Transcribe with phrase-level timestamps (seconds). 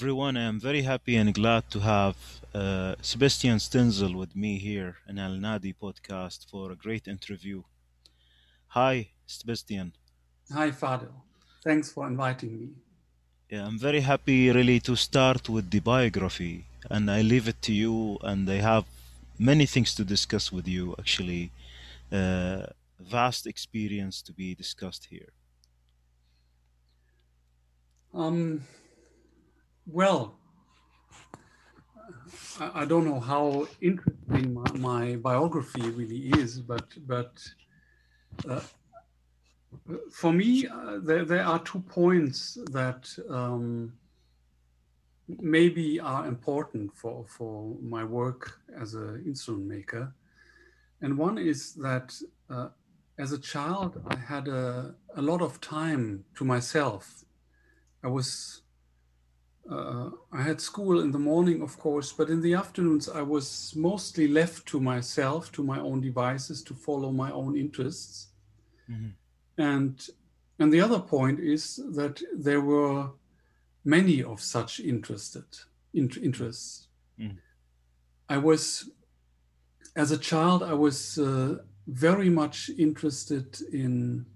[0.00, 2.16] Everyone, I am very happy and glad to have
[2.54, 7.64] uh, Sebastian Stenzel with me here in Al Nadi podcast for a great interview.
[8.68, 9.92] Hi, Sebastian.
[10.54, 11.12] Hi, Fadil.
[11.62, 12.68] Thanks for inviting me.
[13.50, 17.72] Yeah, I'm very happy really to start with the biography, and I leave it to
[17.74, 18.16] you.
[18.22, 18.86] And I have
[19.38, 20.94] many things to discuss with you.
[20.98, 21.50] Actually,
[22.10, 22.62] uh,
[22.98, 25.32] vast experience to be discussed here.
[28.14, 28.62] Um,
[29.92, 30.38] well,
[32.60, 37.32] I, don't know how interesting my, my biography really is, but but
[38.48, 38.60] uh,
[40.12, 43.92] for me, uh, there there are two points that um,
[45.28, 50.12] maybe are important for for my work as an instrument maker,
[51.00, 52.14] and one is that.
[52.48, 52.68] Uh,
[53.18, 57.22] as a child, I had a, a lot of time to myself.
[58.02, 58.59] I was
[59.68, 63.72] uh, I had school in the morning, of course, but in the afternoons I was
[63.76, 68.28] mostly left to myself, to my own devices, to follow my own interests.
[68.90, 69.10] Mm-hmm.
[69.58, 70.08] And
[70.58, 73.10] and the other point is that there were
[73.84, 75.44] many of such interested
[75.94, 76.88] in, interests.
[77.18, 77.38] Mm.
[78.28, 78.90] I was,
[79.96, 84.26] as a child, I was uh, very much interested in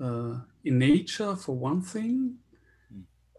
[0.00, 2.36] uh, in nature for one thing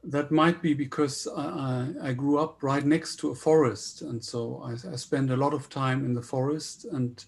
[0.07, 4.61] that might be because I, I, grew up right next to a forest, and so
[4.63, 7.23] I, I spent a lot of time in the forest, and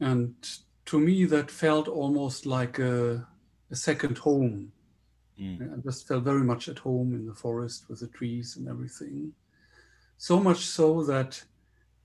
[0.00, 0.34] and
[0.86, 3.26] to me that felt almost like a,
[3.70, 4.72] a second home.
[5.40, 5.72] Mm.
[5.72, 9.32] I just felt very much at home in the forest with the trees and everything.
[10.18, 11.42] So much so that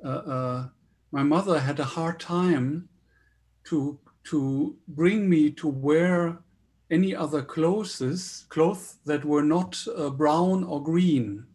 [0.04, 0.68] uh, uh,
[1.12, 2.90] my mother had a hard time
[3.66, 6.40] to to bring me to where
[6.90, 11.46] any other clothes clothes that were not uh, brown or green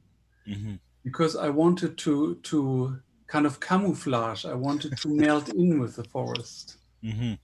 [0.47, 0.75] mm-hmm.
[1.04, 4.44] because I wanted to to kind of camouflage.
[4.44, 6.76] I wanted to melt in with the forest.
[7.03, 7.34] Mm-hmm.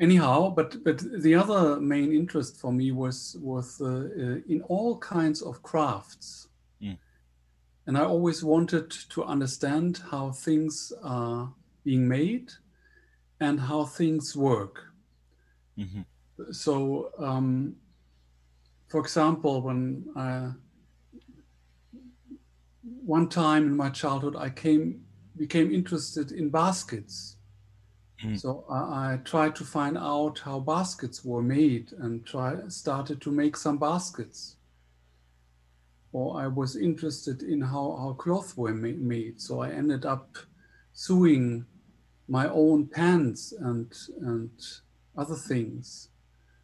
[0.00, 4.98] Anyhow, but but the other main interest for me was was uh, uh, in all
[4.98, 6.48] kinds of crafts,
[6.82, 6.96] mm.
[7.86, 11.52] and I always wanted to understand how things are
[11.84, 12.52] being made
[13.40, 14.92] and how things work.
[15.78, 16.02] Mm-hmm
[16.50, 17.76] so um,
[18.88, 20.50] for example when I,
[23.04, 25.04] one time in my childhood i came
[25.36, 27.36] became interested in baskets.
[28.22, 28.38] Mm.
[28.38, 33.30] so I, I, tried to find out how baskets were made and try started to
[33.32, 34.56] make some baskets.
[36.12, 39.40] Or i was interested in how, how cloth were ma- made.
[39.40, 40.36] So i ended up
[40.92, 41.64] sewing
[42.28, 44.50] my own pants and and
[45.16, 46.08] other things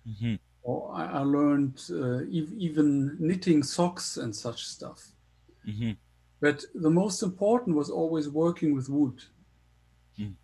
[0.09, 0.35] Mm-hmm.
[0.63, 5.13] Or I, I learned uh, e- even knitting socks and such stuff.
[5.67, 5.93] Mm-hmm.
[6.41, 9.23] But the most important was always working with wood.
[10.19, 10.35] Mm.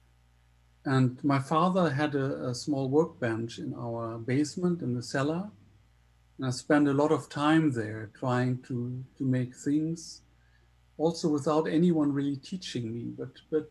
[0.85, 5.51] And my father had a, a, small workbench in our basement in the cellar.
[6.37, 10.23] And I spent a lot of time there trying to, to make things,
[10.99, 13.05] also without anyone really teaching me.
[13.17, 13.71] But, but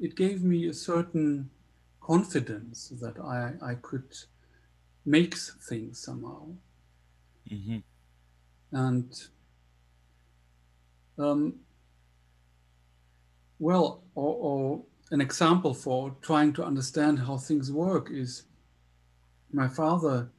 [0.00, 1.50] it gave me a certain
[2.00, 4.12] confidence that I, I could
[5.04, 6.46] makes things somehow.
[7.50, 7.78] Mm-hmm.
[8.72, 9.22] And
[11.18, 11.54] um,
[13.58, 18.44] well, or, or, an example for trying to understand how things work is
[19.52, 20.30] my father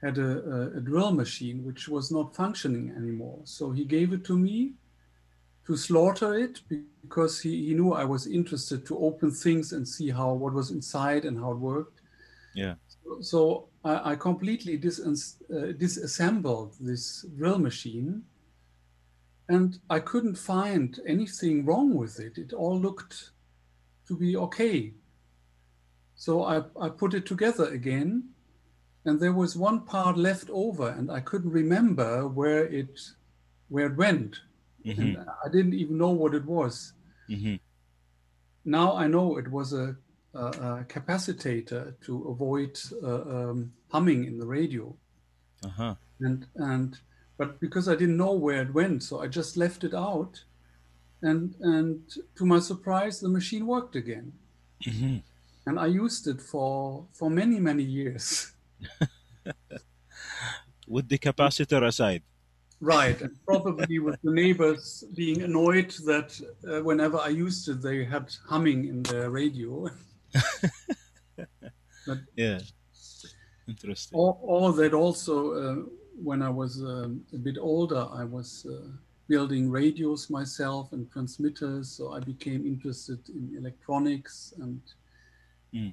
[0.00, 3.40] had a, a, a, drill machine which was not functioning anymore.
[3.42, 4.74] So he gave it to me
[5.66, 10.10] to slaughter it because he, he knew I was interested to open things and see
[10.10, 11.99] how what was inside and how it worked.
[12.54, 12.74] Yeah.
[12.88, 18.22] So, so I, I completely dis- uh, disassembled this drill machine
[19.48, 22.38] and I couldn't find anything wrong with it.
[22.38, 23.30] It all looked
[24.06, 24.92] to be okay.
[26.14, 28.28] So I, I put it together again
[29.04, 33.00] and there was one part left over and I couldn't remember where it
[33.68, 34.40] where it went.
[34.84, 35.00] Mm-hmm.
[35.00, 36.92] And I didn't even know what it was.
[37.28, 37.56] Mm-hmm.
[38.64, 39.96] Now I know it was a
[40.34, 44.94] a capacitator to avoid uh, um, humming in the radio.
[45.64, 45.94] Uh-huh.
[46.20, 46.98] And and
[47.36, 50.44] but because I didn't know where it went, so I just left it out,
[51.22, 52.02] and and
[52.36, 54.32] to my surprise, the machine worked again.
[54.86, 55.16] Mm-hmm.
[55.66, 58.52] And I used it for for many many years.
[60.86, 62.22] with the capacitor aside.
[62.82, 68.04] Right, and probably with the neighbors being annoyed that uh, whenever I used it, they
[68.04, 69.88] had humming in their radio.
[72.06, 72.60] but yeah,
[73.66, 74.18] interesting.
[74.18, 75.82] Or, or that also uh,
[76.14, 78.88] when I was um, a bit older, I was uh,
[79.28, 81.90] building radios myself and transmitters.
[81.90, 84.82] So I became interested in electronics and
[85.72, 85.92] Mm.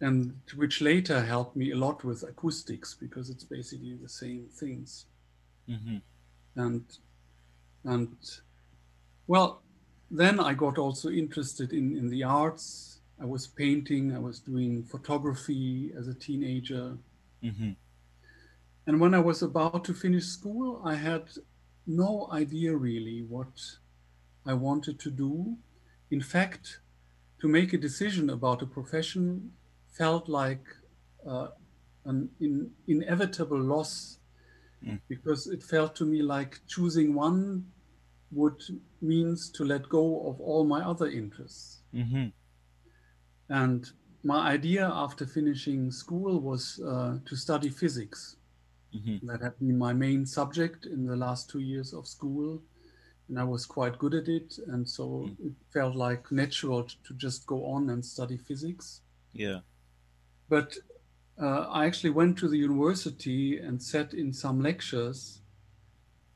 [0.00, 5.06] and which later helped me a lot with acoustics because it's basically the same things.
[5.68, 6.02] Mhm.
[6.56, 6.98] And
[7.84, 8.18] and
[9.26, 9.62] well,
[10.10, 12.95] then I got also interested in in the arts.
[13.18, 14.14] I was painting.
[14.14, 16.98] I was doing photography as a teenager.
[17.42, 17.76] Mhm.
[18.86, 21.24] And when I was about to finish school, I had
[21.86, 23.78] no idea really what
[24.44, 25.56] I wanted to do.
[26.10, 26.80] In fact,
[27.40, 29.52] to make a decision about a profession
[29.90, 30.64] felt like
[31.26, 31.48] uh,
[32.04, 34.18] an in, inevitable loss
[34.82, 35.00] Mm.
[35.08, 37.64] because it felt to me like choosing one
[38.30, 38.62] would
[39.00, 41.80] means to let go of all my other interests.
[41.94, 42.32] Mhm.
[43.48, 43.90] And
[44.22, 48.36] my idea after finishing school was uh, to study physics.
[48.94, 49.20] Mhm.
[49.26, 52.62] That had been my main subject in the last two years of school.
[53.28, 54.58] And I was quite good at it.
[54.68, 55.46] And so Mm.
[55.46, 59.02] it felt like natural to just go on and study physics.
[59.32, 59.60] Yeah.
[60.48, 60.78] But
[61.38, 65.42] uh, I actually went to the university and sat in some lectures,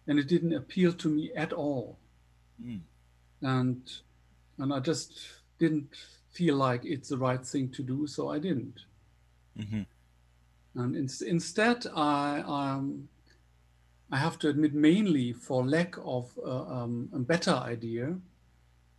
[0.07, 1.99] and it didn't appeal to me at all.
[2.61, 2.83] Mm.
[3.41, 4.03] And
[4.59, 5.13] and I just
[5.59, 5.97] didn't
[6.31, 8.81] feel like it's the right thing to do, so I didn't.
[9.57, 9.87] Mhm.
[10.75, 13.09] And in, instead, I um,
[14.13, 18.19] I have to admit, mainly for lack of uh, um, a better idea,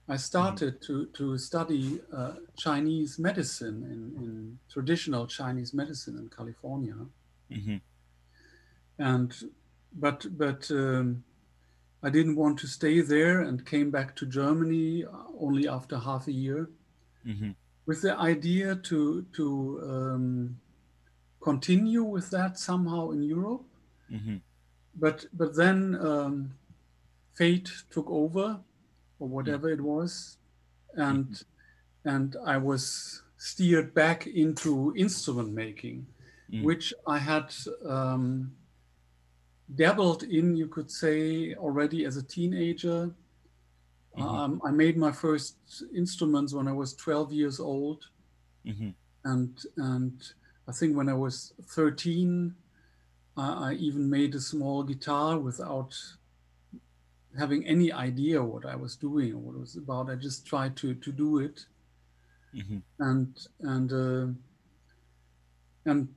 [0.08, 6.96] I started to to study uh, Chinese medicine in, in traditional Chinese medicine in California,
[7.50, 7.82] Mhm.
[8.98, 9.34] and
[9.94, 11.24] but but um,
[12.04, 16.28] I didn't want to stay there and came back to Germany uh, only after half
[16.28, 16.70] a year
[17.26, 17.56] Mhm.
[17.86, 19.46] with the idea to to
[19.84, 20.60] um,
[21.40, 23.66] continue with that somehow in Europe.
[24.10, 24.42] Mhm.
[24.96, 26.54] But but then um,
[27.34, 28.60] fate took over,
[29.20, 30.38] or whatever it was,
[30.96, 31.44] and
[32.06, 36.06] and I was steered back into instrument making,
[36.52, 36.64] Mm.
[36.64, 37.54] which I had
[37.86, 38.52] um,
[39.76, 43.16] dabbled in, you could say, already as a teenager.
[44.16, 44.42] Mhm.
[44.44, 48.10] Um, I made my first instruments when I was 12 years old
[48.64, 48.92] Mhm.
[49.24, 50.34] and and
[50.68, 52.56] I think when I was 13,
[53.36, 55.96] I, I even made a small guitar without
[57.38, 60.10] having any idea what I was doing or what it was about.
[60.10, 61.66] I just tried to to do it,
[62.54, 62.82] Mhm.
[63.00, 64.28] and and uh,
[65.86, 66.16] and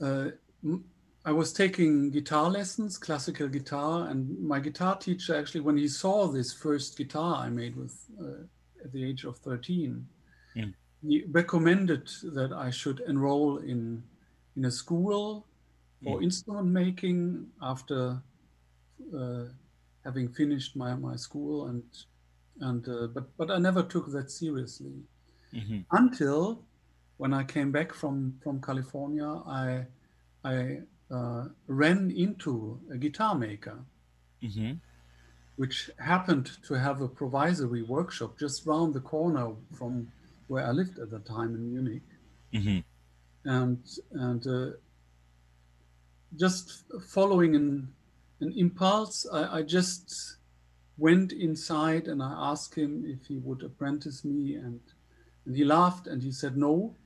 [0.00, 0.30] uh,
[0.64, 0.90] m-
[1.24, 6.26] I was taking guitar lessons, classical guitar, and my guitar teacher actually, when he saw
[6.28, 8.44] this first guitar I made with uh,
[8.84, 10.08] at the age of 13,
[10.56, 10.74] Mm.
[11.02, 14.04] he recommended that I should enroll in
[14.56, 15.46] in a school
[16.04, 16.22] for Mm.
[16.22, 18.22] instrument making after
[19.16, 19.46] uh,
[20.04, 21.84] having finished my, my school and
[22.60, 25.04] and uh, but but I never took that seriously
[25.52, 25.84] Mhm.
[25.92, 26.64] until
[27.18, 29.86] when I came back from from California I
[30.44, 33.84] I uh, ran into a guitar maker
[34.42, 34.80] Mhm.
[35.56, 40.10] which happened to have a provisory workshop just round the corner from
[40.48, 42.02] where I lived at the time in Munich
[42.52, 42.84] Mhm.
[43.44, 44.70] and and uh,
[46.36, 47.94] just following an
[48.40, 50.36] an impulse, I, I just
[50.98, 54.80] went inside and I asked him if he would apprentice me, and
[55.46, 56.96] and he laughed and he said no.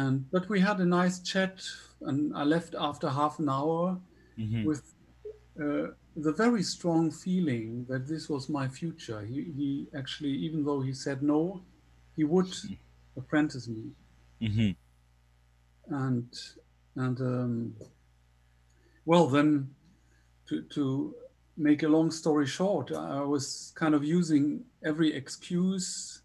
[0.00, 1.56] And but we had a nice chat,
[2.00, 4.00] and I left after half an hour
[4.36, 4.68] Mhm.
[4.68, 4.82] with
[5.60, 9.22] uh, the very strong feeling that this was my future.
[9.26, 11.66] He, he actually, even though he said no,
[12.16, 12.52] he would
[13.16, 13.94] apprentice me
[14.40, 14.76] Mhm.
[15.88, 16.32] and
[16.96, 17.76] and um,
[19.04, 19.74] well then
[20.46, 21.16] to to
[21.56, 26.22] make a long story short i was kind of using every excuse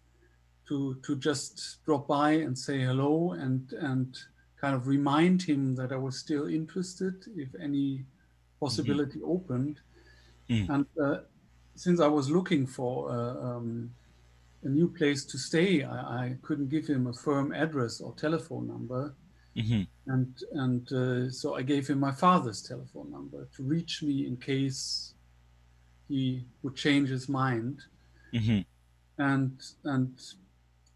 [0.72, 4.08] to to just drop by and say hello and and
[4.60, 7.88] kind of remind him that i was still interested if any
[8.60, 9.78] possibility opened
[10.50, 10.68] Mm.
[10.74, 11.18] and uh,
[11.84, 13.68] since i was looking for uh, um,
[14.64, 18.66] a new place to stay I, I couldn't give him a firm address or telephone
[18.74, 19.14] number
[19.62, 19.86] Mhm.
[20.14, 20.32] and
[20.64, 24.80] and uh, so I gave him my father's telephone number to reach me in case
[26.08, 26.24] he
[26.62, 27.76] would change his mind.
[28.32, 28.64] Mhm.
[29.18, 29.52] And
[29.94, 30.12] and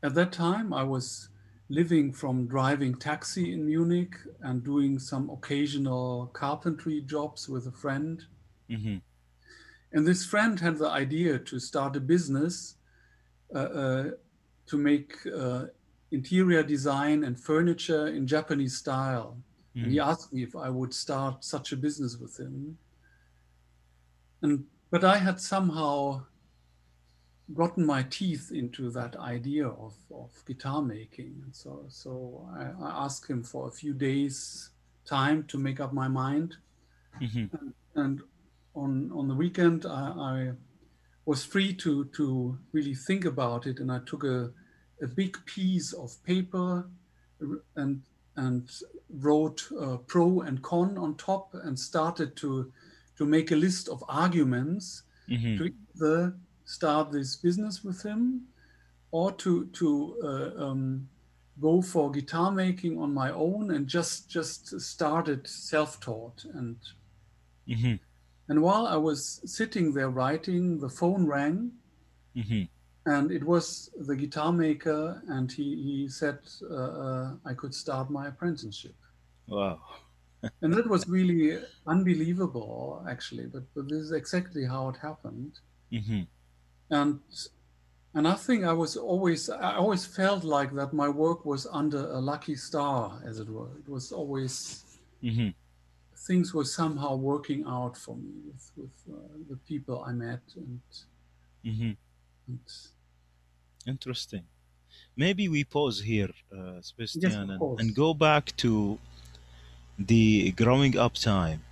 [0.07, 1.29] at that time I was
[1.69, 8.25] living from driving taxi in Munich and doing some occasional carpentry jobs with a friend.
[8.71, 9.03] Mhm.
[9.93, 12.77] And this friend had the idea to start a business
[13.55, 14.11] uh, uh,
[14.67, 15.67] to make uh,
[16.11, 19.37] interior design and furniture in Japanese style.
[19.75, 22.79] And he asked me if I would start such a business with him.
[24.43, 26.25] And but I had somehow
[27.55, 31.41] gotten my teeth into that idea of, of guitar making.
[31.45, 34.71] And so so I, I asked him for a few days
[35.05, 36.57] time to make up my mind.
[37.21, 37.51] Mhm.
[37.53, 38.23] And, and
[38.75, 40.53] on on the weekend I, I
[41.25, 44.53] was free to to really think about it and I took a,
[45.03, 46.89] a big piece of paper
[47.77, 48.03] and
[48.37, 48.71] and
[49.09, 52.73] wrote uh, pro and con on top and started to
[53.17, 55.59] to make a list of arguments Mhm.
[55.59, 58.43] to either start this business with him
[59.13, 59.89] or to to
[60.23, 61.09] uh, um,
[61.61, 66.77] go for guitar making on my own and just just started self-taught and
[67.69, 67.99] Mhm.
[68.49, 71.73] and while I was sitting there writing the phone rang
[72.35, 72.69] Mhm.
[73.07, 76.39] and it was the guitar maker and he, he said
[76.71, 78.97] uh, uh, I could start my apprenticeship
[79.49, 79.81] Wow.
[80.63, 85.61] and that was really unbelievable actually but, but this is exactly how it happened
[85.93, 86.27] Mhm.
[86.91, 87.21] And
[88.15, 92.11] and I think I was always I always felt like that my work was under
[92.11, 93.71] a lucky star, as it were.
[93.79, 94.83] It was always
[95.23, 95.55] Mhm.
[96.27, 99.19] things were somehow working out for me with with uh,
[99.51, 100.81] the people I met and,
[101.65, 101.97] Mhm.
[102.49, 102.61] and
[103.87, 104.45] Interesting.
[105.17, 108.99] Maybe we pause here, uh, Sebastian, Yes, and, and go back to
[109.99, 111.63] the growing up time.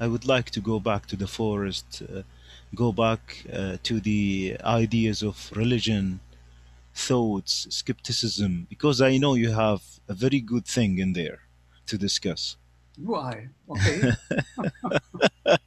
[0.00, 2.22] I would like to go back to the forest, uh,
[2.74, 6.20] go back uh, to the ideas of religion,
[6.94, 11.40] thoughts, skepticism, because I know you have a very good thing in there
[11.86, 12.56] to discuss.
[12.96, 14.12] do I okay.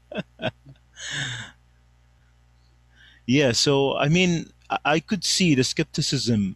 [3.25, 4.51] Yeah, so I mean,
[4.83, 6.55] I could see the skepticism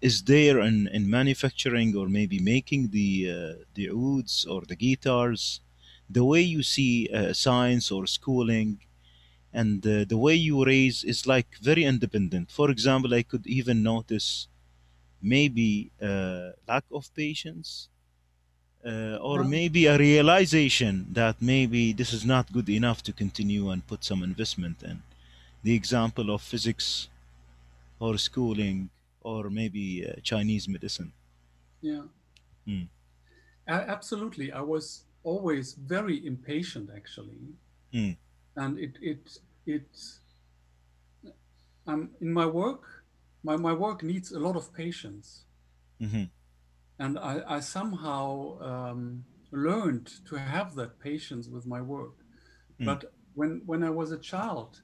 [0.00, 5.60] is there in, in manufacturing or maybe making the uh, the ouds or the guitars,
[6.10, 8.80] the way you see uh, science or schooling,
[9.60, 12.46] and uh, the way you raise is like very independent.
[12.58, 14.28] For example, I could even notice
[15.34, 15.70] maybe
[16.10, 17.88] uh, lack of patience.
[18.84, 23.70] Uh, or Well- maybe a realization that maybe this is not good enough to continue
[23.70, 25.02] and put some investment in
[25.64, 27.08] the example of physics
[28.00, 28.90] or schooling
[29.22, 31.12] or maybe uh, Chinese medicine.
[31.80, 32.02] yeah
[32.66, 32.84] Hmm.
[33.68, 37.54] A- absolutely I was always very impatient actually
[37.92, 38.12] Hmm.
[38.56, 39.38] and it it
[39.68, 39.90] it
[41.86, 43.04] um, in my work
[43.42, 45.44] my, my work needs a lot of patience
[46.00, 46.24] hmm
[46.98, 52.16] and I, I somehow um, learned to have that patience with my work.
[52.80, 52.86] Mm.
[52.86, 54.80] But when when I was a child,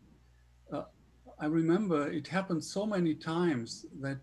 [0.72, 0.84] uh,
[1.38, 4.20] I remember it happened so many times that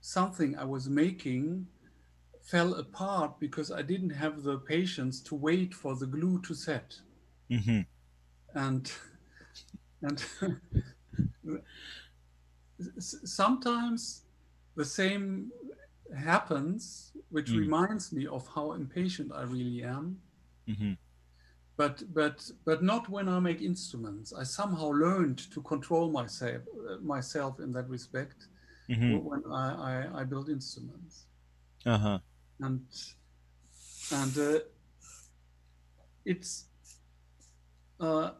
[0.00, 1.66] something I was making
[2.42, 6.94] fell apart because I didn't have the patience to wait for the glue to set,
[7.50, 7.80] hmm
[8.54, 8.90] and
[10.02, 10.22] and
[12.98, 14.22] sometimes
[14.76, 15.50] the same
[16.16, 17.54] happens, which Mm.
[17.54, 20.20] reminds me of how impatient I really am.
[20.66, 20.94] hmm
[21.76, 24.32] But but but not when I make instruments.
[24.32, 28.48] I somehow learned to control myself uh, myself in that respect
[28.88, 31.26] hmm when I, I, I build instruments.
[31.86, 32.18] Uh-huh.
[32.60, 32.86] And
[34.10, 34.58] and uh,
[36.24, 36.66] it's
[38.00, 38.30] uh,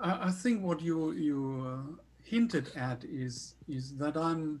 [0.00, 4.60] I, I think what you you uh, hinted at is is that I'm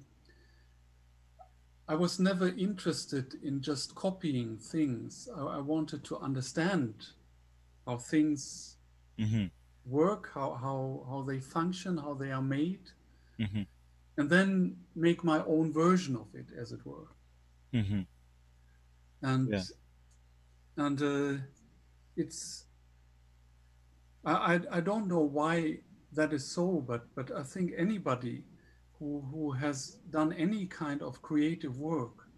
[1.88, 5.28] I was never interested in just copying things.
[5.36, 6.94] I, I wanted to understand
[7.86, 8.76] how things
[9.18, 9.46] hmm
[9.84, 12.90] work, how, how, how they function, how they are made,
[13.38, 13.62] hmm
[14.16, 17.08] and then make my own version of it, as it were.
[17.72, 18.02] hmm
[19.22, 19.62] And Yeah.
[20.76, 21.42] and uh,
[22.16, 22.64] it's
[24.24, 25.78] I, I don't know why
[26.12, 28.44] that is so, but but I think anybody
[28.98, 32.28] who who has done any kind of creative work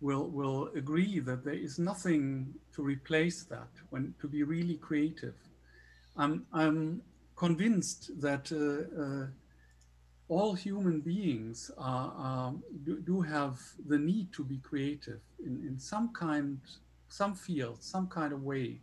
[0.00, 5.34] will will agree that there is nothing to replace that when to be really creative.
[6.16, 7.02] I'm I'm
[7.36, 9.26] convinced that uh, uh,
[10.28, 15.78] all human beings are, are do, do have the need to be creative in, in
[15.78, 16.60] some kind,
[17.08, 18.80] some field, some kind of way.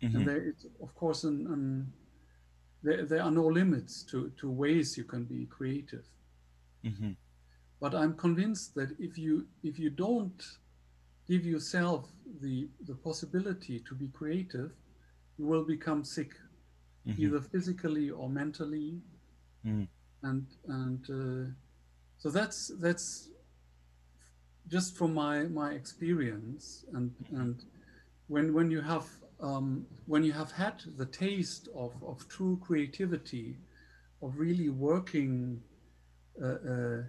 [0.00, 1.92] Hmm And there is, of course, an, an,
[2.82, 6.06] there, there are no limits to, to ways you can be creative.
[6.84, 7.12] hmm
[7.80, 10.42] But I'm convinced that if you if you don't
[11.28, 12.10] give yourself
[12.40, 14.72] the the possibility to be creative,
[15.38, 16.32] you will become sick,
[17.06, 19.02] hmm either physically or mentally.
[19.64, 19.88] Mhm.
[20.22, 21.52] And and uh,
[22.18, 23.28] so that's that's
[24.68, 27.64] just from my my experience and and
[28.28, 29.06] when when you have
[29.44, 33.58] um, when you have had the taste of, of true creativity,
[34.22, 35.60] of really working
[36.42, 37.02] uh, uh,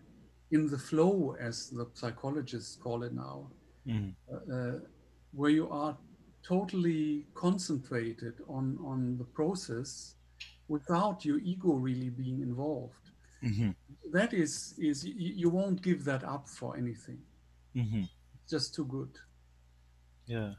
[0.51, 3.47] in the flow, as the psychologists call it now,
[3.87, 4.13] Mhm.
[4.31, 4.79] uh,
[5.31, 5.97] where you are
[6.43, 10.15] totally concentrated on, on the process
[10.67, 13.05] without your ego really being involved.
[13.41, 13.75] Mhm.
[14.11, 17.21] That is, is you, you won't give that up for anything.
[17.75, 18.09] Mhm.
[18.33, 19.13] It's just too good.
[20.27, 20.55] Yeah.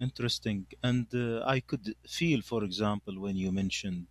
[0.00, 0.66] Interesting.
[0.82, 4.06] And uh, I could feel, for example, when you mentioned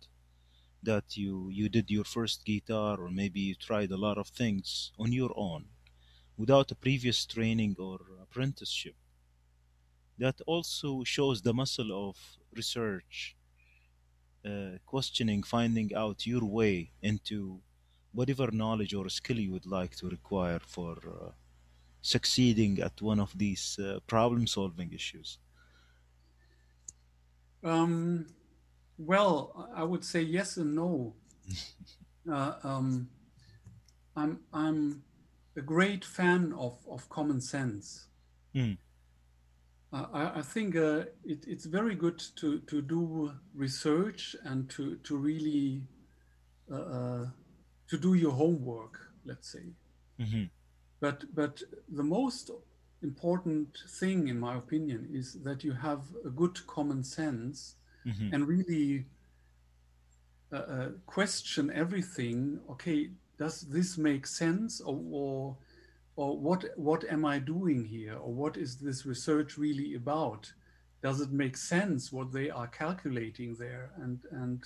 [0.82, 4.92] that you you did your first guitar, or maybe you tried a lot of things
[4.98, 5.70] on your own
[6.38, 8.96] without a previous training or apprenticeship.
[10.18, 13.34] That also shows the muscle of research,
[14.44, 17.60] uh, questioning, finding out your way into
[18.12, 21.32] whatever knowledge or skill you would like to require for uh,
[22.02, 25.38] succeeding at one of these uh, problem-solving issues.
[27.64, 28.26] Um,
[28.98, 31.14] well, I would say yes and no.
[32.28, 33.08] Uh, um,
[34.16, 35.04] I'm I'm
[35.56, 38.08] a great fan of, of common sense.
[38.52, 38.78] Mm.
[39.92, 44.96] Uh, I, I think uh, it, it's very good to, to do research and to,
[45.04, 45.82] to really
[46.70, 47.26] uh, uh,
[47.88, 49.72] to do your homework, let's say.
[50.18, 50.50] Mhm.
[50.98, 52.50] But but the most
[53.10, 53.68] important
[54.00, 58.32] thing, in my opinion, is that you have a good common sense Mhm.
[58.32, 59.06] and really
[60.52, 62.60] uh, uh, question everything.
[62.70, 65.56] Okay, does this make sense, or, or
[66.16, 70.52] or what what am I doing here, or what is this research really about?
[71.02, 73.90] Does it make sense what they are calculating there?
[74.02, 74.58] And and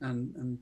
[0.00, 0.58] and and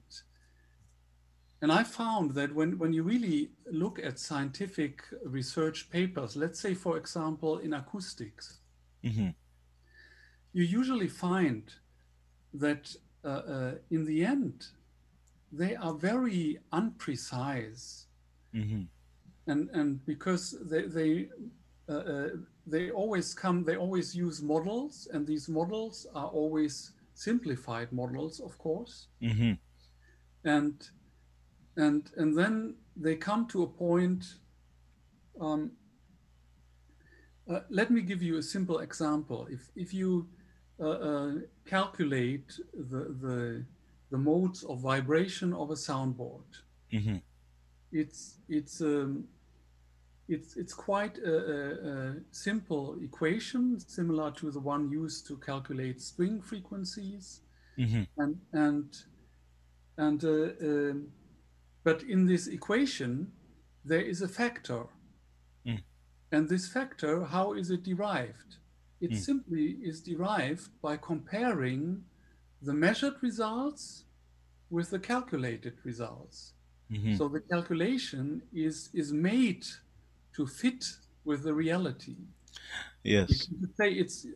[1.62, 6.74] and I found that when when you really look at scientific research papers, let's say
[6.74, 8.60] for example in acoustics,
[9.04, 9.34] Mhm.
[10.52, 11.72] you usually find
[12.54, 14.66] that uh, uh, in the end
[15.52, 18.06] they are very unprecise
[18.54, 18.88] Mhm.
[19.46, 21.28] and and because they they
[21.88, 22.28] uh, uh,
[22.66, 28.56] they always come they always use models and these models are always simplified models of
[28.58, 29.58] course Mhm.
[30.44, 30.90] and
[31.76, 34.24] and and then they come to a point
[35.40, 35.72] um,
[37.48, 40.28] uh, let me give you a simple example if if you
[40.80, 41.32] uh, uh,
[41.66, 43.64] calculate the, the
[44.10, 47.22] the modes of vibration of a soundboard Mhm.
[47.92, 49.28] it's it's um,
[50.28, 51.34] it's it's quite a,
[51.90, 57.40] a, simple equation similar to the one used to calculate string frequencies
[57.78, 58.06] Mhm.
[58.18, 58.96] and and
[59.96, 61.12] and uh, um,
[61.84, 63.32] but in this equation
[63.84, 64.84] there is a factor
[65.66, 65.82] Mm.
[66.32, 68.56] and this factor how is it derived
[69.00, 69.16] it Mm.
[69.18, 72.04] simply is derived by comparing
[72.62, 74.04] the measured results
[74.70, 76.54] with the calculated results
[76.90, 77.16] Mhm.
[77.18, 79.64] so the calculation is is made
[80.36, 80.84] to fit
[81.24, 82.16] with the reality
[83.04, 83.48] Yes.
[83.50, 84.26] you could say it's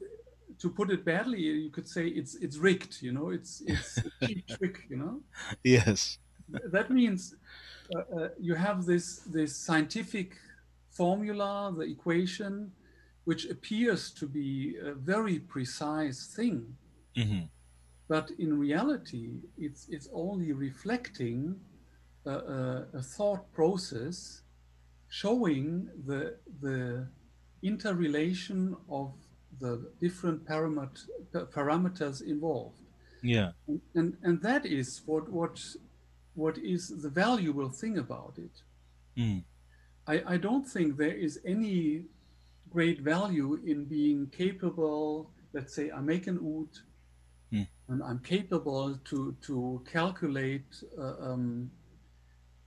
[0.58, 4.10] to put it badly you could say it's it's rigged you know it's it's a
[4.26, 5.22] cheap trick you know
[5.64, 6.18] Yes.
[6.48, 7.34] That means
[7.94, 10.36] uh, uh, you have this this scientific
[10.90, 12.70] formula the equation
[13.24, 16.76] which appears to be a very precise thing
[17.16, 17.48] Mhm.
[18.08, 21.54] but in reality it's it's only reflecting
[22.26, 24.42] a, a, a thought process
[25.08, 27.06] showing the the
[27.62, 29.12] interrelation of
[29.60, 31.08] the different paramet-
[31.52, 32.80] parameters involved
[33.22, 33.52] Yeah.
[33.68, 35.56] and, and and that is what what
[36.34, 38.62] what is the valuable thing about it
[39.16, 39.44] Mm.
[40.08, 42.04] I, I don't think there is any
[42.70, 46.72] great value in being capable let's say i make an oud
[47.52, 47.68] Mm.
[47.88, 51.70] and i'm capable to to calculate uh, um,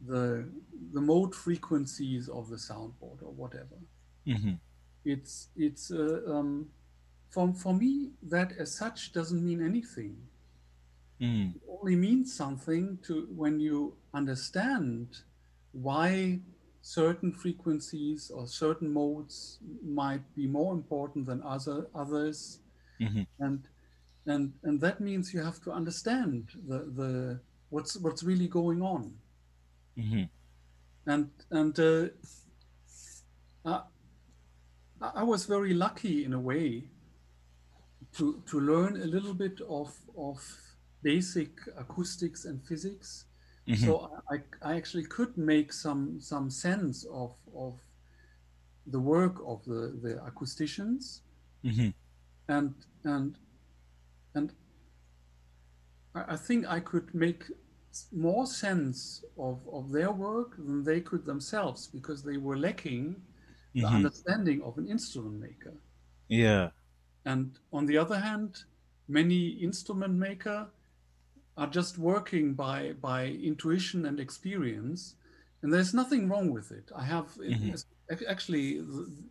[0.08, 0.47] the
[0.93, 3.77] the mode frequencies of the soundboard or whatever
[4.25, 4.60] Mhm.
[5.03, 6.69] it's it's uh, um,
[7.30, 10.15] for, for me that as such doesn't mean anything
[11.21, 11.56] Mm.
[11.56, 15.08] it only means something to when you understand
[15.71, 16.39] why
[16.82, 22.60] certain frequencies or certain modes might be more important than other others
[22.99, 23.27] Mhm.
[23.39, 23.67] and
[24.25, 29.13] and and that means you have to understand the the what's what's really going on
[29.97, 30.30] Mhm.
[31.06, 32.08] and and uh,
[33.65, 33.82] I,
[35.01, 36.89] I was very lucky in a way
[38.13, 40.39] to to learn a little bit of of
[41.01, 43.25] basic acoustics and physics.
[43.67, 43.77] Mhm.
[43.86, 47.79] So I, I actually could make some some sense of of
[48.86, 51.21] the work of the the acousticians,
[51.63, 51.93] Mhm.
[52.47, 53.38] and and
[54.36, 54.53] and
[56.15, 57.43] I think I could make
[58.12, 63.21] more sense of, of their work than they could themselves because they were lacking
[63.73, 63.95] the Mhm.
[63.97, 65.73] understanding of an instrument maker.
[66.29, 66.71] Yeah.
[67.25, 68.63] And on the other hand,
[69.07, 70.69] many instrument maker
[71.58, 75.15] are just working by by intuition and experience,
[75.62, 76.91] and there's nothing wrong with it.
[76.96, 77.78] I have Mhm.
[78.12, 79.30] ac- actually the,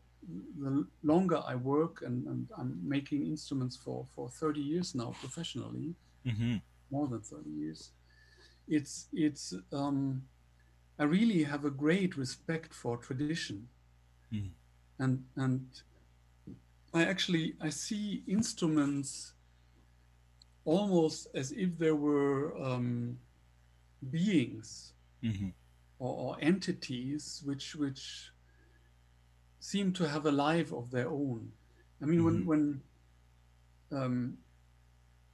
[0.58, 5.96] the longer I work and, and I'm making instruments for for 30 years now professionally,
[6.24, 6.56] hmm
[6.90, 7.92] more than 30 years.
[8.68, 10.28] It's it's um,
[10.98, 13.68] I really have a great respect for tradition,
[14.30, 14.54] Mhm.
[14.98, 15.82] and and
[16.92, 19.34] I actually I see instruments
[20.66, 23.18] almost as if there were um,
[24.10, 25.50] beings hmm
[25.98, 28.32] or, or entities which which
[29.60, 31.52] seem to have a life of their own.
[32.02, 32.24] I mean, Mhm.
[32.24, 32.82] when when
[33.92, 34.38] um,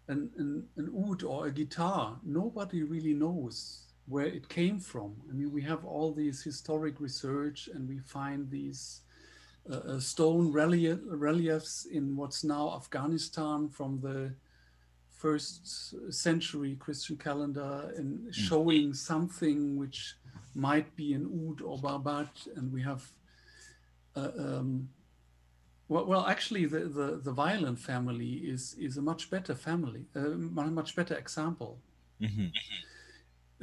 [0.09, 5.15] an, an an oud or a guitar, nobody really knows where it came from.
[5.31, 9.03] I mean, we have all these historic research, and we find these
[9.71, 14.35] uh, uh, stone relief, reliefs in what's now Afghanistan from the
[15.23, 20.17] first century Christian calendar, and showing something which
[20.55, 23.03] might be an oud or barbat, and we have.
[24.17, 24.89] Uh, um,
[25.89, 30.21] well, well, actually, the, the, the violin family is is a much better family, a
[30.81, 31.73] much better example.
[32.21, 32.49] hmm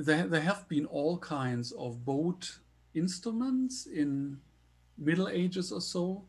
[0.07, 2.47] There, there have been all kinds of bowed
[2.93, 4.39] instruments in
[4.97, 6.23] Middle Ages or so,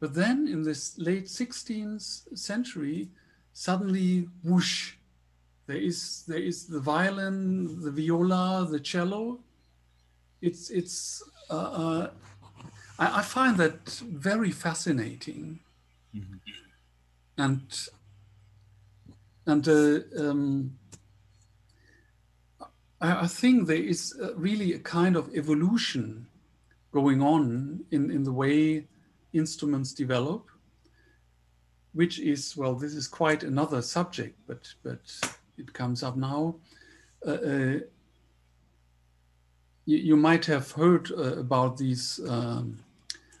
[0.00, 3.08] but then in this late 16th century,
[3.58, 4.94] suddenly whoosh,
[5.66, 9.40] there is there is the violin, the viola, the cello.
[10.40, 12.10] It's it's uh, uh,
[13.00, 13.80] I, I find that
[14.28, 15.58] very fascinating,
[16.14, 16.40] Mhm.
[17.36, 17.88] and
[19.46, 20.78] and uh, um,
[23.00, 26.28] I, I think there is uh, really a kind of evolution
[26.92, 28.86] going on in, in the way
[29.32, 30.46] instruments develop,
[31.92, 35.00] which is well, this is quite another subject, but but
[35.56, 36.56] it comes up now.
[37.26, 37.78] Uh, uh,
[39.86, 42.78] you, you might have heard uh, about these um,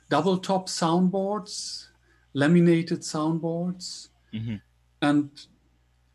[0.08, 1.88] double top soundboards,
[2.34, 4.08] laminated soundboards.
[4.32, 4.56] Hmm
[5.02, 5.30] and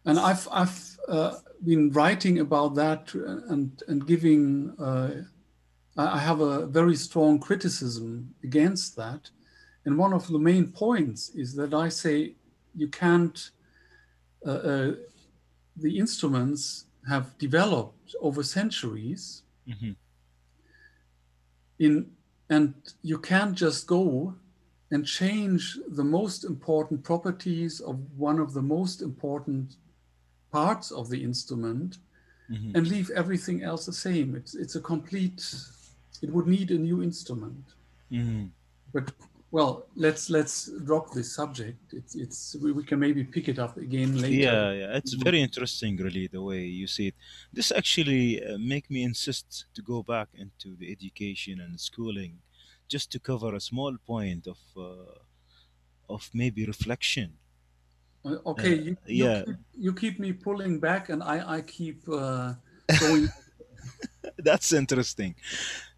[0.06, 5.12] and I've I've uh, been writing about that and and giving uh,
[5.98, 9.30] I I have a very strong criticism against that,
[9.86, 12.34] and one of the main points is that I say
[12.76, 13.52] you can't.
[14.46, 14.92] Uh, uh,
[15.78, 19.44] the instruments have developed over centuries.
[19.68, 19.94] Hmm
[21.80, 22.12] in
[22.50, 24.36] and you can't just go
[24.92, 29.76] and change the most important properties of one of the most important
[30.52, 31.98] parts of the instrument
[32.48, 34.36] hmm and leave everything else the same.
[34.36, 35.42] It's it's a complete
[36.22, 37.66] it would need a new instrument.
[38.10, 38.46] Hmm
[38.94, 39.06] but
[39.54, 43.78] well let's let's drop this subject it's it's we, we can maybe pick it up
[43.78, 45.24] again later Yeah, yeah, it's Mhm.
[45.24, 47.16] very interesting, really, the way you see it.
[47.52, 52.42] This actually uh, make me insist to go back into the education and schooling,
[52.88, 55.20] just to cover a small point of uh,
[56.10, 57.38] of maybe reflection.
[58.26, 59.44] Uh, okay Uh, you, you, yeah.
[59.44, 62.54] keep, you keep me pulling back and i i keep uh,
[62.98, 63.28] going
[64.50, 65.36] That's interesting.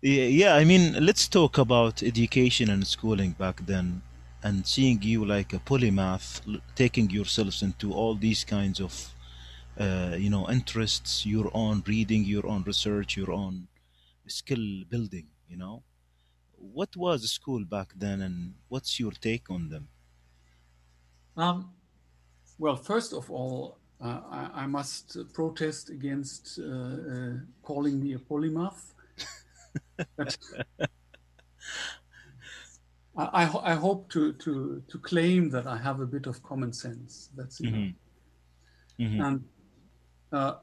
[0.01, 4.01] Yeah, I mean, let's talk about education and schooling back then,
[4.43, 6.29] and seeing you like a polymath,
[6.75, 8.93] taking yourselves into all these kinds of,
[9.79, 13.67] uh, you know, interests, your own reading, your own research, your own
[14.27, 15.27] skill building.
[15.49, 15.83] You know,
[16.57, 19.89] what was school back then, and what's your take on them?
[21.37, 21.73] Um,
[22.57, 28.93] well, first of all, I, I must protest against uh, uh, calling me a polymath.
[30.17, 30.37] but
[33.17, 36.43] I, I, ho- I hope to, to, to claim that I have a bit of
[36.43, 37.29] common sense.
[37.35, 37.83] That's enough.
[37.83, 37.95] hmm
[38.99, 39.45] hmm And
[40.31, 40.55] uh,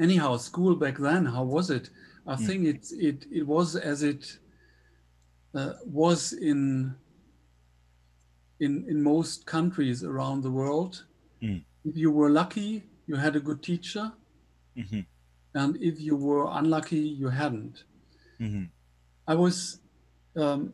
[0.00, 1.90] anyhow, school back then, how was it?
[2.26, 2.46] I Mm.
[2.46, 4.38] think it, it, it was as it
[5.54, 6.96] uh, was in,
[8.60, 11.06] in, in most countries around the world.
[11.42, 11.64] Mm.
[11.84, 14.12] If you were lucky, you had a good teacher.
[14.76, 15.00] hmm
[15.54, 17.84] And if you were unlucky, you hadn't.
[18.38, 18.64] hmm
[19.26, 19.80] I was,
[20.36, 20.72] um,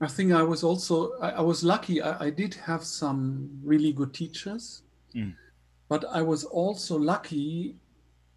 [0.00, 2.00] I think I was also, I, I was lucky.
[2.00, 4.82] I, I did have some really good teachers,
[5.14, 5.34] Mm.
[5.88, 7.74] but I was also lucky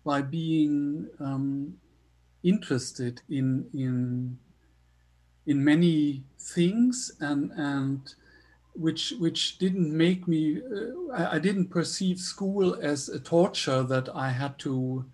[0.03, 1.77] by being um,
[2.43, 4.37] interested in in
[5.45, 8.15] in many things and and
[8.75, 14.09] which which didn't make me uh, I, I, didn't perceive school as a torture that
[14.15, 15.05] I had to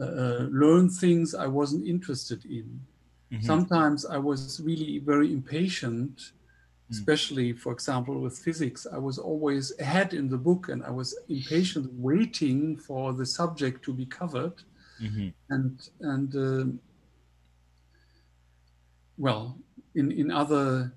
[0.00, 2.80] uh, uh learn things I wasn't interested in.
[3.32, 3.46] Mm-hmm.
[3.46, 6.32] Sometimes I was really very impatient, mm.
[6.90, 8.86] especially for example with physics.
[8.92, 13.84] I was always ahead in the book and I was impatient waiting for the subject
[13.84, 14.54] to be covered.
[15.00, 15.28] Mm-hmm.
[15.50, 16.72] And and uh,
[19.16, 19.56] well,
[19.94, 20.92] in in other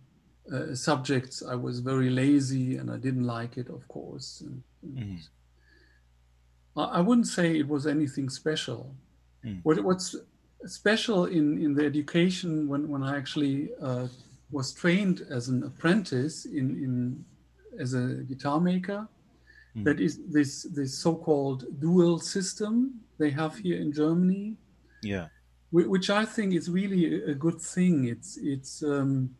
[0.53, 4.41] uh, subjects, I was very lazy and I didn't like it, of course.
[4.41, 6.79] And, and mm-hmm.
[6.79, 8.95] I, I wouldn't say it was anything special.
[9.45, 9.59] Mm.
[9.63, 10.15] What, what's
[10.65, 14.07] special in, in the education when, when I actually uh,
[14.51, 17.25] was trained as an apprentice in, in
[17.79, 19.07] as a guitar maker,
[19.75, 19.83] mm.
[19.83, 24.55] that is this this so-called dual system they have here in Germany.
[25.03, 25.27] Yeah,
[25.71, 28.05] which I think is really a good thing.
[28.05, 29.35] It's it's um,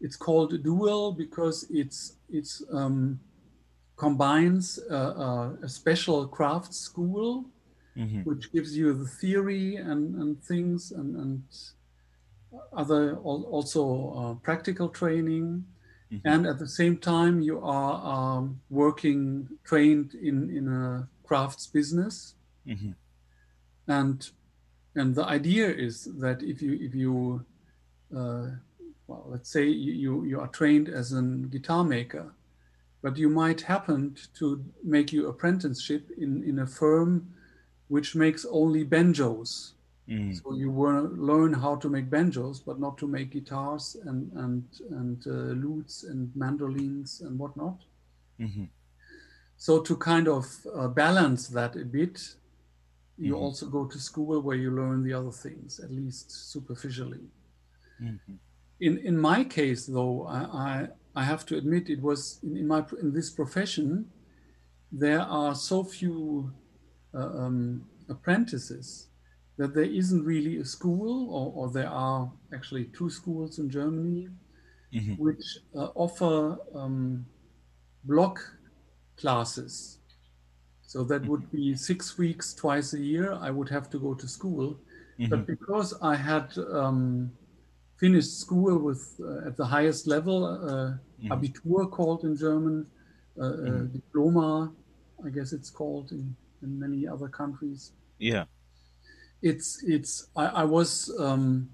[0.00, 3.20] it's called dual because it's it's um,
[3.96, 7.44] combines a, a, a, special craft school,
[7.94, 8.22] mm-hmm.
[8.22, 11.42] which gives you the theory and, and things and, and
[12.72, 13.82] other also
[14.16, 15.64] uh, practical training.
[16.10, 16.26] Mm-hmm.
[16.26, 22.34] And at the same time, you are um, working trained in, in a crafts business.
[22.66, 22.92] Mm-hmm.
[23.86, 24.30] And
[24.94, 27.44] and the idea is that if you if you
[28.16, 28.46] uh,
[29.10, 32.32] well, let's say you, you are trained as a guitar maker,
[33.02, 37.34] but you might happen to make your apprenticeship in, in a firm
[37.88, 39.72] which makes only banjos.
[40.08, 40.40] Mm.
[40.40, 44.64] So you will learn how to make banjos, but not to make guitars and and
[44.90, 47.78] and uh, lutes and mandolins and whatnot.
[48.40, 48.64] Mm-hmm.
[49.56, 52.16] So to kind of uh, balance that a bit,
[53.18, 53.42] you mm-hmm.
[53.42, 57.26] also go to school where you learn the other things, at least superficially.
[58.02, 58.34] Mm-hmm
[58.80, 62.66] in in my case though I, I, I have to admit it was in, in,
[62.66, 64.06] my in this profession
[64.92, 66.52] there are so few
[67.14, 69.08] uh, um, apprentices
[69.56, 74.28] that there isn't really a school or, or there are actually two schools in Germany
[74.92, 75.22] mm-hmm.
[75.22, 75.44] which
[75.76, 77.26] uh, offer um,
[78.04, 78.40] block
[79.16, 79.98] classes
[80.82, 81.56] so that would mm-hmm.
[81.56, 84.78] be six weeks twice a year I would have to go to school
[85.18, 85.30] mm-hmm.
[85.30, 87.30] but because I had um,
[88.00, 91.28] finished school with uh, at the highest level, uh, mm.
[91.28, 92.86] Abitur called in German,
[93.36, 93.92] mm.
[93.92, 94.72] diploma,
[95.24, 97.92] I guess it's called in, in many other countries.
[98.18, 98.44] Yeah,
[99.42, 101.68] it's it's I, I was um,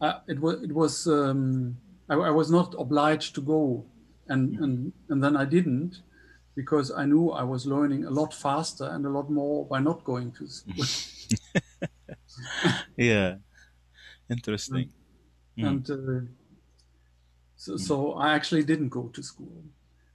[0.00, 1.76] I, it was it was um,
[2.08, 3.84] I, I, was not obliged to go,
[4.28, 4.62] and mm.
[4.64, 6.00] and and then I didn't
[6.54, 10.04] because I knew I was learning a lot faster and a lot more by not
[10.04, 10.84] going to school.
[12.96, 13.34] yeah,
[14.30, 14.90] interesting.
[15.58, 15.66] Mm.
[15.66, 16.26] And uh,
[17.56, 17.80] so, mm.
[17.80, 19.62] so I actually didn't go to school.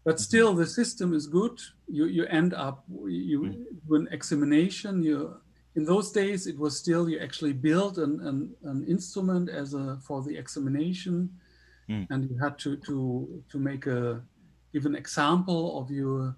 [0.04, 0.22] But mm-hmm.
[0.22, 1.60] still, the system is good.
[1.88, 3.64] You, you end up, you mm.
[3.88, 5.04] do an examination.
[5.04, 5.38] You,
[5.76, 10.00] in those days, it was still, you actually built an, an, an instrument as a,
[10.02, 11.30] for the examination.
[11.90, 12.08] Mm.
[12.10, 14.22] And you had to, to, to make a,
[14.74, 16.36] give an example of your,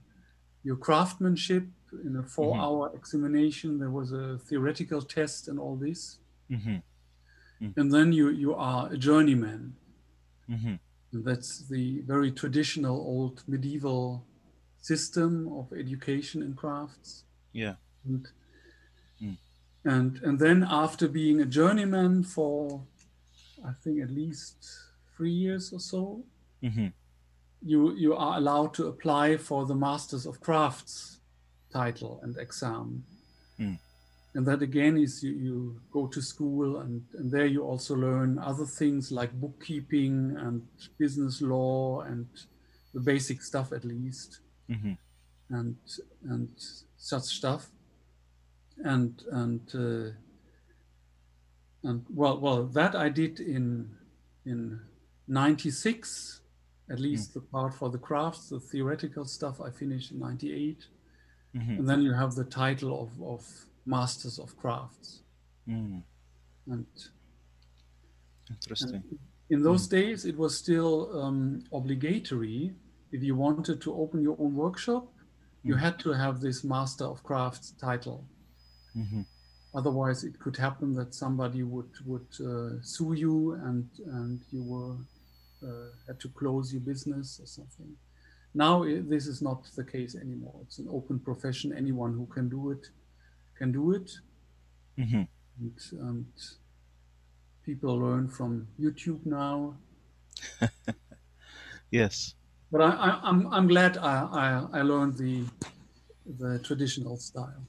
[0.63, 1.66] your craftsmanship
[2.06, 2.62] in a four mm-hmm.
[2.62, 3.80] hour examination.
[3.80, 6.18] There was a theoretical test and all this.
[6.50, 6.78] Mm-hmm
[7.63, 7.78] mm.
[7.78, 9.76] and then you you are a journeyman.
[10.49, 10.76] Mm-hmm.
[11.13, 14.26] And that's the very traditional old medieval
[14.82, 17.23] system of education in crafts.
[17.54, 17.76] Yeah.
[18.06, 18.28] And,
[19.21, 19.38] mm.
[19.86, 22.82] and and then after being a journeyman for
[23.65, 24.58] I think at least
[25.15, 26.23] three years or so,
[26.62, 26.88] mm-hmm.
[27.62, 31.19] you you are allowed to apply for the Masters of Crafts
[31.71, 33.06] title and exam.
[33.60, 33.78] Mm
[34.36, 38.39] and that again is you, you go to school and, and there you also learn
[38.39, 40.65] other things like bookkeeping and
[40.98, 42.28] business law and
[42.93, 44.93] the basic stuff at least mm-hmm.
[45.50, 45.76] and
[46.30, 46.50] and
[46.98, 47.67] such stuff
[48.84, 50.10] and and uh,
[51.88, 53.89] and well well that I did in
[54.46, 54.80] in
[55.28, 56.41] 96
[56.89, 57.34] at least mm.
[57.36, 60.86] the part for the crafts the theoretical stuff I finished in 98
[61.56, 61.72] mm-hmm.
[61.72, 63.46] and then you have the title of of
[63.86, 65.22] masters of crafts.
[65.67, 66.04] Mm.
[66.67, 66.86] And
[68.50, 68.96] interesting.
[68.96, 69.19] And
[69.50, 69.91] in those mm.
[69.91, 72.74] days, it was still um, obligatory.
[73.12, 75.08] If you wanted to open your own workshop,
[75.63, 75.80] you mm.
[75.80, 78.26] had to have this master of crafts title.
[78.96, 79.22] Mm-hmm.
[79.76, 84.96] Otherwise, it could happen that somebody would would uh, sue you, and and you were
[85.67, 87.91] uh, had to close your business or something.
[88.54, 90.60] Now this is not the case anymore.
[90.62, 91.74] It's an open profession.
[91.76, 92.88] Anyone who can do it
[93.58, 94.12] can do it.
[94.98, 95.24] Mm-hmm.
[95.60, 96.26] And, and,
[97.66, 99.76] people learn from YouTube now.
[101.92, 102.36] yes.
[102.70, 105.46] but I, I, I'm I'm glad I, I I learned the
[106.39, 107.63] the traditional style.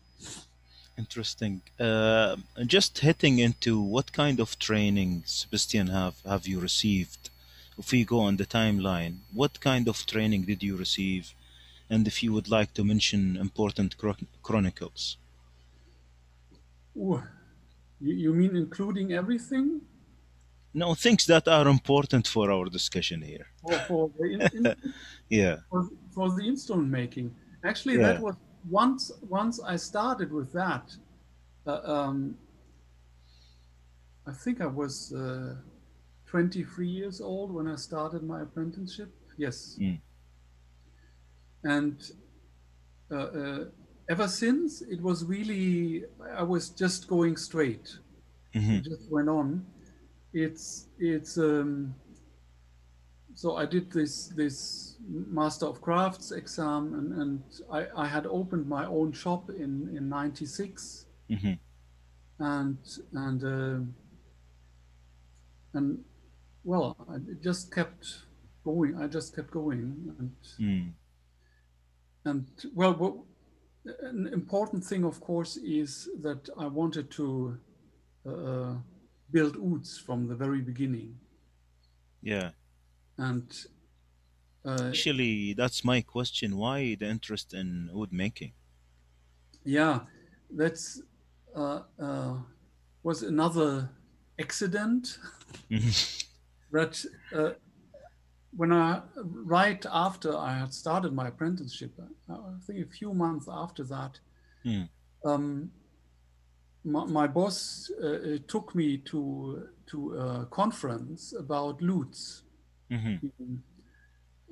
[0.96, 1.62] Interesting.
[1.78, 7.30] Uh, just hitting into what kind of training, Sebastian, have have you received?
[7.76, 11.34] If we go on the timeline, what kind of training did you receive?
[11.90, 15.16] And if you would like to mention important chron- chronicles.
[16.94, 17.22] You,
[18.00, 19.80] you mean including everything?
[20.72, 23.46] No, things that are important for our discussion here.
[23.62, 24.74] For, for, the, in, in,
[25.28, 25.56] Yeah.
[25.70, 27.34] for, for the instrument making.
[27.62, 28.12] Actually, Yeah.
[28.12, 28.36] that was
[28.68, 30.96] once once I started with that.
[31.66, 32.36] Uh, um,
[34.26, 35.56] I think I was uh,
[36.26, 39.14] 23 years old when I started my apprenticeship.
[39.36, 40.00] Yes, Mm.
[41.64, 42.12] and
[43.10, 43.64] uh, uh,
[44.08, 46.04] ever since it was really
[46.36, 47.98] I was just going straight.
[48.52, 49.66] hmm It just went on.
[50.32, 51.94] It's it's um,
[53.34, 58.66] so I did this this Master of Crafts exam and, and I, I had opened
[58.68, 61.54] my own shop in in '96 hmm
[62.38, 62.78] and
[63.12, 63.78] and uh,
[65.74, 66.04] and
[66.64, 68.06] well I it just kept
[68.64, 68.96] going.
[68.96, 70.92] I just kept going and Mm.
[72.24, 73.14] and well what,
[73.84, 77.58] an important thing of course is that I wanted to
[78.26, 78.76] uh,
[79.30, 81.20] build ouds from the very beginning
[82.22, 82.52] Yeah.
[83.18, 83.66] and
[84.64, 86.56] uh, Actually, that's my question.
[86.56, 88.54] Why the interest in oud making?
[89.64, 90.00] yeah
[90.50, 91.00] that's
[91.54, 92.38] uh, uh,
[93.02, 93.90] was another
[94.38, 95.18] accident
[96.70, 97.50] that uh,
[98.56, 103.48] when I right after I had started my apprenticeship, uh, I think a few months
[103.48, 104.20] after that,
[104.62, 104.84] Hmm.
[105.24, 105.70] um,
[106.84, 112.42] my, my boss uh, uh, took me to to a conference about lutes.
[112.90, 113.60] Mhm.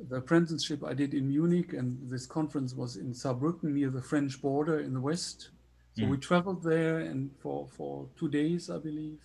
[0.08, 4.40] The apprenticeship I did in Munich, and this conference was in Saarbrücken near the French
[4.40, 5.50] border in the west.
[5.94, 9.20] So we traveled there and for for two days, I believe.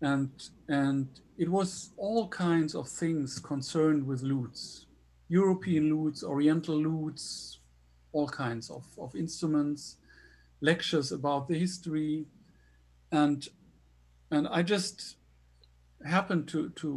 [0.00, 0.30] And
[0.68, 1.08] and
[1.40, 4.84] it was all kinds of things concerned with lutes,
[5.28, 7.60] European lutes, Oriental lutes,
[8.12, 9.96] all kinds of, of instruments,
[10.60, 12.26] lectures about the history,
[13.10, 13.48] and
[14.30, 15.16] and I just
[16.04, 16.90] happened to to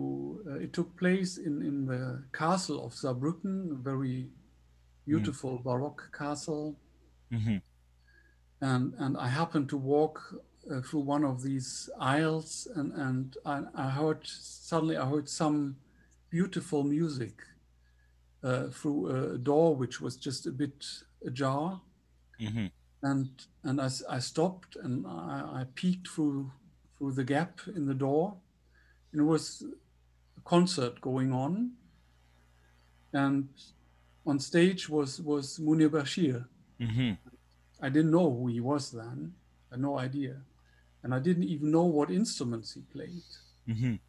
[0.50, 4.30] uh, it took place in in the castle of Saarbrücken, a very
[5.06, 6.76] beautiful Baroque castle,
[7.32, 7.62] Mhm.
[8.60, 10.36] and and I happened to walk
[10.72, 15.78] uh, through one of these aisles, and and I, I heard suddenly I heard some
[16.30, 17.44] beautiful music
[18.44, 20.86] uh, through a door which was just a bit
[21.26, 21.82] ajar,
[22.40, 22.72] Mhm.
[23.02, 23.30] and
[23.64, 26.52] and I, I stopped and I, I peeked through
[26.98, 28.38] through the gap in the door,
[29.12, 29.64] and it was
[30.38, 31.72] a concert going on,
[33.14, 33.50] and
[34.26, 36.46] on stage was was Munir Bashir.
[36.80, 37.18] Mhm.
[37.82, 39.36] I didn't know who he was then.
[39.72, 40.42] I had no idea.
[41.04, 43.24] And I didn't even know what instruments he played.
[43.68, 44.00] Mhm.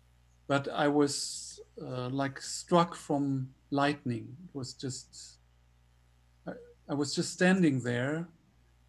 [0.47, 4.37] But I was uh, like struck from lightning.
[4.45, 5.39] It was just,
[6.47, 6.53] I,
[6.89, 8.29] I was just standing there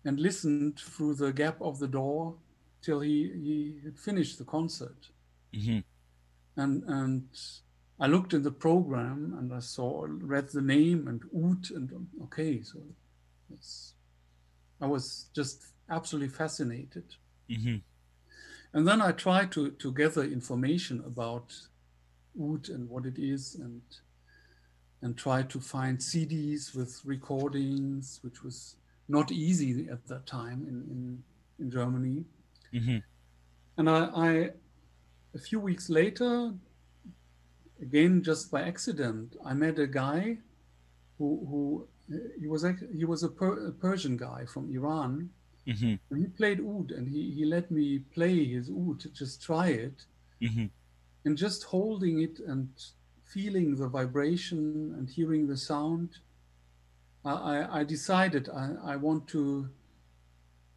[0.04, 2.36] and listened through the gap of the door
[2.82, 5.10] till he, he had finished the concert.
[5.54, 5.84] Mhm.
[6.58, 7.28] And, and
[8.00, 12.62] I looked in the program and I saw, read the name and oud and okay,
[12.62, 12.80] so
[13.52, 13.94] it's,
[14.80, 17.06] I was just absolutely fascinated.
[17.50, 17.82] Mhm.
[18.76, 21.56] And then I tried to, to gather information about
[22.40, 23.82] oud and what it is and
[25.02, 28.76] and try to find CDs with recordings, which was
[29.08, 31.24] not easy at that time in, in,
[31.60, 32.26] in Germany.
[32.74, 33.04] Mhm.
[33.78, 34.30] And I, I,
[35.36, 36.54] a few weeks later,
[37.82, 40.38] again just by accident, I met a guy
[41.18, 41.88] who, who
[42.40, 42.66] he was
[43.00, 45.30] he was a, per, a Persian guy from Iran,
[45.68, 46.00] Mhm.
[46.10, 49.68] and he played oud, and he, he let me play his oud to just try
[49.70, 50.06] it,
[50.42, 50.70] Mhm.
[51.26, 52.70] and just holding it and
[53.24, 56.10] feeling the vibration and hearing the sound,
[57.26, 59.70] I, I, I decided I, I want to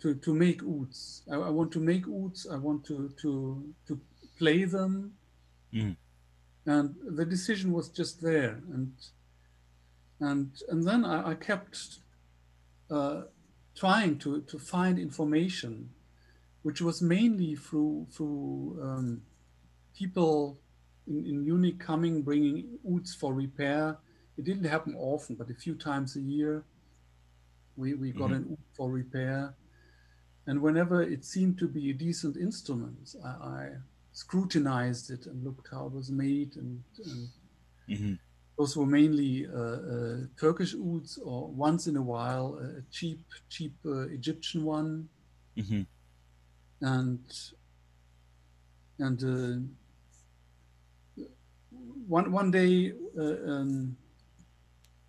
[0.01, 1.23] to to make ouds.
[1.31, 2.47] I, I want to make ouds.
[2.47, 4.01] I want to to to
[4.39, 5.13] play them,
[5.73, 5.97] Mhm.
[6.67, 8.63] and the decision was just there.
[8.73, 8.93] And
[10.21, 11.99] and and then I, I kept
[12.91, 13.23] uh,
[13.79, 15.91] trying to to find information,
[16.63, 19.23] which was mainly through through um,
[19.95, 20.61] people
[21.07, 23.99] in, in Munich coming bringing ouds for repair.
[24.39, 26.65] It didn't happen often, but a few times a year,
[27.77, 28.33] we we got Mhm.
[28.33, 29.55] an oud for repair.
[30.47, 33.71] And whenever it seemed to be a decent instrument, I, I
[34.13, 37.31] scrutinized it and looked how it was made and, and
[37.89, 38.19] Mhm.
[38.59, 43.75] Those were mainly uh, uh, Turkish ouds, or once in a while a cheap, cheap
[43.87, 45.09] uh, Egyptian one,
[45.57, 45.83] hmm
[46.81, 47.53] and
[48.99, 49.59] and uh,
[51.71, 53.97] one one day uh, um,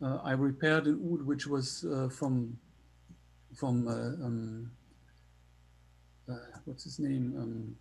[0.02, 2.60] uh, I repaired an oud which was uh, from
[3.56, 4.72] from uh, um,
[6.30, 6.36] uh,
[6.66, 7.76] what's his name um,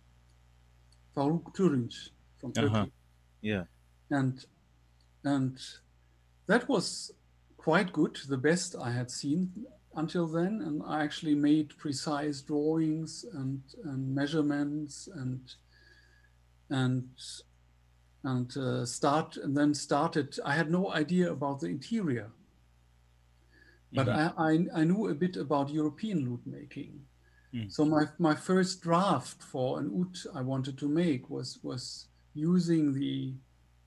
[1.15, 2.09] Faruk Turunz
[2.39, 2.85] from Turkey, Uh-huh.
[3.41, 3.65] Yeah.
[4.11, 4.45] and
[5.23, 5.59] and
[6.47, 7.11] that was
[7.57, 9.65] quite good, the best I had seen
[9.95, 15.41] until then, and I actually made precise drawings and and measurements and
[16.69, 17.09] and
[18.23, 20.39] and uh, start and then started.
[20.45, 22.31] I had no idea about the interior,
[23.93, 24.33] but Mhm.
[24.37, 27.05] I, I I knew a bit about European lute making.
[27.53, 27.71] Mm.
[27.71, 32.93] So my my first draft for an oud I wanted to make was was using
[32.93, 33.35] the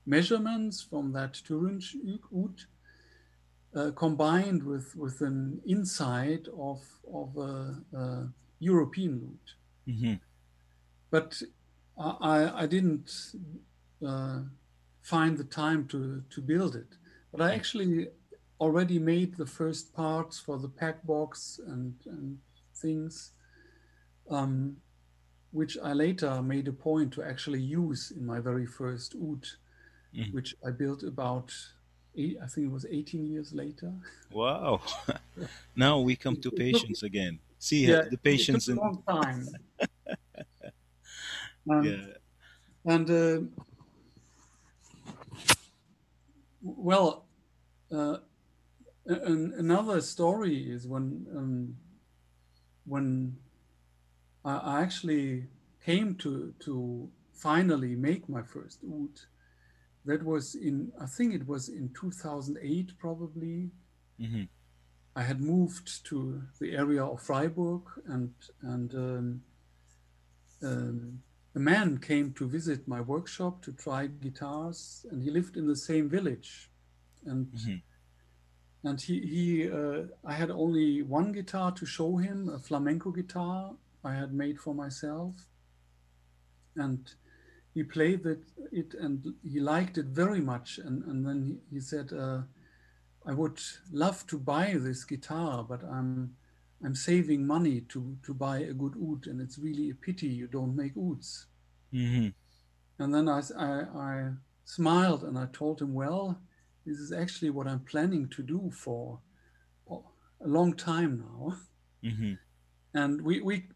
[0.05, 1.95] measurements from that Turunz
[2.33, 2.65] oud
[3.75, 6.81] uh, combined with with an insight of
[7.11, 9.55] of a, a European lute
[9.87, 10.15] hmm
[11.09, 11.41] but
[11.97, 13.09] I, I- I didn't
[14.05, 14.43] uh,
[15.01, 16.97] find the time to, to build it.
[17.31, 18.09] But I actually
[18.59, 22.39] already made the first parts for the peg box and, and
[22.75, 23.33] things,
[24.29, 24.77] um,
[25.51, 29.45] which I later made a point to actually use in my very first oud,
[30.13, 30.33] Mhm.
[30.33, 31.53] which I built about,
[32.15, 33.93] eight, I think it was 18 years later.
[34.31, 34.81] Wow.
[35.75, 37.39] now we come to took- patience again.
[37.59, 39.47] See Yeah, the patience it took a long time.
[41.69, 42.05] Um, yeah.
[42.85, 43.39] And uh,
[46.61, 47.25] well,
[47.91, 48.17] uh,
[49.05, 51.77] an, another story is when um,
[52.85, 53.37] when
[54.43, 55.47] I, I actually
[55.85, 59.09] came to to finally make my first oud.
[60.05, 63.71] That was in I think it was in 2008 probably.
[64.19, 64.43] hmm
[65.15, 69.43] I had moved to the area of Freiburg, and and um,
[70.63, 71.21] um,
[71.55, 75.75] a man came to visit my workshop to try guitars, and he lived in the
[75.75, 76.71] same village,
[77.25, 77.75] and hmm
[78.83, 83.75] and he he uh, I had only one guitar to show him, a flamenco guitar
[84.03, 85.35] I had made for myself,
[86.75, 87.09] and
[87.73, 91.79] he played it, it and he liked it very much, and and then he, he
[91.81, 92.11] said.
[92.13, 92.43] Uh,
[93.25, 93.59] I would
[93.91, 96.35] love to buy this guitar, but I'm
[96.83, 100.47] I'm saving money to to buy a good oud, and it's really a pity you
[100.47, 101.47] don't make ouds.
[101.91, 102.33] hmm
[102.99, 103.41] And then I
[103.95, 104.33] I
[104.65, 106.41] smiled and I told him, well,
[106.85, 109.21] this is actually what I'm planning to do for
[109.89, 111.57] a long time now.
[112.03, 112.33] hmm
[112.93, 113.67] And we we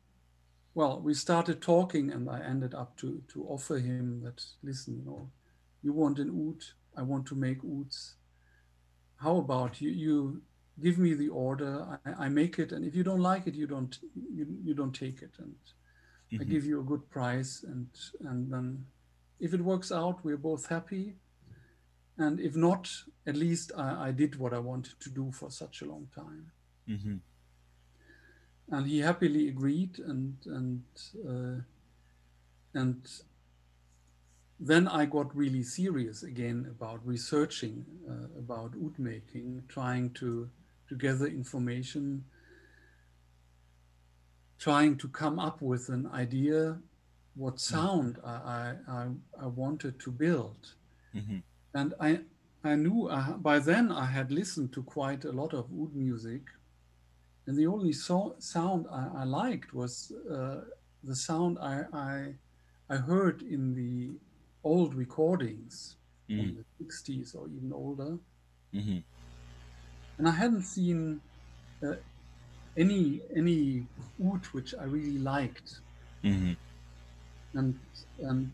[0.77, 5.05] well we started talking, and I ended up to to offer him that listen, you
[5.05, 5.31] know,
[5.83, 6.61] you want an oud,
[6.97, 8.15] I want to make ouds.
[9.17, 10.43] How about you you
[10.81, 13.67] give me the order, I, I make it, and if you don't like it, you
[13.67, 15.55] don't you, you don't take it, and
[16.39, 16.45] I Mhm.
[16.45, 17.87] give you a good price, and
[18.21, 18.87] and then
[19.39, 21.17] if it works out, we're both happy.
[22.17, 22.89] And if not,
[23.25, 26.51] at least I, I did what I wanted to do for such a long time
[26.87, 27.17] hmm
[28.71, 30.83] and he happily agreed and and
[31.27, 31.61] uh,
[32.73, 33.07] and
[34.59, 40.49] then I got really serious again about researching uh, about oud making, trying to
[40.89, 42.25] to gather information,
[44.59, 46.79] trying to come up with an idea
[47.35, 49.07] what sound I, I, I,
[49.43, 50.73] I wanted to build.
[51.13, 51.39] hmm
[51.73, 52.21] And I,
[52.63, 56.43] I knew I, by then I had listened to quite a lot of oud music,
[57.47, 60.61] and the only so, sound I, I liked was uh,
[61.03, 62.35] the sound I, I,
[62.89, 64.19] I heard in the
[64.63, 65.97] old recordings
[66.29, 66.53] Mm.
[66.53, 68.19] from the 60s or even older.
[68.73, 68.99] hmm
[70.19, 71.21] And I hadn't seen
[71.83, 71.95] uh,
[72.77, 73.89] any any
[74.23, 75.81] oud which I really liked.
[76.23, 76.53] hmm
[77.53, 77.81] And
[78.19, 78.53] and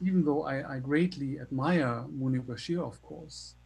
[0.00, 3.56] even though I, I greatly admire Munir Bashir, of course,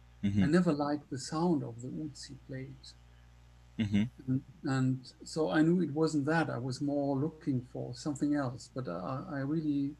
[0.41, 2.77] I hmm never liked the sound of the ouds he played.
[3.79, 6.49] Hmm And, and so I knew it wasn't that.
[6.49, 8.69] I was more looking for something else.
[8.73, 9.95] But I, I really,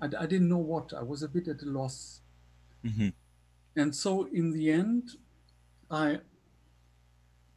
[0.00, 0.92] I, I didn't know what.
[0.92, 2.20] I was a bit at a loss.
[2.84, 3.08] hmm
[3.76, 5.10] And so in the end,
[5.90, 6.20] I,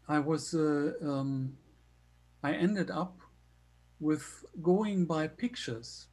[0.08, 1.58] I was, uh, um,
[2.44, 3.20] I ended up
[4.00, 6.08] with going by pictures.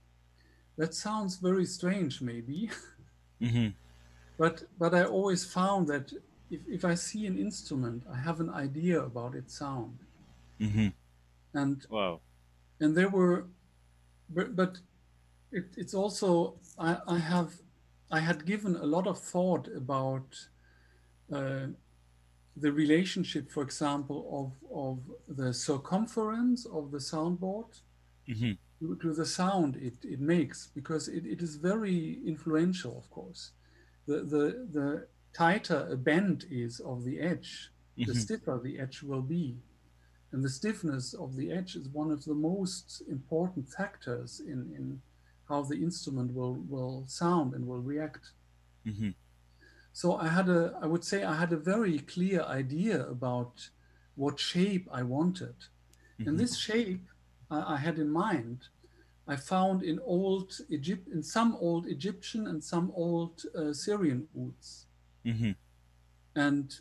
[0.78, 2.70] That sounds very strange, maybe.
[3.40, 3.68] hmm
[4.38, 6.12] But but I always found that
[6.55, 9.98] if, if I see an instrument, I have an idea about its sound.
[10.59, 10.88] hmm
[11.55, 12.20] And Wow.
[12.80, 13.46] and there were
[14.30, 14.80] but, but
[15.52, 17.55] it, it's also I, I have
[18.11, 20.48] I had given a lot of thought about
[21.32, 21.68] uh,
[22.57, 27.80] the relationship, for example, of, of the circumference of the soundboard
[28.26, 33.11] hmm to, to the sound it, it makes, because it, it is very influential, of
[33.11, 33.52] course.
[34.07, 38.14] The, the, the tighter a bend is of the edge, the Mhm.
[38.14, 39.59] stiffer the edge will be.
[40.32, 45.03] And the stiffness of the edge is one of the most important factors in, in
[45.49, 48.32] how the instrument will, will sound and will react.
[48.85, 49.11] hmm
[49.93, 53.70] So I had a, I would say I had a very clear idea about
[54.16, 55.55] what shape I wanted.
[56.18, 56.26] Mhm.
[56.28, 57.07] And this shape
[57.51, 58.68] I, I had in mind,
[59.26, 64.87] I found in old Egypt, in some old Egyptian and some old uh, Syrian ouds.
[65.25, 65.53] Hmm
[66.37, 66.72] And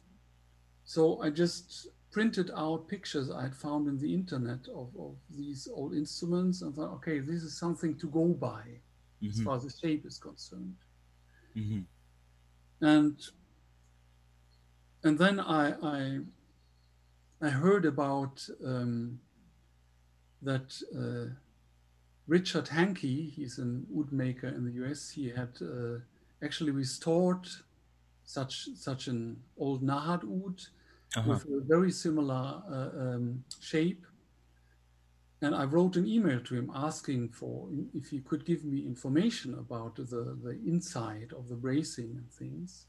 [0.85, 5.67] so I just printed out pictures I had found in the internet of, of these
[5.73, 8.81] old instruments and thought, okay, this is something to go by
[9.29, 10.77] as hmm far as the shape is concerned.
[11.55, 11.83] hmm
[12.81, 13.31] and
[15.03, 16.19] and then I I,
[17.41, 19.19] I heard about um,
[20.41, 21.33] that uh,
[22.27, 25.09] Richard Hankey, he's an oud maker in the U.S.
[25.11, 25.99] He had uh,
[26.43, 27.47] actually restored
[28.23, 30.61] such such an old Nahat oud
[31.15, 31.39] Uh-huh.
[31.39, 34.05] with a very similar uh, um, shape.
[35.41, 39.53] And I wrote an email to him asking for if he could give me information
[39.55, 40.03] about the,
[40.43, 42.87] the inside of the bracing and things.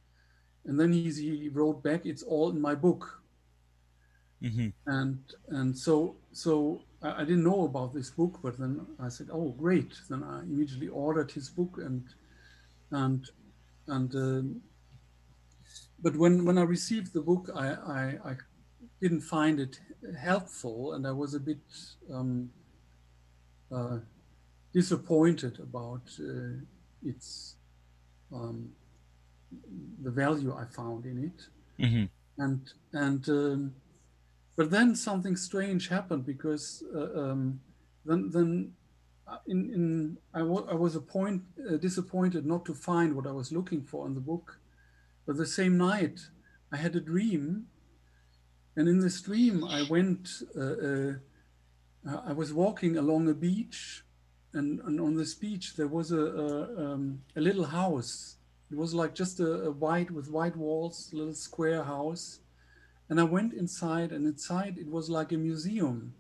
[0.64, 3.22] And then he, he wrote back, "It's all in my book."
[4.40, 5.18] hmm And
[5.48, 9.50] and so so I, I didn't know about this book, but then I said, "Oh,
[9.50, 12.04] great!" Then I immediately ordered his book and
[12.90, 13.28] and
[13.88, 14.14] and.
[14.14, 14.62] Um,
[16.04, 18.36] but when when I received the book, I, I, I
[19.02, 19.80] didn't find it
[20.18, 21.62] helpful, and I was a bit
[22.12, 22.52] um,
[23.70, 23.98] uh,
[24.72, 26.60] disappointed about uh,
[27.02, 27.56] its
[28.32, 28.74] um,
[30.02, 31.48] the value I found in it,
[31.78, 32.04] hmm
[32.38, 33.76] and and um,
[34.56, 37.62] but then something strange happened because uh, um,
[38.04, 38.74] then then
[39.26, 43.26] uh, in in I wa- I was a point uh, disappointed not to find what
[43.28, 44.60] I was looking for in the book.
[45.26, 46.20] But the same night,
[46.70, 47.66] I had a dream,
[48.76, 50.28] and in this dream, I went.
[50.56, 51.12] Uh, uh,
[52.26, 54.04] I was walking along a beach,
[54.52, 58.36] and, and on this beach there was a a, um, a little house.
[58.70, 62.40] It was like just a, a white with white walls, little square house,
[63.08, 66.14] and I went inside, and inside it was like a museum,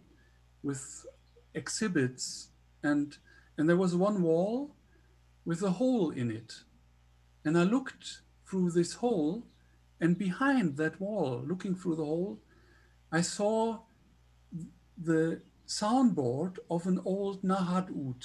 [0.62, 1.04] with
[1.52, 2.48] exhibits,
[2.82, 3.18] and
[3.58, 4.74] and there was one wall
[5.44, 6.54] with a hole in it,
[7.44, 9.44] and I looked through this hole,
[10.00, 12.38] and behind that wall, looking through the hole,
[13.12, 13.80] I saw
[14.98, 18.24] the soundboard of an old Nahat oud.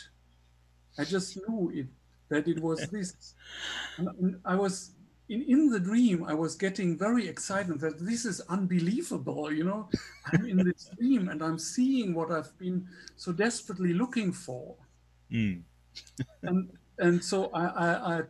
[0.97, 1.87] I just knew it
[2.29, 3.33] that it was this.
[3.97, 4.91] And, and I was
[5.29, 9.89] in, in the dream, I was getting very excited that this is unbelievable, you know.
[10.31, 14.75] I'm in this dream and I'm seeing what I've been so desperately looking for
[15.31, 15.61] Mm.
[16.43, 18.21] and and so I, I, I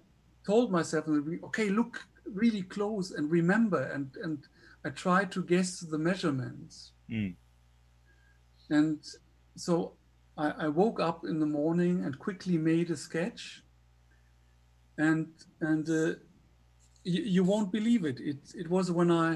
[0.50, 1.04] told myself,
[1.50, 1.96] okay, look
[2.42, 4.38] really close and remember, and and
[4.88, 6.76] I tried to guess the measurements,
[7.10, 7.36] Mm.
[8.70, 9.00] and
[9.66, 9.74] so
[10.38, 13.44] I, I woke up in the morning and quickly made a sketch,
[14.98, 15.28] and
[15.70, 16.16] and uh,
[17.14, 18.18] you, you won't believe it.
[18.32, 19.30] It it was when I.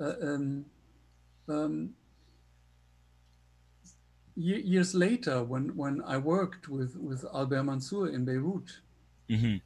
[0.00, 0.64] Uh, um,
[1.48, 1.74] um,
[4.36, 8.70] ye- years later, when, when I worked with, with Albert Mansour in Beirut,
[9.28, 9.56] hmm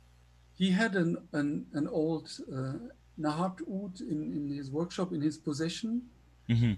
[0.64, 2.26] he had an an, an old
[2.58, 2.78] uh,
[3.24, 5.92] Nahat oud in, in his workshop in his possession,
[6.48, 6.74] hmm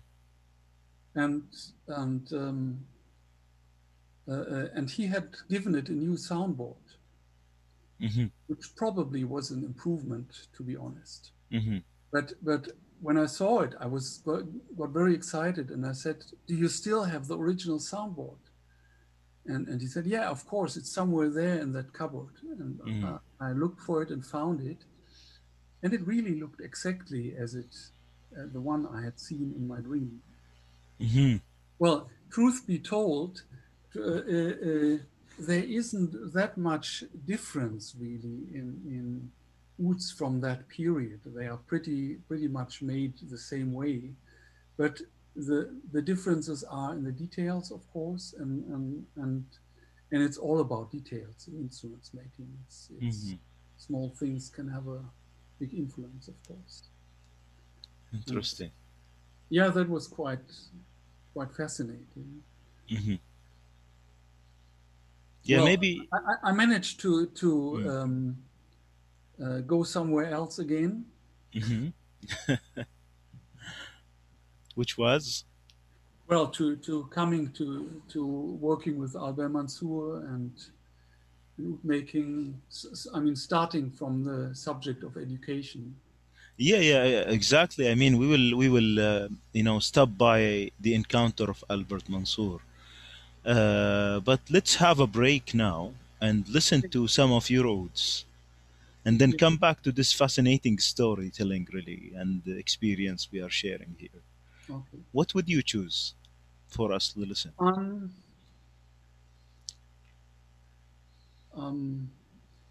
[1.14, 1.45] and
[2.03, 2.61] and um,
[4.28, 6.87] uh, uh, and he had given it a new soundboard,
[8.01, 11.30] hmm which probably was an improvement, to be honest.
[11.53, 11.78] hmm
[12.12, 12.62] But but
[13.07, 14.43] when I saw it, I was got,
[14.80, 16.18] got very excited, and I said,
[16.49, 18.43] "Do you still have the original soundboard?"
[19.49, 20.77] And and he said, "Yeah, of course.
[20.77, 24.85] It's somewhere there in that cupboard." And uh, I looked for it and found it,
[25.83, 27.75] and it really looked exactly as it,
[28.37, 30.23] uh, the one I had seen in my dream.
[31.01, 31.37] hmm
[31.79, 33.43] Well, truth be told,
[33.97, 34.99] uh, uh, uh,
[35.39, 39.33] there isn't that much difference really in in
[39.85, 41.21] ouds from that period.
[41.25, 44.15] They are pretty pretty much made the same way,
[44.77, 45.03] but
[45.37, 49.45] the the differences are in the details, of course, and and and
[50.12, 52.49] and it's all about details in instruments making.
[52.66, 53.39] It's, it's Mhm.
[53.76, 55.03] small things can have a
[55.59, 56.89] big influence, of course.
[58.12, 58.70] Interesting.
[59.49, 60.51] Yeah, that was quite
[61.34, 62.43] quite fascinating.
[62.89, 63.16] hmm
[65.45, 66.09] Yeah, Well, maybe.
[66.12, 67.87] I, I- managed to to Mm.
[67.91, 68.37] um,
[69.43, 71.07] uh, go somewhere else again.
[71.53, 71.89] hmm
[74.77, 75.45] Which was?
[76.29, 77.66] Well, to, to coming to
[78.12, 78.20] to
[78.68, 80.53] working with Albert Mansour and
[81.83, 82.61] making,
[83.14, 85.97] I mean, starting from the subject of education.
[86.59, 87.91] Yeah, yeah, yeah, exactly.
[87.91, 92.09] I mean, we will, we will, uh, you know, stop by the encounter of Albert
[92.09, 92.59] Mansour.
[93.45, 98.24] Uh, but let's have a break now and listen to some of your ouds,
[99.05, 103.95] and then come back to this fascinating storytelling, really, and the experience we are sharing
[103.99, 104.22] here.
[104.71, 104.99] Okay.
[105.12, 106.14] What would you choose
[106.69, 107.53] for us to listen?
[107.59, 108.11] Um,
[111.57, 112.11] um,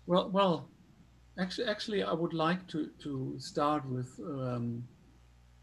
[0.05, 0.69] well, well,
[1.39, 4.83] actually, actually, I would like to to start with um,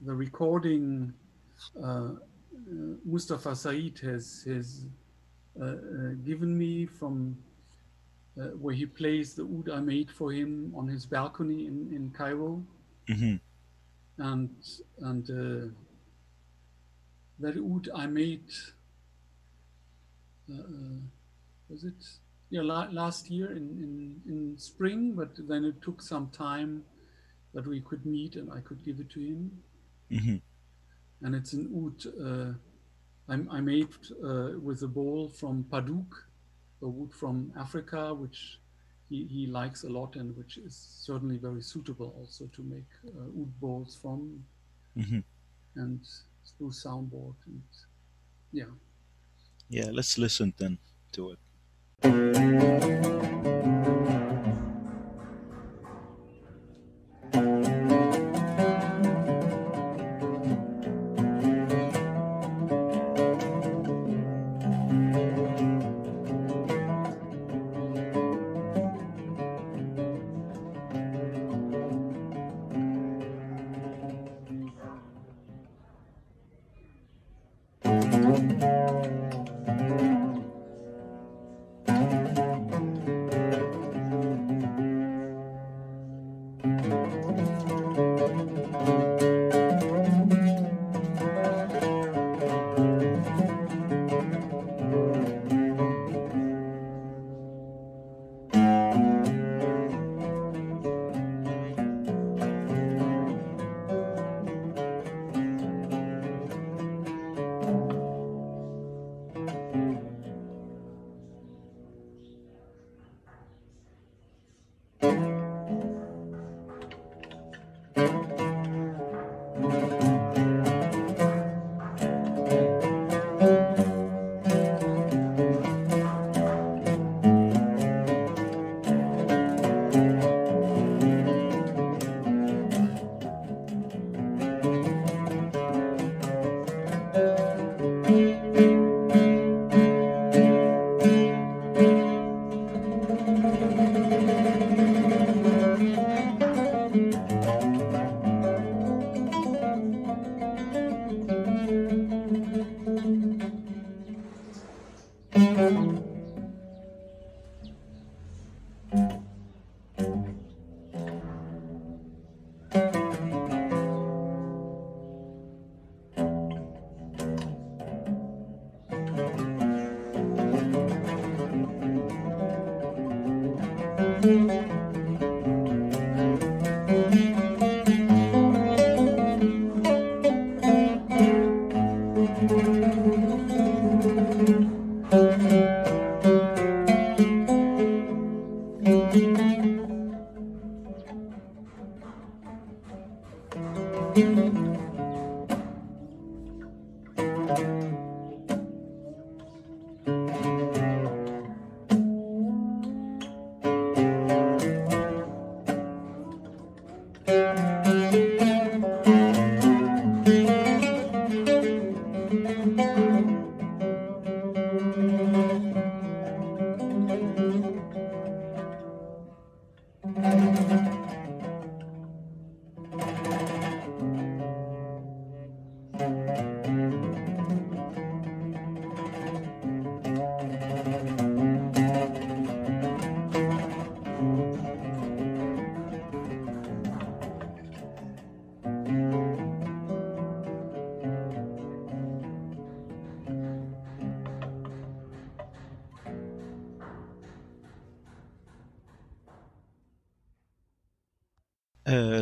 [0.00, 1.12] the recording.
[1.80, 4.84] Uh, uh, Mustafa Said has has
[5.60, 5.76] uh, uh,
[6.24, 7.36] given me from
[8.40, 12.10] uh, where he plays the oud I made for him on his balcony in in
[12.10, 12.64] Cairo,
[13.08, 13.36] hmm
[14.18, 14.50] and
[15.00, 15.74] and
[17.42, 18.48] that oud I made.
[20.50, 21.00] Uh, uh,
[21.68, 22.04] was it?
[22.50, 26.84] Yeah la- last year in, in in spring but then it took some time
[27.54, 29.40] that we could meet and i could give it to him.
[30.10, 30.36] Hmm
[31.24, 32.52] and it's an oud uh,
[33.32, 33.88] I, I made
[34.22, 36.12] uh, with a bowl from Padauk,
[36.82, 38.58] a wood from africa which
[39.08, 40.74] he, he likes a lot and which is
[41.08, 44.44] certainly very suitable also to make uh, oud bowls from.
[45.00, 45.20] Hmm
[45.76, 46.00] and
[46.56, 47.62] through soundboard and
[48.52, 48.72] yeah
[49.68, 50.78] Yeah, let's listen then
[51.12, 51.38] to it.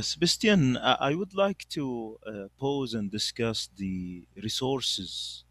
[0.02, 5.44] Sebastian, I I would like to uh, pause and discuss the resources.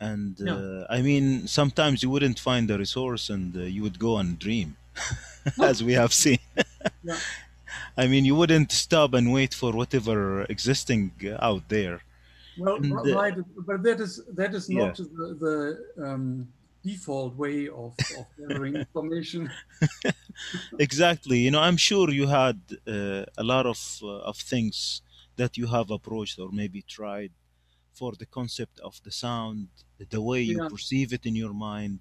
[0.00, 0.60] And Yeah.
[0.60, 4.38] uh, I mean, sometimes you wouldn't find a resource and uh, you would go and
[4.38, 4.76] dream,
[5.62, 6.38] as we have seen.
[7.02, 7.20] Yeah.
[7.96, 12.02] I mean, you wouldn't stop and wait for whatever existing uh, out there.
[12.56, 13.34] Well, And uh, right,
[13.66, 16.52] but that is that is yeah, not the, the um,
[16.82, 19.56] default way of, of gathering information.
[20.78, 21.38] exactly.
[21.38, 25.02] You know, I'm sure you had uh, a lot of uh, of things
[25.36, 27.32] that you have approached or maybe tried
[27.92, 29.68] for the concept of the sound,
[30.16, 32.00] the way you Yeah, perceive it in your mind.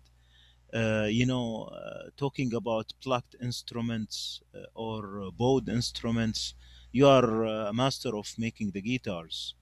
[0.74, 6.56] Uh, you know, uh, talking about plucked instruments uh, or uh, bowed instruments,
[6.92, 9.56] you are uh, a master of making the guitars,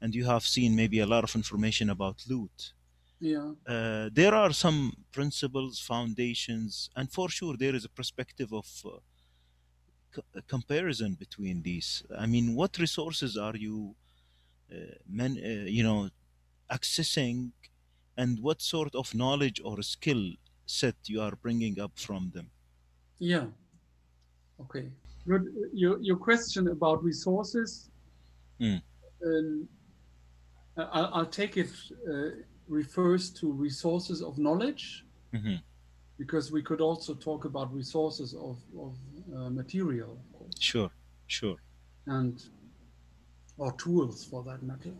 [0.00, 2.72] and you have seen maybe a lot of information about lute.
[3.20, 8.66] Yeah, Uh, there are some principles, foundations, and for sure there is a perspective of
[8.84, 8.98] uh,
[10.14, 12.02] c- a comparison between these.
[12.16, 13.96] I mean, what resources are you,
[14.72, 16.10] uh, men, uh, you know,
[16.70, 17.52] accessing,
[18.16, 20.34] and what sort of knowledge or skill
[20.66, 22.50] set you are bringing up from them?
[23.18, 23.46] yeah.
[24.60, 24.92] Okay.
[25.26, 25.52] Good.
[25.72, 27.90] Your your question about resources,
[28.60, 28.80] Mm,
[29.24, 29.68] um,
[30.76, 31.70] I- I'll, I'll take it
[32.10, 35.62] uh, refers to resources of knowledge mhm.
[36.18, 38.96] because we could also talk about resources of of
[39.34, 40.18] uh, material,
[40.60, 40.90] Sure,
[41.26, 41.58] sure.
[42.06, 42.50] and
[43.58, 44.94] or tools for that matter.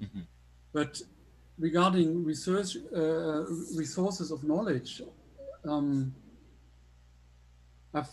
[0.00, 0.26] Mhm,
[0.72, 1.00] But
[1.58, 3.44] regarding research uh,
[3.76, 5.02] resources of knowledge,
[5.64, 6.14] um,
[7.94, 8.10] I've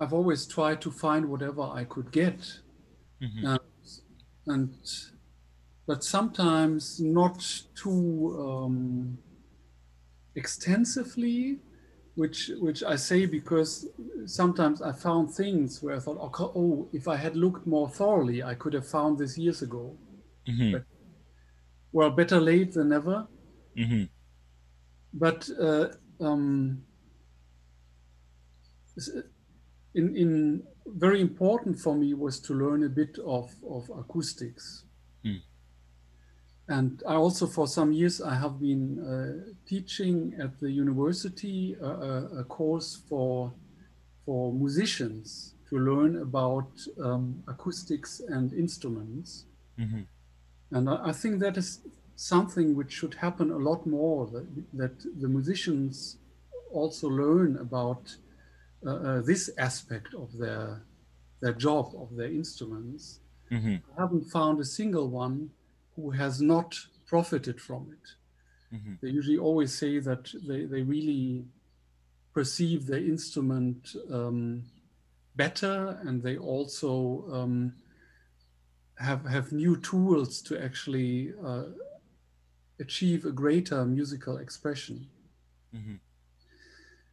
[0.00, 2.60] I've always tried to find whatever I could get,
[3.20, 3.60] mhm, and,
[4.46, 4.78] and
[5.88, 9.18] but sometimes not too um,
[10.34, 11.60] extensively,
[12.14, 13.88] which which I say because
[14.26, 18.42] sometimes I found things where I thought, okay, oh, if I had looked more thoroughly,
[18.42, 19.98] I could have found this years ago.
[20.46, 20.84] mhm, But
[21.92, 23.28] well, better late than never.
[23.74, 24.08] mhm,
[25.12, 25.88] But uh,
[26.20, 26.86] um,
[29.94, 34.84] in, in very important for me was to learn a bit of, of acoustics.
[36.68, 41.86] And I also, for some years, I have been uh, teaching at the university a,
[41.86, 43.54] a, a course for
[44.26, 46.70] for musicians to learn about
[47.02, 49.46] um, acoustics and instruments.
[49.76, 50.06] mhm,
[50.70, 51.80] And I, I think that is
[52.16, 54.26] something which should happen a lot more.
[54.26, 56.18] That, that the musicians
[56.70, 58.16] also learn about
[58.86, 60.84] uh, uh, this aspect of their
[61.40, 63.20] their job of their instruments.
[63.50, 65.50] mhm, I haven't found a single one
[65.98, 66.76] who has not
[67.06, 68.10] profited from it.
[68.72, 71.46] mhm, They usually always say that they, they really
[72.32, 74.64] perceive their instrument um,
[75.36, 77.74] better and they also um,
[78.96, 81.64] have, have new tools to actually uh,
[82.80, 85.08] achieve a greater musical expression.
[85.72, 86.00] mhm,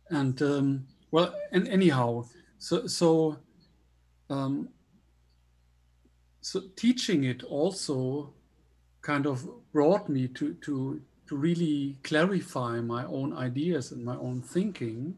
[0.10, 2.26] And um, well, and anyhow,
[2.58, 3.38] so, so,
[4.30, 4.70] um,
[6.42, 8.35] so teaching it also
[9.06, 14.42] kind of brought me to to to really clarify my own ideas and my own
[14.42, 15.16] thinking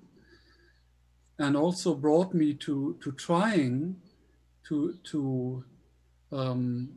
[1.40, 3.96] and also brought me to to trying
[4.68, 5.64] to to
[6.32, 6.90] um,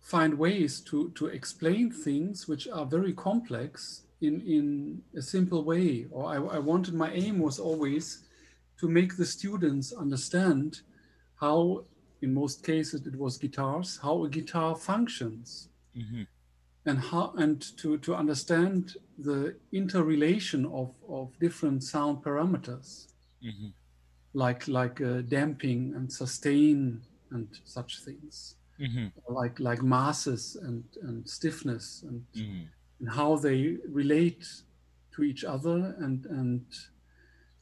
[0.00, 6.06] find ways to to explain things which are very complex in in a simple way.
[6.12, 8.24] Or I, I wanted my aim was always
[8.78, 10.82] to make the students understand
[11.40, 11.84] how
[12.22, 16.24] in most cases it was guitars how a guitar functions mhm,
[16.86, 23.08] and how and to to understand the interrelation of of different sound parameters.
[23.40, 23.74] Mhm,
[24.32, 28.56] like like uh, damping and sustain and such things.
[28.78, 34.46] Mhm, like like masses and and stiffness and mhm, and how they relate
[35.12, 36.66] to each other and and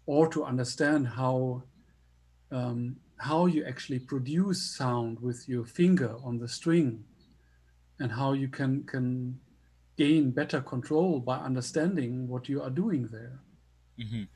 [0.07, 1.65] or to understand how
[2.51, 7.05] um, how you actually produce sound with your finger on the string
[8.01, 9.39] and how you can can
[9.97, 13.39] gain better control by understanding what you are doing there.
[13.99, 14.27] Mhm,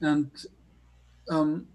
[0.00, 0.30] and
[1.30, 1.66] um,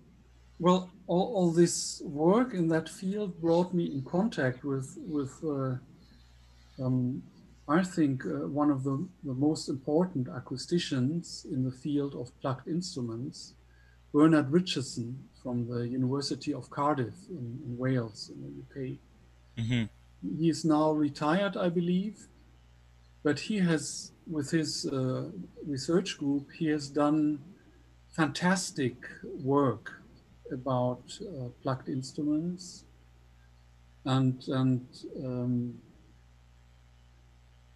[0.60, 5.76] well all, all this work in that field brought me in contact with with uh,
[6.84, 7.24] um,
[7.70, 12.68] I think uh, one of the, the most important acousticians in the field of plucked
[12.68, 13.54] instruments,
[14.14, 18.98] Bernard Richardson from the University of Cardiff in, in Wales, in the UK.
[19.58, 19.90] mhm,
[20.22, 22.28] He is now retired, I believe,
[23.24, 25.30] but he has, with his uh,
[25.66, 27.44] research group, he has done
[28.10, 30.02] fantastic work
[30.52, 32.86] about uh, plucked instruments,
[34.06, 34.88] and and
[35.24, 35.82] um,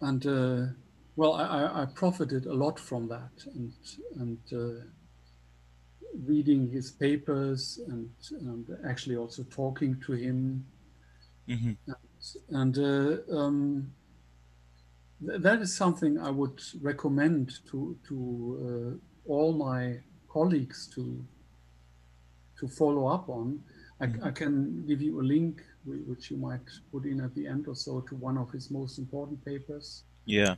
[0.00, 0.66] and uh,
[1.16, 3.72] well, I, I profited a lot from that, and
[4.16, 4.84] and uh,
[6.26, 10.66] reading his papers and, and actually also talking to him,
[11.46, 11.72] hmm
[12.50, 13.92] and uh, um,
[15.26, 18.16] th- that is something I would recommend to to
[18.66, 21.24] uh, all my colleagues to
[22.58, 23.62] to follow up on.
[24.00, 24.26] I, Mhm.
[24.28, 27.74] I can give you a link which you might put in at the end or
[27.76, 30.56] so to one of his most important papers, Yeah,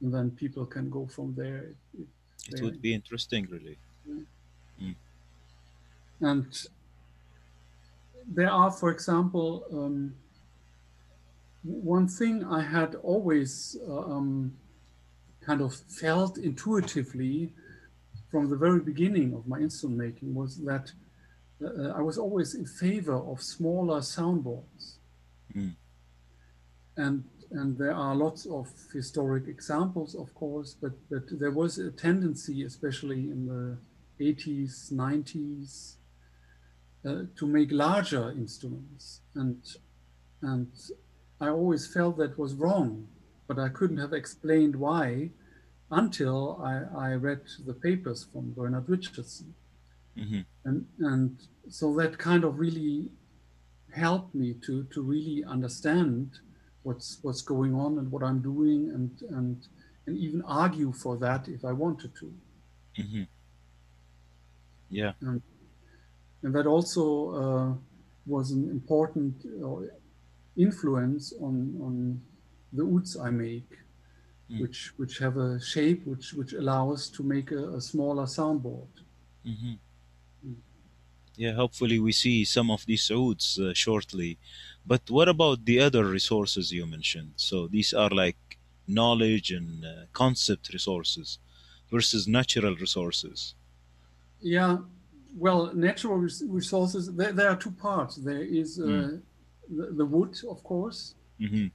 [0.00, 1.74] and then people can go from there.
[2.52, 3.78] It would be interesting, really.
[6.20, 6.46] And
[8.26, 10.14] there are, for example, um,
[11.64, 14.54] one thing I had always uh, um,
[15.40, 17.52] kind of felt intuitively
[18.30, 20.92] from the very beginning of my instrument making was that
[21.64, 24.96] uh, I was always in favor of smaller soundboards.
[25.54, 25.74] Mm.
[26.96, 31.90] And and there are lots of historic examples, of course, but but there was a
[31.90, 33.78] tendency, especially in the
[34.24, 35.96] 80s, 90s,
[37.04, 39.62] uh, to make larger instruments, and
[40.42, 40.68] and
[41.44, 43.08] I always felt that was wrong,
[43.48, 45.30] but I couldn't have explained why
[45.90, 46.74] until I,
[47.10, 49.54] I read the papers from Bernard Richardson,
[50.16, 53.10] hmm and and so that kind of really
[53.92, 56.38] helped me to to really understand
[56.82, 59.66] what's what's going on and what I'm doing, and and
[60.06, 62.32] and even argue for that if I wanted to.
[62.96, 63.24] hmm
[64.90, 65.12] Yeah.
[66.42, 67.74] and that also uh,
[68.26, 69.86] was an important uh,
[70.56, 72.20] influence on on
[72.72, 73.70] the ouds I make,
[74.50, 74.60] Mm.
[74.60, 78.94] which which have a shape which which allows to make a, a smaller soundboard.
[79.44, 79.74] hmm
[80.46, 80.56] Mm.
[81.36, 84.38] Yeah, hopefully we see some of these ouds uh, shortly.
[84.86, 87.32] But what about the other resources you mentioned?
[87.36, 91.38] So these are like knowledge and uh, concept resources
[91.90, 93.54] versus natural resources.
[94.40, 94.78] Yeah,
[95.36, 97.12] well, natural res- resources.
[97.12, 98.16] There, there are two parts.
[98.16, 99.22] There is uh, Mm.
[99.68, 101.66] The, the wood, of course, hmm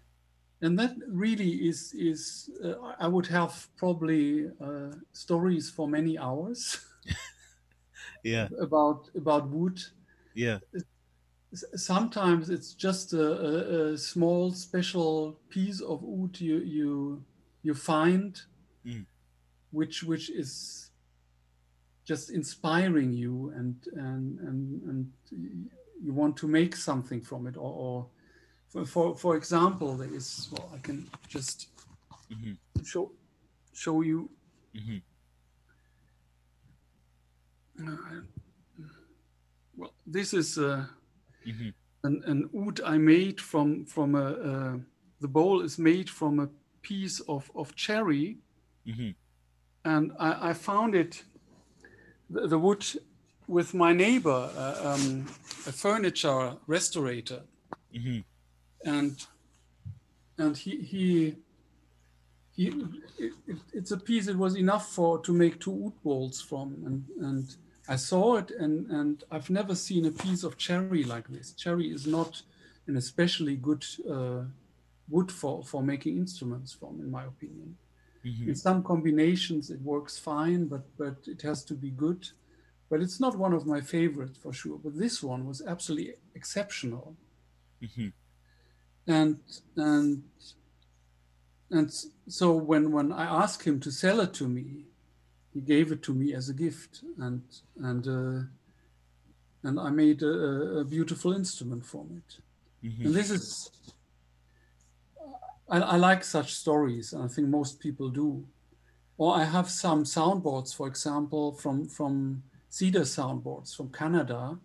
[0.62, 2.50] and that really is is.
[2.64, 6.86] Uh, I would have probably uh, stories for many hours
[8.24, 9.80] Yeah, about about wood.
[10.34, 10.60] yeah,
[11.76, 17.26] sometimes it's just a, a, a small special piece of wood you you
[17.62, 18.42] you find
[18.86, 19.06] Mm.
[19.72, 20.92] which which is
[22.06, 25.14] just inspiring you and and and, and
[26.02, 28.06] you want to make something from it or, or
[28.70, 31.68] for, for for example there is well i can just
[32.30, 33.12] hmm show
[33.74, 34.30] show you.
[34.76, 34.98] Hmm
[37.82, 38.22] uh,
[39.78, 40.86] well this is uh
[41.46, 41.70] hmm
[42.04, 44.78] an, an oud I made from from a, uh,
[45.20, 46.50] the bowl is made from a
[46.82, 48.38] piece of, of cherry,
[48.86, 49.12] hmm
[49.84, 51.24] and I, I found it
[52.30, 52.86] the, the wood
[53.50, 55.26] with my neighbor, uh, um,
[55.68, 57.42] a furniture restorator,
[57.94, 58.20] hmm
[58.86, 59.26] and
[60.38, 61.36] and he he.
[62.56, 62.68] He,
[63.18, 66.76] it, it, it's a piece it was enough for to make two wood bowls from,
[66.86, 67.56] and and
[67.88, 71.54] I saw it, and and I've never seen a piece of cherry like this.
[71.54, 72.42] Cherry is not
[72.88, 74.44] an especially good uh,
[75.10, 77.78] wood for for making instruments from, in my opinion.
[78.24, 82.30] hmm In some combinations, it works fine, but but it has to be good.
[82.90, 84.80] But it's not one of my favorites for sure.
[84.80, 87.18] But this one was absolutely exceptional,
[87.82, 88.10] hmm
[89.08, 89.40] and
[89.76, 90.24] and
[91.72, 91.92] and
[92.28, 94.86] so when when I asked him to sell it to me,
[95.54, 97.44] he gave it to me as a gift, and
[97.78, 98.44] and uh,
[99.64, 102.40] and I made a, a- beautiful instrument from it.
[102.84, 103.72] hmm And this is,
[105.70, 108.48] I, I like such stories, and I think most people do.
[109.18, 114.60] Or I have some soundboards, for example, from from cedar soundboards from Canada,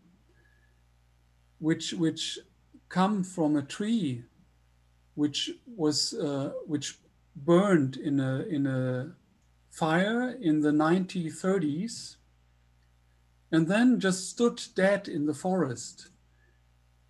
[1.59, 2.38] which which
[2.88, 4.24] come from a tree,
[5.14, 7.00] which was uh, which
[7.36, 9.16] burned in a in a
[9.70, 12.16] fire in the 1930s,
[13.50, 16.11] and then just stood dead in the forest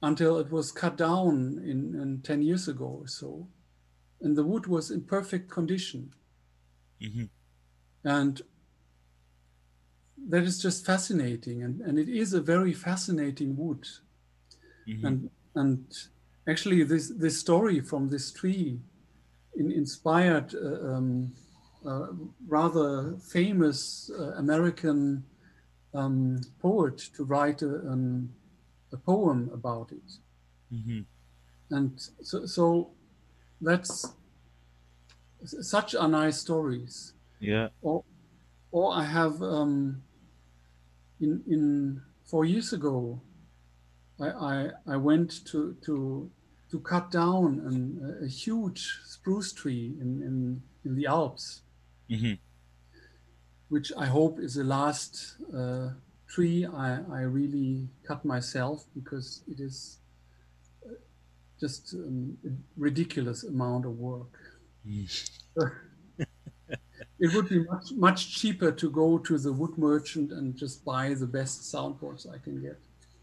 [0.03, 3.49] until it was cut down in, in 10 years ago or so.
[4.21, 6.15] And the wood was in perfect condition.
[7.01, 7.27] hmm
[8.05, 8.43] And
[10.29, 11.63] that is just fascinating.
[11.63, 13.87] And, and it is a very fascinating wood.
[14.87, 15.85] hmm And, and
[16.49, 18.81] actually, this, this story from this tree
[19.57, 21.33] in, inspired uh, um,
[21.87, 22.09] uh,
[22.49, 25.25] rather famous uh, American
[25.95, 28.31] um, poet to write a, um,
[28.93, 30.11] a poem about it.
[30.71, 31.03] hmm
[31.71, 32.91] And so, so
[33.61, 34.15] that's
[35.45, 37.13] such are nice stories.
[37.41, 37.69] Yeah.
[37.83, 38.05] Or,
[38.71, 40.03] or I have um,
[41.21, 43.23] in in four years ago,
[44.21, 46.33] I I, I went to to
[46.71, 51.63] to cut down an, a huge spruce tree in, in in the Alps,
[52.09, 52.35] hmm
[53.69, 55.91] which I hope is the last uh,
[56.27, 59.99] tree I, I really cut myself because it is
[60.87, 60.95] uh,
[61.61, 64.39] just um, a ridiculous amount of work.
[67.25, 71.15] it would be much much cheaper to go to the wood merchant and just buy
[71.15, 72.79] the best soundboards I can get.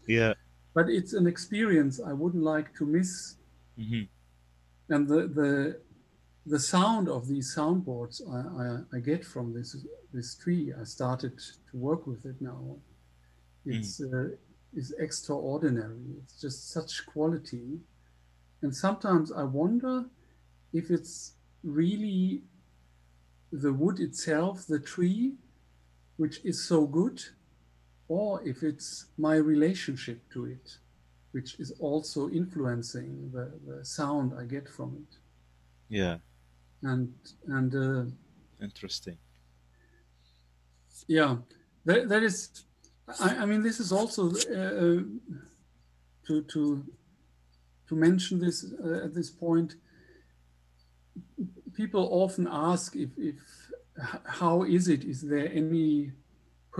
[0.06, 0.34] Yeah.
[0.74, 3.36] But it's an experience I wouldn't like to miss,
[3.76, 4.04] hmm
[4.88, 5.80] and the the
[6.46, 9.76] the sound of these soundboards I, I, I get from this
[10.12, 10.72] this tree.
[10.78, 12.78] I started to work with it now.
[13.66, 14.30] It's uh,
[14.74, 16.16] is extraordinary.
[16.22, 17.80] It's just such quality,
[18.62, 20.06] and sometimes I wonder
[20.72, 21.34] if it's
[21.64, 22.44] really
[23.52, 25.34] the wood itself, the tree,
[26.16, 27.22] which is so good,
[28.08, 30.78] or if it's my relationship to it,
[31.32, 35.16] which is also influencing the, the sound I get from it.
[35.88, 36.18] Yeah.
[36.82, 37.14] And
[37.46, 38.10] and uh,
[38.62, 39.18] Interesting.
[41.06, 41.36] yeah,
[41.84, 42.64] that, that is.
[43.20, 45.02] I, I mean, this is also uh,
[46.26, 46.84] to to
[47.88, 49.76] to mention this uh, at this point.
[51.82, 53.38] People often ask if if
[54.40, 55.02] how is it?
[55.12, 56.12] Is there any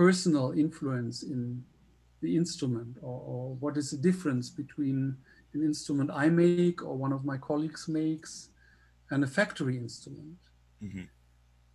[0.01, 1.41] personal influence in
[2.21, 4.97] the instrument, or, or what is the difference between
[5.53, 8.49] an instrument I make or one of my colleagues makes
[9.11, 10.39] and a factory instrument?
[10.81, 11.07] hmm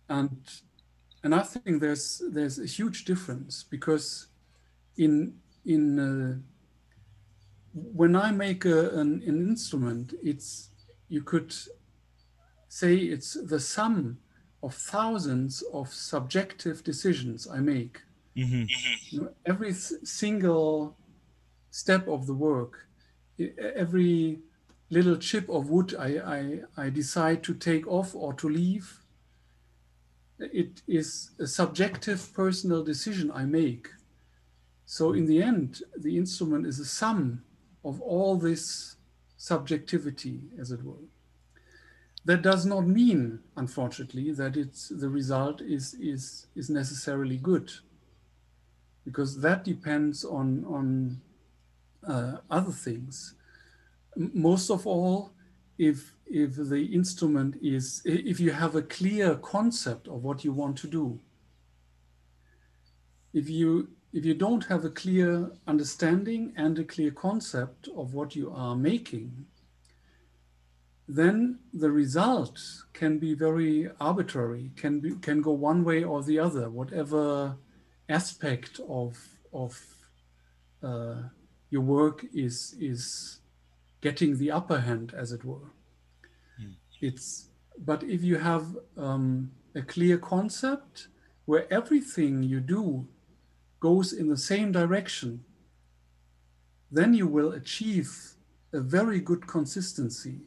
[0.09, 0.37] and
[1.23, 4.27] and I think there's there's a huge difference because
[4.97, 5.13] in
[5.65, 6.35] in uh,
[7.73, 10.69] when I make a, an, an instrument, it's
[11.07, 11.53] you could
[12.69, 14.21] say it's the sum
[14.63, 18.03] of thousands of subjective decisions I make.
[18.35, 18.69] hmm
[19.11, 20.97] You know, every s- single
[21.71, 22.87] step of the work,
[23.39, 24.41] every
[24.89, 26.19] little chip of wood I,
[26.77, 29.01] I, I decide to take off or to leave,
[30.39, 33.89] it is a subjective personal decision I make.
[34.85, 37.45] So in the end, the instrument is a sum
[37.83, 38.97] of all this
[39.37, 41.07] subjectivity, as it were.
[42.29, 47.71] That does not mean, unfortunately, that it's the result is is is necessarily good,
[49.03, 51.21] because that depends on on
[52.07, 53.33] uh, other things.
[54.15, 55.31] Most of all,
[55.79, 60.77] if if the instrument is if you have a clear concept of what you want
[60.77, 61.19] to do.
[63.33, 68.35] If you if you don't have a clear understanding and a clear concept of what
[68.35, 69.47] you are making,
[71.11, 72.61] then the result
[72.93, 77.57] can be very arbitrary, can be can go one way or the other, whatever
[78.07, 79.17] aspect of
[79.51, 79.81] of
[80.83, 81.23] uh,
[81.71, 83.41] your work is is
[84.01, 85.71] getting the upper hand, as it were.
[87.01, 87.47] It's
[87.79, 91.07] but if you have um, a clear concept
[91.45, 93.07] where everything you do
[93.79, 95.43] goes in the same direction,
[96.91, 98.35] then you will achieve
[98.73, 100.41] a very good consistency.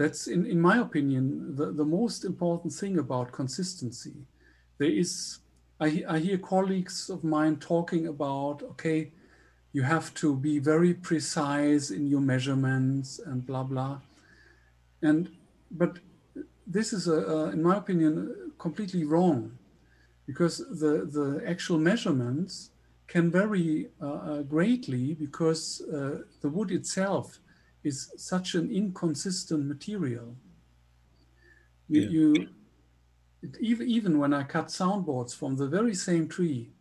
[0.00, 4.14] That's, in, in my opinion, the, the most important thing about consistency.
[4.78, 5.40] There is,
[5.78, 9.12] I, I hear colleagues of mine talking about, okay,
[9.74, 13.98] you have to be very precise in your measurements and blah, blah.
[15.02, 15.28] And,
[15.70, 15.98] but
[16.66, 19.52] this is, a, a, in my opinion, completely wrong
[20.26, 22.70] because the, the actual measurements
[23.06, 27.38] can vary uh, uh, greatly because uh, the wood itself
[27.82, 30.36] is such an inconsistent material.
[31.88, 32.08] You, Yeah.
[32.08, 32.48] you
[33.42, 36.72] it, even, even when I cut soundboards from the very same tree,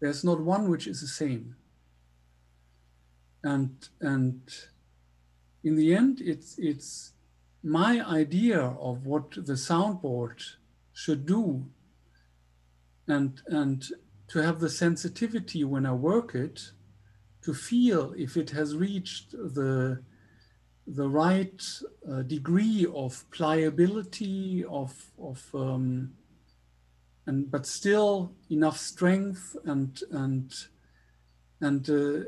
[0.00, 1.56] there's not one which is the same.
[3.44, 4.40] And and
[5.64, 7.12] in the end, it's it's
[7.62, 10.42] my idea of what the soundboard
[10.92, 11.66] should do
[13.06, 13.88] and and
[14.28, 16.72] to have the sensitivity when I work it
[17.42, 20.02] to feel if it has reached the
[20.94, 21.62] the right
[22.10, 26.12] uh, degree of pliability of of um,
[27.26, 30.54] and but still enough strength and and
[31.60, 32.24] and uh,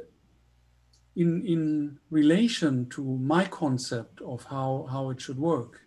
[1.17, 5.81] in in relation to my concept of how how it should work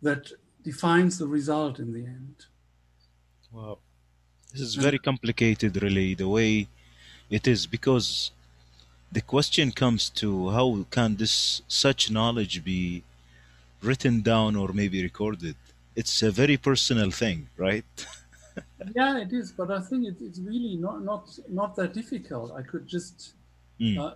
[0.00, 2.46] that defines the result in the end
[3.52, 3.78] Wow.
[4.52, 6.68] This is very complicated, really, the way
[7.30, 8.30] it is, because
[9.12, 13.02] the question comes to how can this such knowledge be
[13.82, 15.56] written down or maybe recorded?
[15.96, 17.84] It's a very personal thing, right?
[18.94, 22.52] yeah, it is, but I think it, it's really not not not that difficult.
[22.52, 23.34] I could just
[23.80, 24.14] Mm, uh,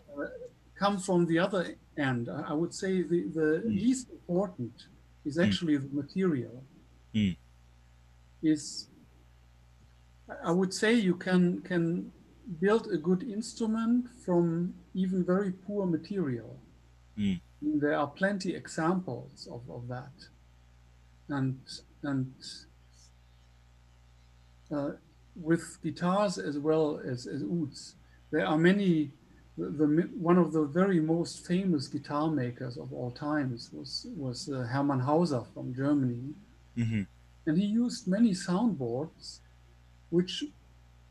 [0.74, 2.28] come from the other end.
[2.28, 3.80] I, would say the, the Mm.
[3.84, 4.72] least important
[5.24, 5.44] is Mm.
[5.46, 6.64] actually the material.
[7.14, 7.36] Mm.
[8.42, 8.88] Is
[10.28, 12.12] I- I would say you can can
[12.60, 16.58] build a good instrument from even very poor material.
[17.16, 20.12] mm, There are plenty examples of, of that,
[21.28, 21.58] and
[22.02, 22.34] and
[24.70, 24.92] uh,
[25.34, 27.94] with guitars as well as, as ouds,
[28.30, 29.12] there are many.
[29.58, 29.86] The, the
[30.18, 35.00] one of the very most famous guitar makers of all times was was uh, Hermann
[35.00, 36.34] Hauser from Germany,
[36.76, 37.06] mhm,
[37.46, 39.40] and he used many soundboards,
[40.08, 40.44] which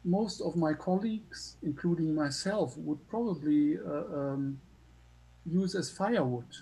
[0.04, 4.62] most of my colleagues, including myself, would probably uh, um,
[5.46, 6.56] use as firewood.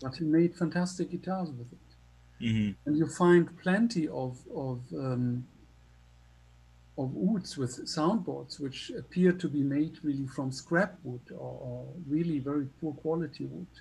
[0.00, 1.96] But he made fantastic guitars with it.
[2.40, 5.48] Mhm, and you find plenty of of um,
[6.96, 11.94] of ouds with soundboards which appear to be made really from scrap wood or, or
[12.06, 13.80] really very poor quality wood.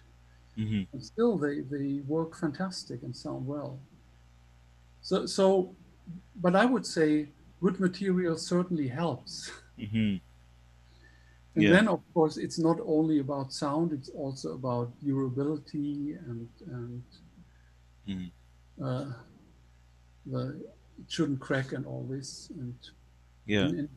[0.58, 3.80] Mhm, and still they they work fantastic and sound well.
[5.02, 5.76] So so
[6.36, 7.30] but i would say
[7.62, 10.22] good material certainly helps mhm.
[11.56, 11.72] and Yeah.
[11.72, 17.04] then of course it's not only about sound it's also about durability and and
[18.08, 18.32] Mhm.
[18.82, 19.12] uh,
[20.26, 20.42] the
[21.02, 22.76] it shouldn't crack and all this and,
[23.46, 23.66] Yeah.
[23.68, 23.90] and- and-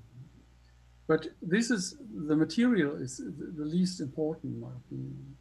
[1.08, 1.96] but this is
[2.28, 5.36] the material is the the least important in my opinion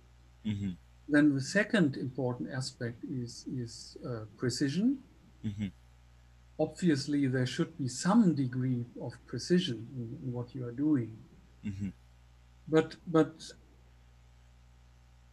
[0.45, 0.77] mhm,
[1.13, 4.87] then the second important aspect is is uh, precision
[5.43, 5.71] mhm,
[6.65, 11.11] obviously there should be some degree of precision in, in what you are doing.
[11.65, 11.91] Mhm,
[12.67, 13.33] but but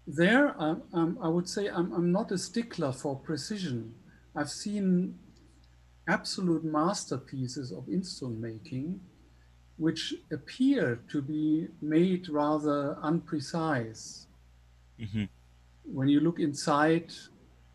[0.07, 3.95] there I'm, I'm, i would say I'm, I'm not a stickler for precision.
[4.35, 5.19] I've seen
[6.09, 9.01] absolute masterpieces of instrument making
[9.77, 14.27] which appear to be made rather unprecise.
[14.99, 15.29] Mhm,
[15.85, 17.13] when you look inside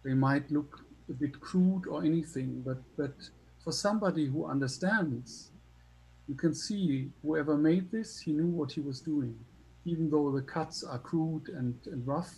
[0.04, 0.72] they might look
[1.10, 3.16] a bit crude or anything but but
[3.64, 5.52] for somebody who understands
[6.28, 9.36] you can see whoever made this he knew what he was doing
[9.86, 12.34] even though the cuts are crude and, and rough.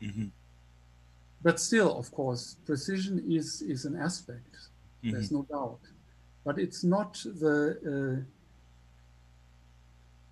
[0.00, 0.30] Mhm,
[1.42, 4.68] but still of course precision is is an aspect.
[5.10, 5.80] There's mhm, no doubt.
[6.44, 8.26] But it's not the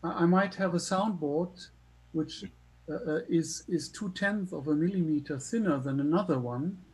[0.03, 1.69] uh, I- i might have a soundboard
[2.13, 2.45] which
[2.89, 6.85] uh, uh, is is two tenths of a millimeter thinner than another one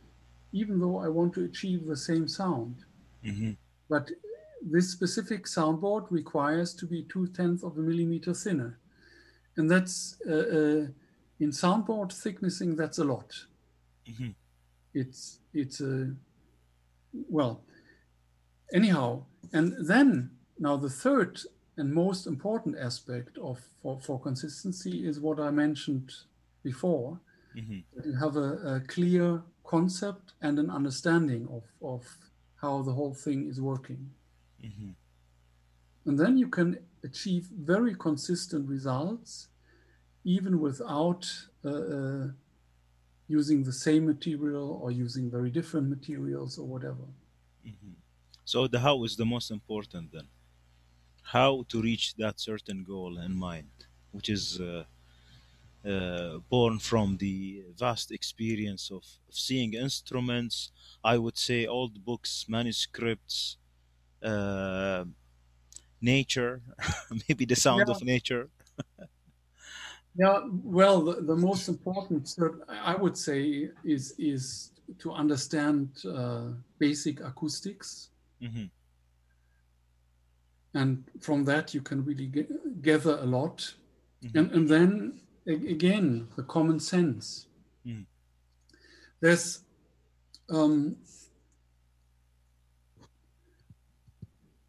[0.53, 2.85] even though i want to achieve the same sound.
[3.23, 3.57] Mhm,
[3.89, 4.11] but
[4.61, 8.79] this specific soundboard requires to be two tenths of a millimeter thinner.
[9.57, 10.87] And that's uh, uh,
[11.39, 13.45] in soundboard thicknessing that's a lot.
[14.07, 14.35] Mhm,
[14.93, 16.15] it's it's a
[17.29, 17.63] well
[18.73, 21.39] anyhow and then now the third
[21.77, 26.11] and most important aspect of for, for consistency is what i mentioned
[26.63, 27.19] before.
[27.55, 29.41] Mhm, you have a, a clear
[29.75, 31.63] concept and an understanding of,
[31.93, 32.01] of
[32.63, 34.01] how the whole thing is working
[34.59, 34.95] mhm,
[36.05, 39.47] and then you can achieve very consistent results
[40.23, 41.23] even without
[41.65, 42.27] uh, uh,
[43.27, 47.05] using the same material or using very different materials or whatever
[47.65, 47.95] mhm.
[48.45, 50.27] So the how is the most important then.
[51.23, 54.85] How to reach that certain goal in mind, which is uh,
[55.85, 60.71] uh, born from the vast experience of, of seeing instruments.
[61.03, 63.57] I would say old books, manuscripts,
[64.23, 65.05] uh,
[66.01, 66.63] nature,
[67.29, 67.93] maybe the sound Yeah.
[67.93, 68.49] of nature.
[70.15, 72.29] Yeah, well, the, the most important,
[72.69, 78.11] I would say, is is to understand uh, basic acoustics,
[78.41, 78.65] hmm
[80.73, 83.75] and from that you can really ge- gather a lot,
[84.21, 84.33] Mhm.
[84.35, 87.47] and and then again the common sense.
[87.85, 88.03] Mhm.
[89.19, 89.63] There's
[90.49, 90.97] um,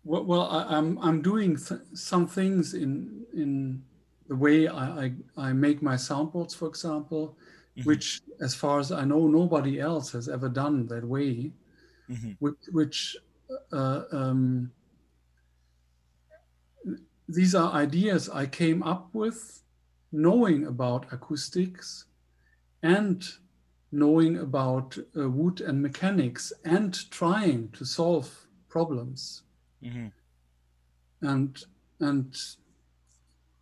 [0.04, 3.84] well, well I, I'm I'm doing th- some things in in
[4.28, 7.38] the way I, I I make my soundboards, for example,
[7.76, 7.84] Mhm.
[7.84, 11.52] which, as far as I know, nobody else has ever done that way.
[12.08, 13.16] hmm Which, which
[13.72, 14.72] uh, um,
[17.28, 19.63] these are ideas I came up with,
[20.14, 22.06] knowing about acoustics,
[22.82, 23.24] and
[23.92, 29.42] knowing about uh, wood and mechanics, and trying to solve problems.
[29.82, 30.08] Hmm
[31.24, 31.64] and
[32.00, 32.36] and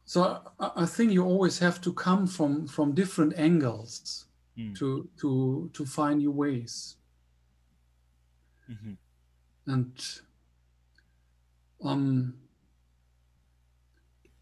[0.04, 4.26] so I, I think you always have to come from from different angles
[4.58, 4.74] Mm.
[4.78, 6.96] to to to find new ways.
[8.66, 8.94] Hmm
[9.66, 9.92] and
[11.84, 12.34] um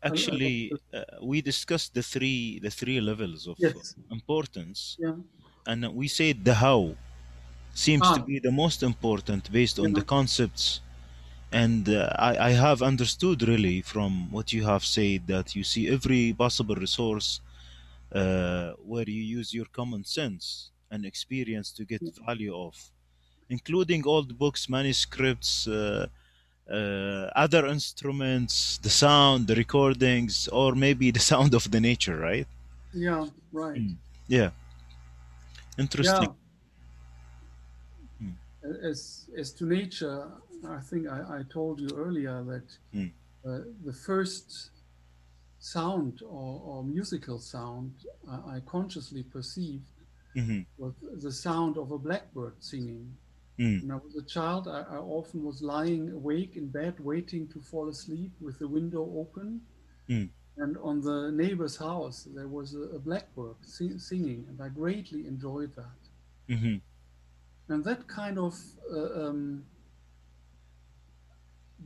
[0.03, 3.95] Actually, uh, we discussed the three the three levels of yes.
[4.11, 5.17] importance, yeah.
[5.67, 6.99] And we said the how
[7.75, 8.23] seems to Ah.
[8.23, 10.81] be the most important based on the concepts.
[11.53, 15.89] And uh, I, I have understood really from what you have said that you see
[15.89, 17.41] every possible resource
[18.13, 22.93] uh, where you use your common sense and experience to get value of,
[23.49, 26.09] including old books, manuscripts, uh, uh,
[26.75, 32.47] other instruments, the sound, the recordings, or maybe the sound of the nature, right?
[32.93, 33.97] yeah right Mm.
[34.29, 34.51] Yeah.
[35.79, 36.31] Interesting.
[36.31, 36.37] Yeah.
[38.91, 40.29] As as to nature,
[40.69, 43.11] I think I, I told you earlier that Mm.
[43.47, 44.71] uh, the first
[45.59, 47.93] sound or, or musical sound
[48.29, 49.85] I, I consciously perceived
[50.35, 53.17] hmm was the sound of a blackbird singing.
[53.59, 53.83] Mm.
[53.83, 57.61] When I was a child, I, I often was lying awake in bed, waiting to
[57.61, 59.61] fall asleep with the window open.
[60.09, 60.31] Mm.
[60.57, 65.27] And on the neighbor's house, there was a, a blackbird sing, singing, and I greatly
[65.27, 66.55] enjoyed that.
[66.55, 66.77] hmm
[67.69, 68.55] And that kind of
[68.93, 69.65] uh, um,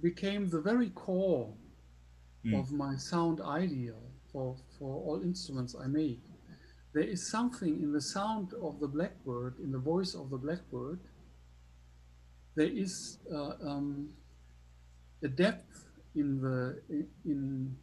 [0.01, 1.55] became the very core
[2.45, 2.61] Mm.
[2.61, 6.20] of my sound ideal for, for all instruments I make.
[6.93, 11.01] There is something in the sound of the blackbird, in the voice of the blackbird.
[12.56, 14.10] There is uh, um,
[15.22, 16.81] a depth in the
[17.24, 17.76] in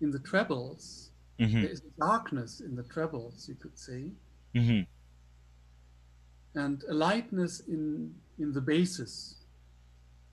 [0.00, 1.10] in the trebles.
[1.38, 4.12] hmm There is a darkness in the trebles, you could say,
[4.54, 4.80] hmm
[6.54, 9.36] and a lightness in in the basses.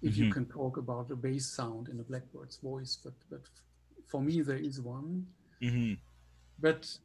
[0.01, 0.31] If you Mhm.
[0.33, 3.43] can talk about a bass sound in a blackbird's voice but but
[4.07, 5.27] for me there is one.
[5.61, 5.95] Hmm
[6.59, 6.97] but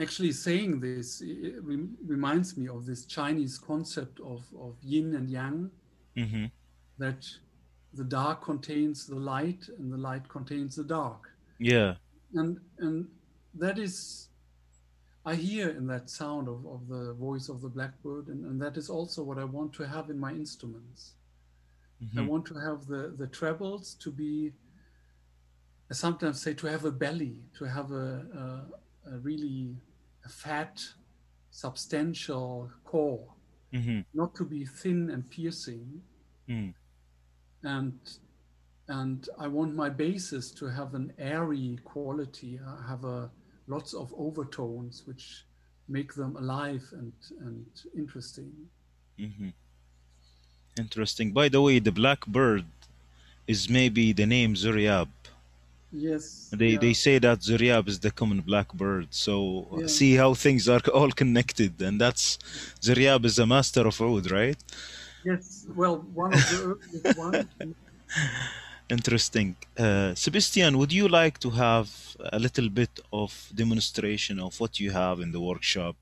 [0.00, 5.28] actually saying this it rem- reminds me of this chinese concept of of yin and
[5.30, 5.70] yang
[6.16, 6.46] hmm
[6.98, 7.26] that
[7.94, 11.22] the dark contains the light and the light contains the dark
[11.58, 11.94] Yeah.
[12.34, 13.06] and and
[13.54, 14.28] that is
[15.24, 18.76] I hear in that sound of, of the voice of the blackbird, and, and that
[18.78, 21.00] is also what I want to have in my instruments.
[22.00, 22.28] I Mhm.
[22.32, 24.52] want to have the, the trebles to be,
[25.90, 28.08] I sometimes say, to have a belly, to have a,
[28.42, 29.76] a, a really
[30.28, 30.82] fat,
[31.50, 33.34] substantial core,
[33.72, 36.02] hmm not to be thin and piercing.
[36.48, 36.74] Mm.
[37.62, 37.98] And
[38.88, 43.30] and I want my basses to have an airy quality, uh, have a
[43.66, 45.44] lots of overtones which
[45.88, 48.52] make them alive and and interesting.
[49.18, 49.50] hmm
[50.78, 51.32] Interesting.
[51.32, 52.64] By the way, the blackbird
[53.46, 55.08] is maybe the name Ziryab.
[55.90, 56.48] Yes.
[56.52, 56.78] They yeah.
[56.84, 59.08] they say that Ziryab is the common blackbird.
[59.10, 59.34] So
[59.72, 59.86] uh, Yeah.
[59.86, 62.38] see how things are all connected, and that's
[62.80, 64.58] Ziryab is a master of oud, right?
[65.24, 67.46] Yes, well, one of the ones.
[68.90, 69.56] Interesting.
[69.76, 71.88] Uh, Sebastian, would you like to have
[72.32, 75.94] a little bit of demonstration of what you have in the workshop,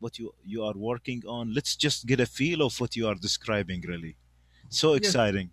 [0.00, 1.54] what you you are working on?
[1.54, 3.80] Let's just get a feel of what you are describing.
[3.92, 4.14] Really,
[4.68, 4.98] so Yes.
[5.00, 5.48] exciting.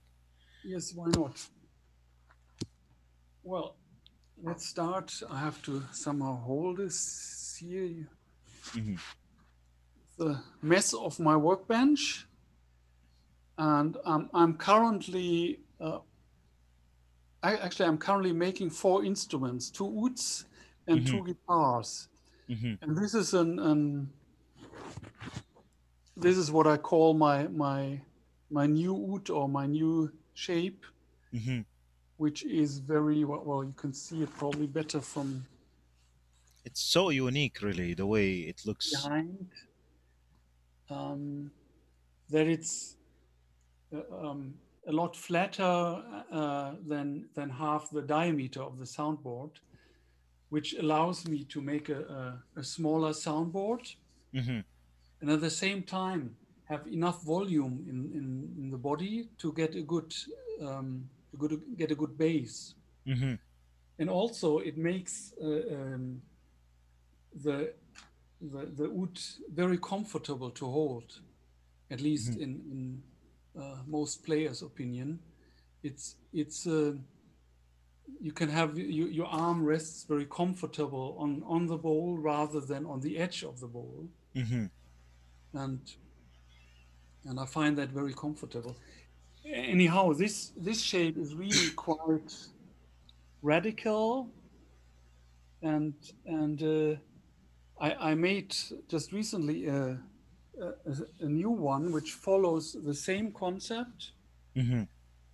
[0.73, 1.37] Yes, why not?
[3.47, 3.77] Well,
[4.43, 5.21] let's start.
[5.31, 8.09] I have to somehow hold this here.
[8.73, 8.99] Mhm.
[10.17, 12.27] The mess of my workbench.
[13.57, 15.99] And um, I'm currently, uh,
[17.41, 20.45] I, actually, I'm currently making four instruments, two ouds
[20.85, 22.09] and two guitars.
[22.49, 24.11] hmm And this is an, an
[26.17, 28.01] this is what I call my my
[28.49, 30.85] my new oud or my new shape,
[31.31, 31.61] hmm
[32.17, 33.43] which is very well.
[33.45, 35.45] well you can see it probably better from
[36.65, 38.91] It's so unique, really, the way it looks.
[38.91, 39.47] behind.
[40.89, 41.51] Um,
[42.29, 42.95] that it's
[43.93, 44.53] uh, um,
[44.87, 49.51] a lot flatter uh, than than half the diameter of the soundboard,
[50.49, 52.01] which allows me to make a,
[52.55, 53.95] a, a smaller soundboard.
[54.33, 54.59] hmm
[55.21, 56.35] and at the same time
[56.65, 58.25] have enough volume in, in,
[58.59, 60.13] in the body to get a good
[60.61, 62.73] um, to good, get a good bass
[63.05, 63.35] hmm
[63.99, 66.21] and also it makes uh, um,
[67.43, 67.73] the,
[68.41, 69.19] the the oud
[69.53, 71.19] very comfortable to hold
[71.89, 73.01] at least in, in
[73.61, 75.19] uh, most players opinion.
[75.83, 76.93] It's it's uh,
[78.19, 82.85] you can have you, your arm rests very comfortable on on the bowl rather than
[82.85, 84.65] on the edge of the bowl hmm
[85.53, 85.79] and
[87.25, 88.75] and I find that very comfortable.
[89.53, 92.33] Anyhow, this this shape is really quite
[93.41, 94.29] radical,
[95.61, 95.93] and
[96.25, 96.95] and uh,
[97.79, 98.55] I, I made
[98.89, 99.99] just recently a,
[100.61, 100.69] a,
[101.21, 104.11] a new one which follows the same concept,
[104.55, 104.83] hmm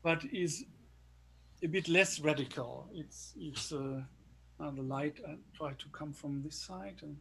[0.04, 0.66] but is
[1.64, 2.90] a bit less radical.
[2.94, 4.02] It's it's uh,
[4.60, 5.20] uh, the light.
[5.28, 7.18] I try to come from this side, and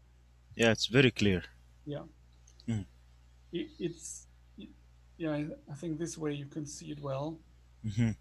[0.57, 1.43] Yeah, it's very clear.
[1.87, 2.05] yeah,
[2.69, 2.87] Mm.
[3.53, 4.32] it, it's it,
[5.23, 5.31] yeah.
[5.33, 7.39] I, I think this way you can see it well.
[7.97, 8.13] hmm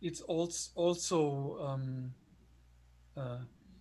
[0.00, 2.14] It's also also um,
[3.16, 3.38] uh,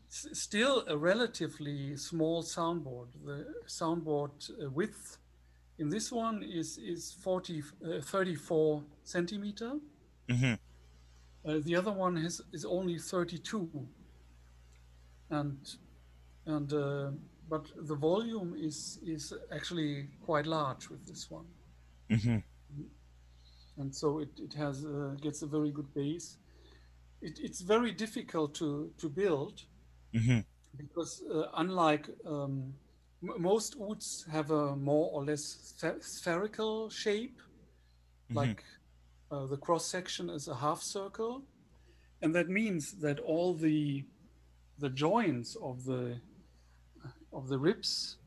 [0.10, 3.08] s- still a relatively small soundboard.
[3.26, 5.18] The soundboard uh, width
[5.80, 9.80] in this one is is 40, uh, 34 centimeter.
[10.30, 10.54] hmm
[11.46, 13.88] Uh, the other one has, is only 32,
[15.30, 15.58] and
[16.46, 17.12] and uh,
[17.50, 21.46] but the volume is is actually quite large with this one,
[22.10, 22.38] hmm
[23.78, 26.38] and so it it has uh, gets a very good bass.
[27.22, 29.64] It, it's very difficult to to build
[30.14, 30.40] hmm
[30.78, 32.74] because uh, unlike um,
[33.24, 37.40] m- most ouds have a more or less sphe- spherical shape,
[38.30, 38.54] Mhm.
[38.54, 38.64] like
[39.32, 41.44] uh, the cross section is a half circle,
[42.22, 44.06] and that means that all the
[44.80, 46.20] the joints of the
[47.32, 48.18] of the ribs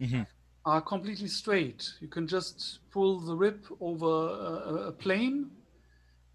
[0.00, 0.22] hmm
[0.68, 1.94] are completely straight.
[2.00, 5.50] You can just pull the rib over a, a- plane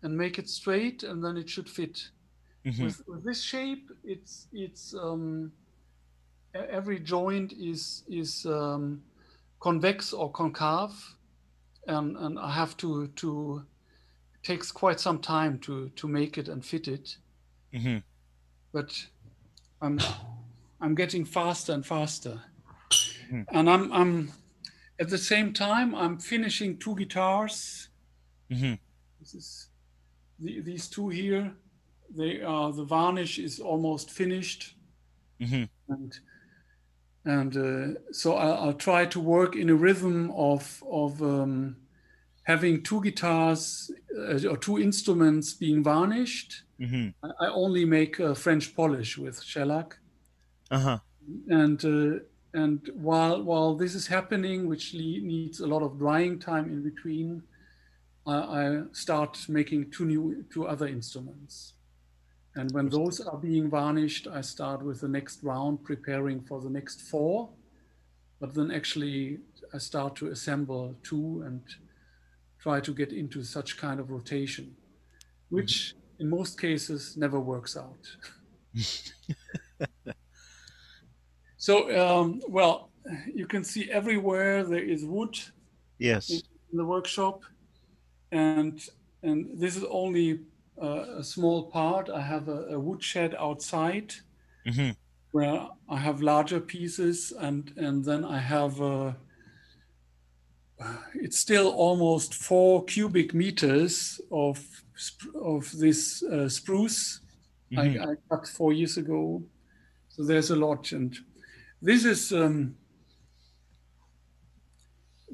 [0.03, 2.09] and make it straight, and then it should fit.
[2.65, 5.53] hmm With, with this shape, it's it's um,
[6.53, 9.03] every joint is is um,
[9.59, 11.15] convex or concave,
[11.87, 13.65] and and I have to to
[14.43, 17.17] takes quite some time to to make it and fit it,
[17.73, 18.03] hmm
[18.73, 19.07] but
[19.81, 19.99] I'm
[20.81, 22.43] I'm getting faster and faster,
[23.33, 23.45] Mhm.
[23.51, 24.31] and I'm I'm
[24.99, 27.89] at the same time I'm finishing two guitars.
[28.49, 28.75] hmm
[29.19, 29.69] This is
[30.39, 31.55] the, these two here.
[32.15, 34.75] They are the varnish is almost finished.
[35.39, 36.19] hmm and
[37.25, 41.77] and uh, so I'll, I'll try to work in a rhythm of of um,
[42.43, 46.63] having two guitars uh, or two instruments being varnished.
[46.77, 49.97] hmm I, I only make uh, French polish with shellac,
[50.71, 50.99] Uh-huh.
[51.47, 52.19] and uh,
[52.53, 57.41] and while while this is happening, which needs a lot of drying time in between,
[58.27, 61.73] I, I start making two new two other instruments.
[62.55, 66.69] And when those are being varnished, I start with the next round, preparing for the
[66.69, 67.49] next four.
[68.39, 69.39] But then actually,
[69.73, 71.61] I start to assemble two and
[72.59, 74.75] try to get into such kind of rotation,
[75.49, 76.23] which mm-hmm.
[76.23, 78.05] in most cases never works out.
[81.63, 81.73] so,
[82.05, 82.89] um, well,
[83.33, 85.37] you can see everywhere there is wood
[85.97, 86.29] Yes.
[86.71, 87.43] in the workshop,
[88.31, 88.85] and
[89.23, 90.41] and this is only
[90.81, 92.09] uh, a small part.
[92.09, 94.13] I have a, a wood shed outside
[94.65, 94.95] hmm
[95.31, 98.81] where I have larger pieces, and and then I have.
[98.81, 99.13] Uh,
[101.15, 104.59] it's still almost four cubic meters of
[105.35, 107.21] of this uh, spruce
[107.71, 109.43] hmm I, I cut four years ago.
[110.09, 111.17] So there's a lot, and
[111.83, 112.77] this is um,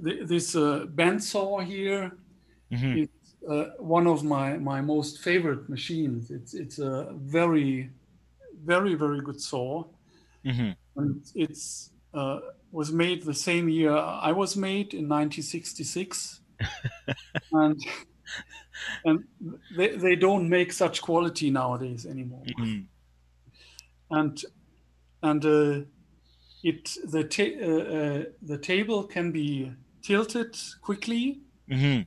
[0.03, 2.17] th- this uh, bandsaw here.
[2.71, 3.09] Hmm is
[3.49, 6.31] uh, one of my my most favorite machines.
[6.31, 7.91] It's it's a very
[8.63, 9.85] very very good saw,
[10.43, 12.39] hmm and it's uh,
[12.71, 16.41] was made the same year I was made in 1966,
[17.51, 17.80] and
[19.03, 19.27] and
[19.69, 22.49] they, they don't make such quality nowadays anymore.
[22.57, 22.89] hmm
[24.11, 24.43] and
[25.23, 25.81] and uh,
[26.64, 29.72] it the ta- uh, uh, the table can be
[30.02, 31.41] tilted quickly.
[31.72, 32.02] Hmm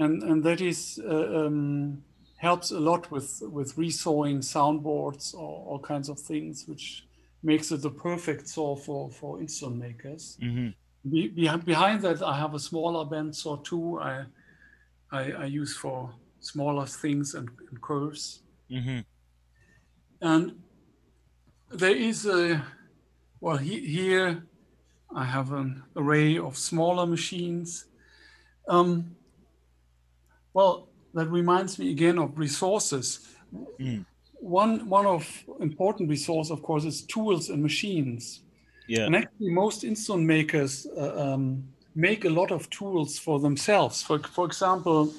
[0.00, 2.02] and and that is uh, um,
[2.38, 7.06] helps a lot with with resawing soundboards or all kinds of things which
[7.42, 10.38] makes it the perfect saw for for instrument makers.
[10.40, 10.68] Hmm
[11.08, 14.26] be, behind, behind that i have a smaller bandsaw too i
[15.10, 18.42] i, I use for smaller things and, and curves.
[18.68, 19.00] Hmm
[20.20, 20.62] And
[21.70, 22.62] there is a,
[23.40, 24.44] well, he, here
[25.14, 27.86] I have an array of smaller machines.
[28.68, 29.16] Um,
[30.52, 33.28] well, that reminds me again of resources.
[33.80, 34.04] Mm.
[34.34, 38.42] One, one of important resource, of course, is tools and machines.
[38.86, 39.04] Yeah.
[39.06, 41.64] And actually, most instrument makers uh, um,
[41.94, 44.02] make a lot of tools for themselves.
[44.02, 45.12] For, for example,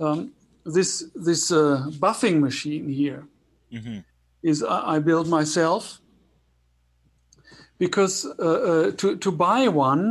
[0.00, 0.32] um,
[0.64, 3.26] this this uh, buffing machine here
[3.70, 3.98] hmm
[4.42, 6.01] is I, I built myself
[7.82, 10.04] because uh, uh, to to buy one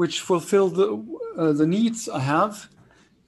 [0.00, 0.88] which fulfill the
[1.38, 2.54] uh, the needs I have,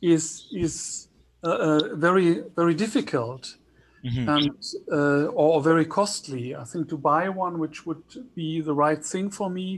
[0.03, 0.25] is
[0.65, 1.09] is
[1.45, 3.45] uh, uh, very very difficult
[4.05, 4.29] Mhm.
[4.37, 4.59] and
[4.99, 6.55] uh, or very costly.
[6.63, 8.05] I think to buy one which would
[8.35, 9.69] be the right thing for me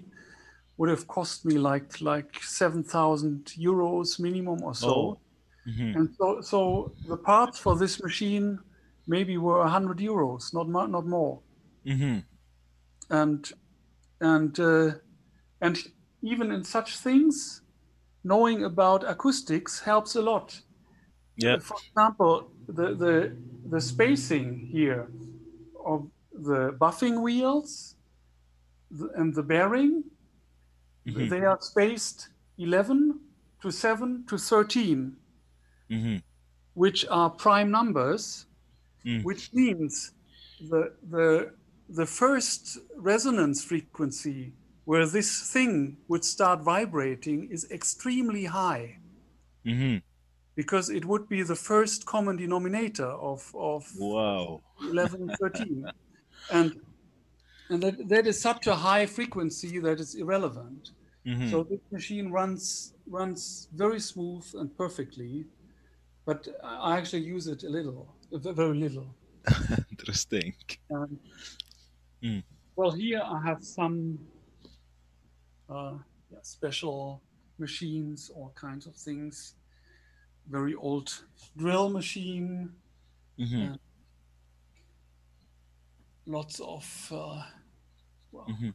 [0.76, 2.30] would have cost me like like
[2.60, 4.94] seven thousand euros minimum or so.
[4.94, 5.18] Oh.
[5.70, 5.97] Mhm.
[5.97, 6.59] And so so
[7.09, 8.59] the parts for this machine
[9.06, 11.40] maybe were hundred euros, not not more.
[11.85, 12.24] Mhm.
[13.10, 13.52] And
[14.20, 14.94] and uh,
[15.60, 15.78] and
[16.22, 17.62] even in such things,
[18.24, 20.62] knowing about acoustics helps a lot.
[21.36, 21.58] Yeah.
[21.58, 23.36] For example, the, the,
[23.70, 25.10] the spacing here
[25.84, 27.96] of the buffing wheels
[29.14, 30.04] and the bearing,
[31.06, 31.28] Mhm.
[31.28, 33.20] they are spaced 11
[33.60, 35.18] to 7 to 13,
[35.88, 36.20] Mhm.
[36.74, 38.46] which are prime numbers,
[39.04, 39.22] Mm.
[39.22, 40.12] which means
[40.60, 41.54] the, the,
[41.89, 44.55] the first resonance frequency
[44.85, 49.01] where this thing would start vibrating is extremely high.
[49.65, 50.02] Mhm.
[50.56, 54.62] because it would be the first common denominator of, of Wow.
[54.81, 55.93] 11 13
[56.51, 56.73] and
[57.70, 60.93] and that, that is such a high frequency that it's irrelevant
[61.24, 61.48] Mhm.
[61.51, 65.47] so this machine runs runs very smooth and perfectly
[66.27, 69.16] but i I actually use it a little very little
[69.90, 70.55] Interesting.
[70.94, 71.20] um,
[72.22, 72.42] Mm.
[72.76, 74.18] well here i have some
[75.68, 75.94] uh,
[76.30, 77.22] yeah, special
[77.58, 79.54] machines all kinds of things
[80.48, 81.24] very old
[81.56, 82.70] drill machine
[83.38, 83.78] Mhm.
[86.26, 87.42] lots of uh,
[88.32, 88.74] well, Mhm.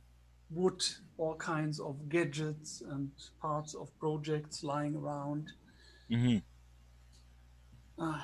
[0.50, 0.84] wood,
[1.18, 3.12] all kinds of gadgets and
[3.42, 5.52] parts of projects lying around.
[6.10, 6.42] Mhm.
[7.98, 8.22] Uh,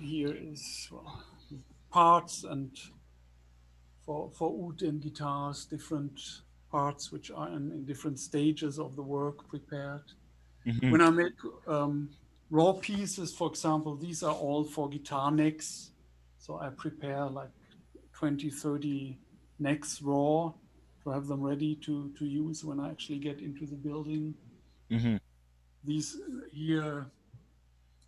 [0.00, 1.24] here is well,
[1.90, 2.76] parts and
[4.08, 6.18] for for oud and guitars, different
[6.70, 10.06] parts which are in, in different stages of the work prepared.
[10.66, 10.90] Mhm.
[10.92, 12.08] When I make um,
[12.50, 15.90] raw pieces, for example, these are all for guitar necks.
[16.38, 17.52] So I prepare like
[18.14, 19.18] 20, 30
[19.58, 20.52] necks raw
[21.02, 24.34] to have them ready to, to use when I actually get into the building.
[24.90, 25.20] Mhm.
[25.84, 26.08] These
[26.52, 27.06] here,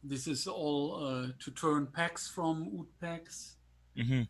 [0.02, 3.56] this is all uh, to turn packs from oud packs.
[3.96, 4.28] Mhm.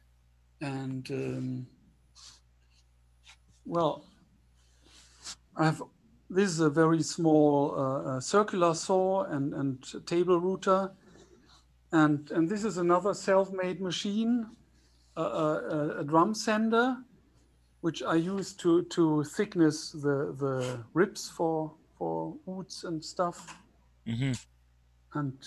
[0.61, 1.67] And um,
[3.65, 4.05] well,
[5.57, 5.83] I have
[6.31, 10.93] this is a very small uh, uh, circular saw and, and table router.
[11.93, 14.47] And, and this is another self-made machine,
[15.17, 16.99] a, a, a drum sander,
[17.81, 23.57] which I use to, to thickness the, the ribs for, for ouds and stuff.
[24.07, 24.41] Mhm.
[25.15, 25.39] And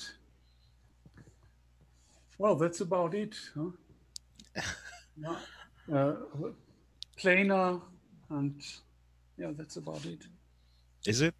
[2.38, 3.36] well, that's about it.
[3.56, 3.70] Huh?
[5.18, 5.36] yeah.
[5.94, 6.16] uh,
[7.18, 7.80] planer
[8.30, 8.62] and
[9.38, 10.24] yeah, that's about it.
[11.06, 11.36] Is it?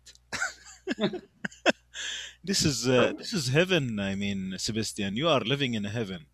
[2.44, 4.00] this is uh, this is heaven.
[4.00, 6.26] I mean, Sebastian, you are living in heaven.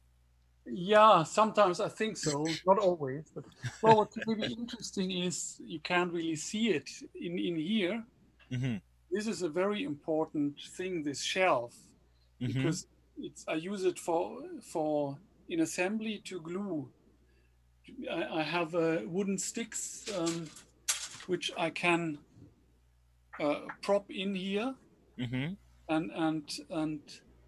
[0.66, 2.46] Yeah, sometimes I think so.
[2.66, 3.46] Not always, but
[3.82, 8.04] well, what's really interesting is you can't really see it in in here.
[8.52, 8.82] Mhm.
[9.12, 11.04] This is a very important thing.
[11.04, 11.76] This shelf,
[12.42, 12.54] Mhm.
[12.54, 12.88] because
[13.18, 15.18] it's I use it for for
[15.48, 16.90] in assembly to glue.
[18.12, 20.50] I, I have uh, wooden sticks um,
[21.28, 22.20] which I can
[23.40, 24.76] uh, prop in here,
[25.18, 25.58] Mhm.
[25.88, 27.02] and and and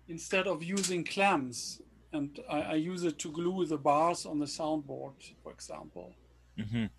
[0.08, 1.82] instead of using clamps,
[2.14, 6.16] and I, I use it to glue the bars on the soundboard, for example.
[6.58, 6.90] Mhm.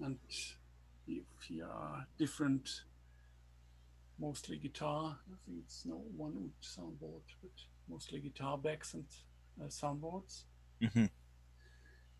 [0.00, 0.18] And
[1.06, 2.84] if here are different,
[4.18, 5.18] mostly guitar.
[5.32, 7.52] I think it's no one wood soundboard, but
[7.88, 9.04] mostly guitar backs and
[9.60, 10.44] uh, soundboards.
[10.80, 11.10] Mhm.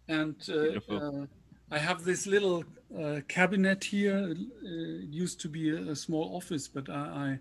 [0.09, 1.27] And uh, uh,
[1.71, 2.65] I have this little
[2.97, 4.19] uh, cabinet here.
[4.31, 7.39] Uh, it used to be a, a small office, but I,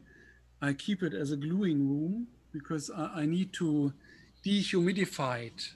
[0.62, 3.94] I I keep it as a gluing room because I, I need to
[4.44, 5.70] dehumidify it,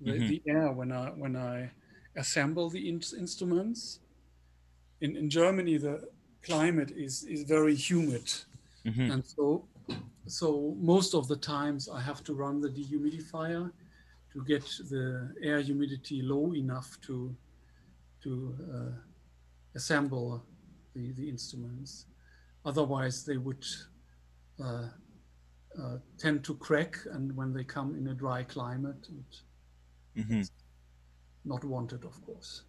[0.00, 0.28] the, Mhm.
[0.28, 1.70] the air when I when I
[2.16, 4.00] assemble the in- instruments.
[5.00, 6.08] In in Germany, the
[6.42, 8.26] climate is is very humid,
[8.84, 9.10] Mhm.
[9.12, 9.64] and so
[10.26, 13.72] so most of the times I have to run the dehumidifier
[14.36, 17.36] to get the air humidity low enough to
[18.22, 18.92] to uh,
[19.76, 20.44] assemble
[20.94, 22.06] the, the instruments.
[22.64, 23.64] Otherwise, they would
[24.62, 24.88] uh,
[25.80, 29.08] uh, tend to crack, and when they come in a dry climate,
[30.14, 30.42] Mhm.
[31.44, 32.64] not wanted, of course.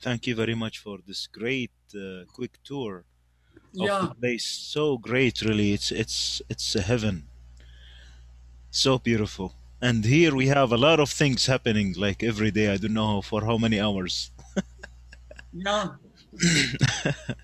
[0.00, 3.04] Thank you very much for this great uh, quick tour
[3.78, 4.44] of Yeah, the place.
[4.46, 5.72] So great, really.
[5.72, 7.28] It's it's it's a heaven.
[8.70, 9.54] So beautiful.
[9.80, 12.72] And here we have a lot of things happening like every day.
[12.72, 14.30] I don't know for how many hours.
[15.52, 15.96] yeah,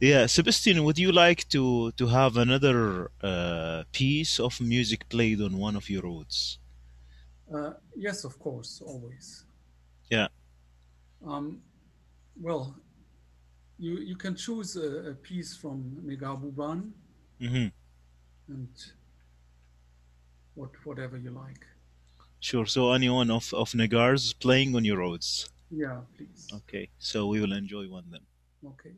[0.00, 5.56] Yeah, Sebastian, would you like to to have another uh, piece of music played on
[5.58, 6.58] one of your ouds?
[7.52, 9.44] Uh, yes, of course, always.
[10.10, 10.28] Yeah.
[11.24, 11.62] Um,
[12.40, 12.74] well,
[13.78, 16.92] you you can choose a, a piece from Megabuban
[17.40, 17.68] hmm
[18.48, 18.68] and
[20.54, 21.66] what whatever you like.
[22.40, 22.66] Sure.
[22.66, 25.48] So anyone of of Nagars playing on your ouds.
[25.70, 26.48] Yeah, please.
[26.52, 26.90] Okay.
[26.98, 28.26] So we will enjoy one then.
[28.72, 28.94] Okay.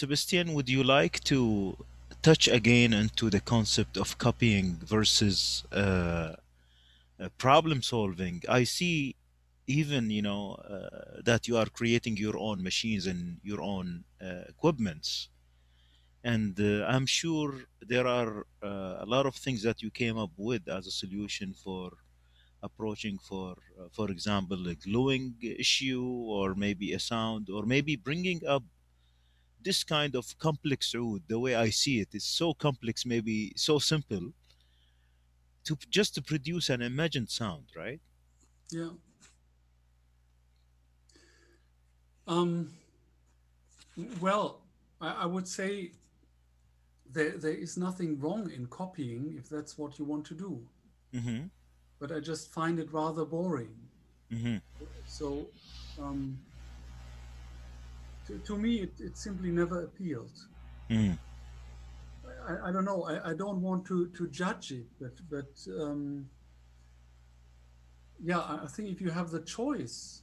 [0.00, 1.76] Sebastian, would you like to
[2.22, 8.42] touch again into the concept of copying versus uh, uh, problem solving?
[8.48, 9.16] I see
[9.66, 14.44] even you know uh, that you are creating your own machines and your own uh,
[14.54, 15.28] equipments
[16.24, 17.50] and uh, i'm sure
[17.92, 18.32] there are
[18.62, 21.90] uh, a lot of things that you came up with as a solution for
[22.62, 26.06] approaching for uh, for example a gluing issue
[26.36, 28.64] or maybe a sound or maybe bringing up
[29.62, 33.78] this kind of complex oud the way i see it is so complex maybe so
[33.78, 34.32] simple
[35.64, 38.00] to just to produce an imagined sound right
[38.70, 38.90] Yeah.
[42.26, 42.70] Um,
[44.20, 44.60] well,
[45.00, 45.90] I, I would say
[47.12, 50.60] there, there is nothing wrong in copying if that's what you want to do,
[51.14, 51.46] mm-hmm
[51.98, 53.74] but I just find it rather boring.
[54.32, 54.56] mm-hmm
[55.06, 55.46] So
[56.00, 56.38] um,
[58.30, 60.38] to, to me, it, it simply never appealed.
[60.90, 61.18] mm
[62.48, 63.02] I, I don't know.
[63.04, 66.30] I, I don't want to, to judge it, but but um,
[68.22, 70.22] yeah, I think if you have the choice,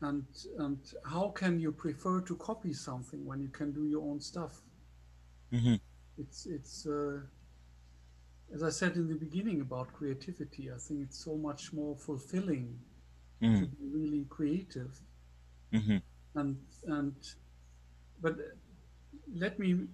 [0.00, 0.24] and
[0.58, 4.62] and how can you prefer to copy something when you can do your own stuff?
[5.52, 5.76] mm-hmm
[6.18, 7.20] It's it's uh,
[8.54, 10.70] as I said in the beginning about creativity.
[10.72, 12.80] I think it's so much more fulfilling
[13.56, 15.00] to mm be really creative,
[15.72, 15.98] mm-hmm
[16.36, 16.56] and
[16.86, 17.14] and
[18.20, 18.36] but
[19.34, 19.86] let me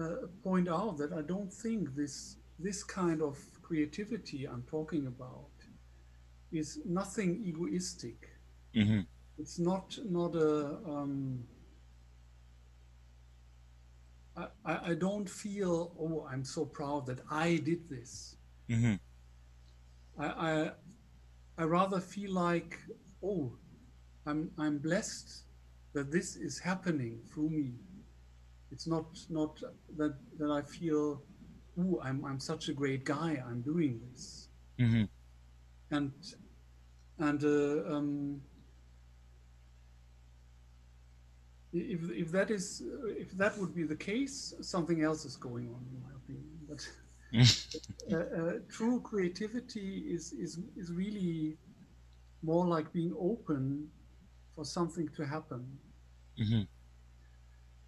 [0.00, 5.50] uh, point out that I don't think this this kind of creativity I'm talking about
[6.52, 8.28] is nothing egoistic.
[8.74, 9.00] mm-hmm
[9.38, 10.78] It's not not a.
[10.86, 11.44] Um,
[14.36, 18.36] I, I don't feel oh I'm so proud that I did this.
[18.68, 18.94] mm-hmm
[20.18, 20.72] I I,
[21.58, 22.78] I rather feel like
[23.22, 23.58] oh
[24.26, 25.45] I'm I'm blessed
[25.96, 27.68] that this is happening through me.
[28.72, 29.06] It's not
[29.38, 29.52] not
[29.98, 31.02] that that I feel
[31.80, 34.48] oh I'm I'm such a great guy I'm doing this
[34.78, 35.04] mm-hmm
[35.90, 36.12] and
[37.18, 38.40] and uh, um,
[41.72, 45.84] if if that is if that would be the case, something else is going on,
[45.92, 46.58] in my opinion.
[46.68, 46.88] But
[48.12, 51.56] uh, uh, true creativity is is is really
[52.42, 53.88] more like being open
[54.54, 55.66] for something to happen,
[56.38, 56.62] mm-hmm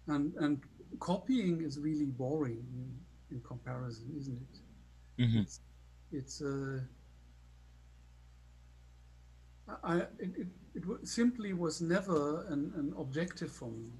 [0.07, 0.61] and and
[0.99, 4.59] copying is really boring in, in comparison, isn't it?
[5.19, 5.59] mm-hmm It's
[6.11, 6.81] it's uh,
[9.83, 13.91] I it, it, it simply was never an, an objective for me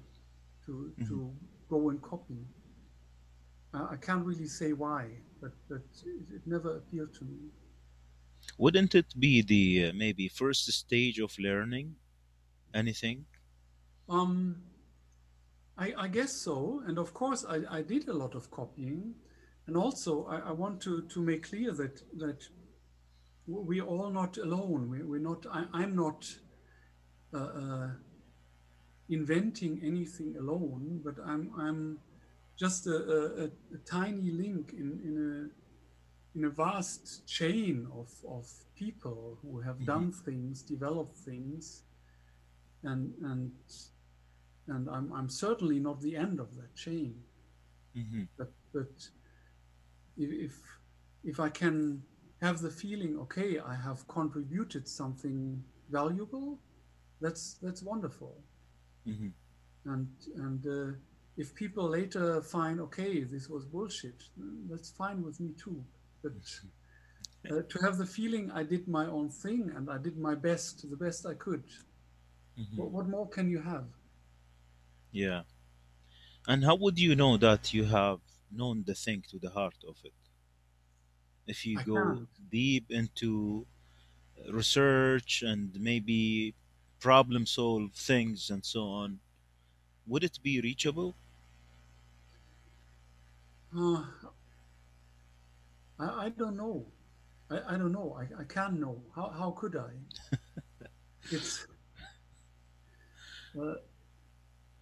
[0.66, 1.34] to to
[1.68, 2.46] go and copy.
[3.72, 7.50] Uh, I can't really say why, but but it, it never appealed to me.
[8.58, 11.96] Wouldn't it be the uh, maybe first stage of learning
[12.74, 13.26] anything?
[14.10, 14.56] Um,
[15.78, 19.14] I, I guess so, and of course I, I did a lot of copying,
[19.66, 22.48] and also I, I want to to make clear that that
[23.46, 24.90] we're all not alone.
[24.90, 25.46] We, we're not.
[25.50, 26.26] I, I'm not
[27.32, 27.90] uh, uh,
[29.08, 31.98] inventing anything alone, but I'm I'm
[32.58, 35.14] just a, a, a, a tiny link in, in
[36.34, 38.46] a in a vast chain of, of
[38.76, 41.84] people who have done things, developed things,
[42.82, 43.52] and and
[44.70, 47.14] and I'm I'm certainly not the end of that chain.
[47.96, 48.24] Mm-hmm.
[48.38, 49.10] But but
[50.16, 50.54] if
[51.24, 52.02] if, I can
[52.42, 56.58] have the feeling, okay, I have contributed something valuable,
[57.20, 58.36] that's that's wonderful
[59.08, 59.28] Mm-hmm.
[59.86, 60.92] and and uh,
[61.38, 64.22] if people later find okay this was bullshit
[64.70, 65.82] that's fine with me too
[66.22, 66.32] but
[67.50, 70.88] uh, to have the feeling i did my own thing and i did my best
[70.90, 71.64] the best i could
[72.58, 72.76] Mm-hmm.
[72.76, 73.86] what, what more can you have
[75.12, 75.42] Yeah.
[76.46, 78.20] And how would you know that you have
[78.50, 80.12] known the thing to the heart of it?
[81.46, 82.28] If you I go can't.
[82.50, 83.66] deep into
[84.50, 86.54] research and maybe
[87.00, 89.20] problem solve things and so on,
[90.06, 91.16] would it be reachable?
[93.76, 94.04] uh,
[96.00, 96.90] I, I don't know
[97.48, 99.92] i, I don't know I, I can't know how, how could i
[101.30, 101.66] it's
[103.58, 103.74] uh,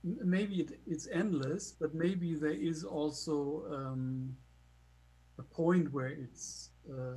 [0.04, 4.36] maybe it, it's endless but maybe there is also um,
[5.38, 7.16] a point where it's uh,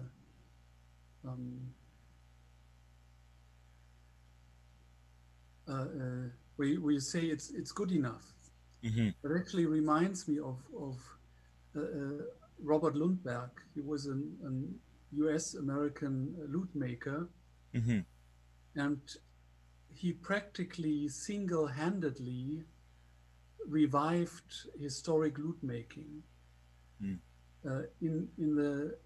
[1.27, 1.59] um,
[5.67, 5.85] uh, uh,
[6.55, 8.25] where, you, where you say it's it's good enough.
[8.83, 9.09] Mm-hmm.
[9.23, 10.97] It actually reminds me of of
[11.75, 12.23] uh, uh,
[12.63, 13.49] Robert Lundberg.
[13.75, 14.75] He was an, an
[15.13, 15.55] U.S.
[15.55, 17.29] American lute maker,
[17.73, 17.99] Mm-hmm.
[18.75, 18.99] and
[20.01, 22.63] he practically single-handedly
[23.67, 26.23] revived historic lute making.
[27.03, 27.19] Mm.
[27.69, 28.97] Uh, in in the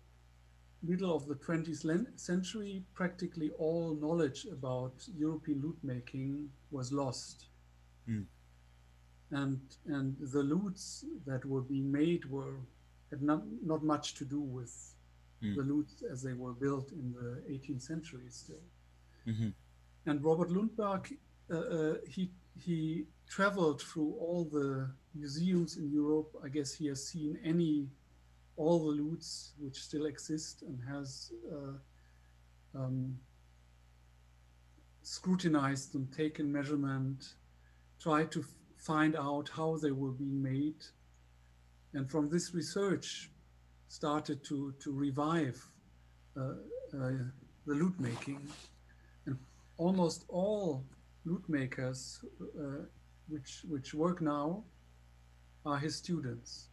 [0.82, 4.94] middle of the 20th century, practically all knowledge about
[5.26, 7.48] European lute making was lost.
[8.08, 8.26] Mm.
[9.32, 12.58] And, and the lutes that were being made were
[13.10, 13.42] had not,
[13.72, 14.74] not much to do with
[15.44, 15.56] Mm.
[15.58, 18.64] the lutes as they were built in the 18th century still.
[19.28, 19.54] Mhm.
[20.06, 21.18] And Robert Lundberg,
[21.52, 26.36] uh, uh, he he traveled through all the museums in Europe.
[26.44, 27.90] I guess he has seen any
[28.56, 33.18] all the lutes which still exist and has uh, um,
[35.02, 37.36] scrutinized them, taken measurement,
[38.00, 38.46] tried to
[38.78, 40.82] find out how they were being made,
[41.94, 43.32] and from this research
[43.88, 45.58] started to to revive
[46.38, 46.56] uh,
[46.94, 47.12] uh,
[47.66, 48.40] the lute making,
[49.78, 50.84] almost all
[51.26, 52.86] lute makers uh,
[53.28, 54.64] which which work now
[55.66, 56.70] are his students.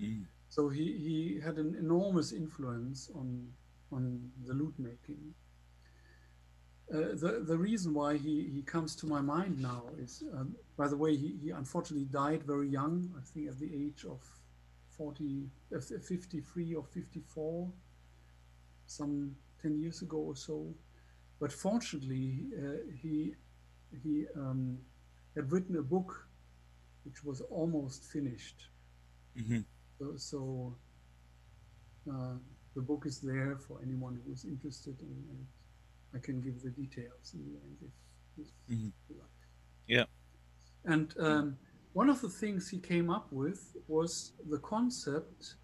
[0.00, 0.24] Mm.
[0.48, 3.48] So he, he had an enormous influence on
[3.92, 5.34] on the lute making.
[6.92, 10.88] Uh, the the reason why he, he comes to my mind now is, um, by
[10.88, 13.12] the way, he, he unfortunately died very young.
[13.16, 14.20] I think at the age of
[14.96, 17.70] 40, uh, 53 or 54,
[18.86, 20.74] some 10 years ago or so.
[21.40, 23.34] But fortunately, uh, he
[24.02, 24.78] he um,
[25.34, 26.28] had written a book
[27.04, 28.68] which was almost finished.
[29.36, 29.64] Mhm.
[29.98, 30.76] So, so
[32.10, 32.34] uh,
[32.74, 35.46] the book is there for anyone who is interested, and, and
[36.14, 38.92] I can give the details in the end if, if Mhm.
[39.08, 39.40] you like.
[39.86, 40.06] Yeah.
[40.84, 41.58] And um,
[41.92, 45.56] one of the things he came up with was the concept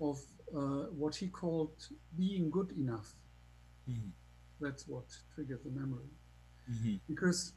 [0.00, 0.18] of
[0.54, 3.14] uh, what he called being good enough.
[3.88, 4.12] Mhm.
[4.60, 5.04] That's what
[5.34, 6.10] triggered the memory
[6.68, 7.00] Mhm.
[7.08, 7.54] because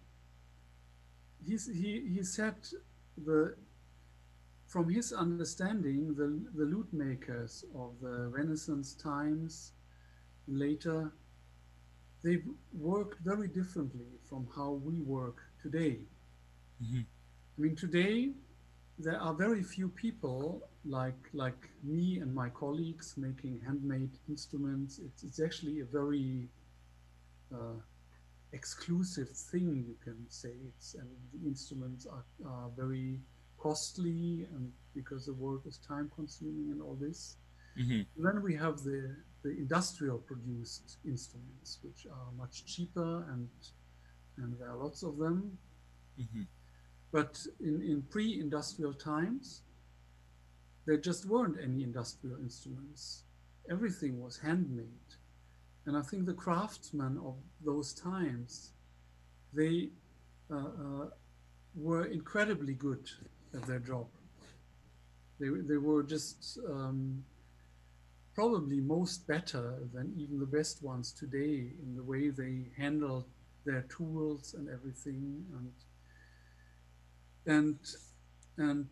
[1.45, 2.55] he's, he he said
[3.17, 3.55] the
[4.67, 6.27] from his understanding the
[6.57, 9.73] the lute makers of the Renaissance times
[10.47, 11.11] later
[12.23, 16.07] they worked very differently from how we work today.
[16.81, 17.05] Mhm.
[17.57, 18.33] I mean today
[18.97, 24.99] there are very few people like like me and my colleagues making handmade instruments.
[24.99, 26.49] It's, it's actually a very
[27.53, 27.79] uh,
[28.53, 30.53] exclusive thing, you can say.
[30.69, 33.19] It's and the instruments are, are very
[33.57, 37.37] costly, and because the work is time consuming and all this.
[37.77, 38.05] Mhm.
[38.15, 43.49] And then we have the the industrial produced instruments, which are much cheaper, and
[44.37, 45.57] and there are lots of them.
[46.19, 46.47] Mhm.
[47.11, 49.63] But in, in pre-industrial times,
[50.85, 53.23] there just weren't any industrial instruments.
[53.69, 55.15] Everything was handmade.
[55.89, 57.33] And I think the craftsmen of
[57.65, 58.73] those times,
[59.51, 59.89] they
[60.51, 61.05] uh, uh,
[61.73, 63.09] were incredibly good
[63.55, 64.05] at their job.
[65.39, 67.23] They, they were just um,
[68.35, 73.25] probably most better than even the best ones today in the way they handled
[73.65, 75.43] their tools and everything.
[75.57, 75.71] And
[77.47, 77.79] and
[78.57, 78.87] and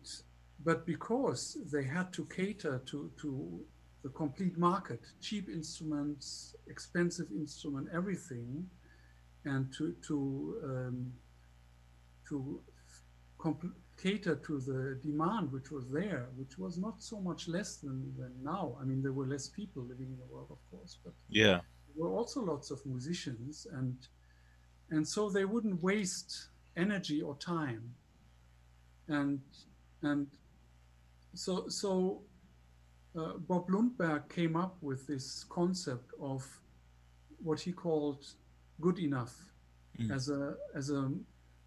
[0.64, 3.60] but because they had to cater to to
[4.02, 8.68] the complete market cheap instruments expensive instrument everything
[9.44, 11.12] and to to um,
[12.28, 12.60] to
[13.96, 18.32] cater to the demand which was there which was not so much less than, than
[18.42, 21.60] now i mean there were less people living in the world of course but Yeah.
[21.86, 23.96] there were also lots of musicians and
[24.90, 27.94] and so they wouldn't waste energy or time
[29.08, 29.40] and
[30.02, 30.26] and
[31.34, 32.22] so so
[33.18, 36.42] uh, Bob Lundberg came up with this concept of
[37.42, 38.24] what he called
[38.80, 39.34] good enough
[39.98, 40.12] Mm.
[40.14, 41.10] as a as a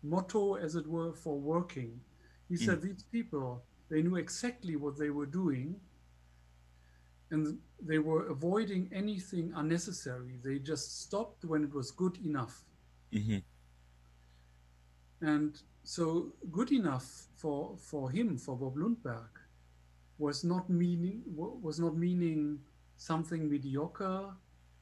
[0.04, 2.00] motto as it were for working.
[2.48, 5.76] He said these people they knew exactly what they were doing
[7.32, 7.60] and
[7.90, 10.40] they were avoiding anything unnecessary.
[10.44, 12.64] They just stopped when it was good enough.
[13.12, 13.44] Mhm.
[15.22, 19.30] and so good enough for for him for Bob Lundberg
[20.24, 21.18] was not meaning
[21.68, 22.42] was not meaning
[23.10, 24.24] something mediocre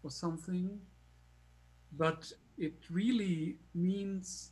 [0.03, 0.67] or something
[2.03, 4.51] but it really means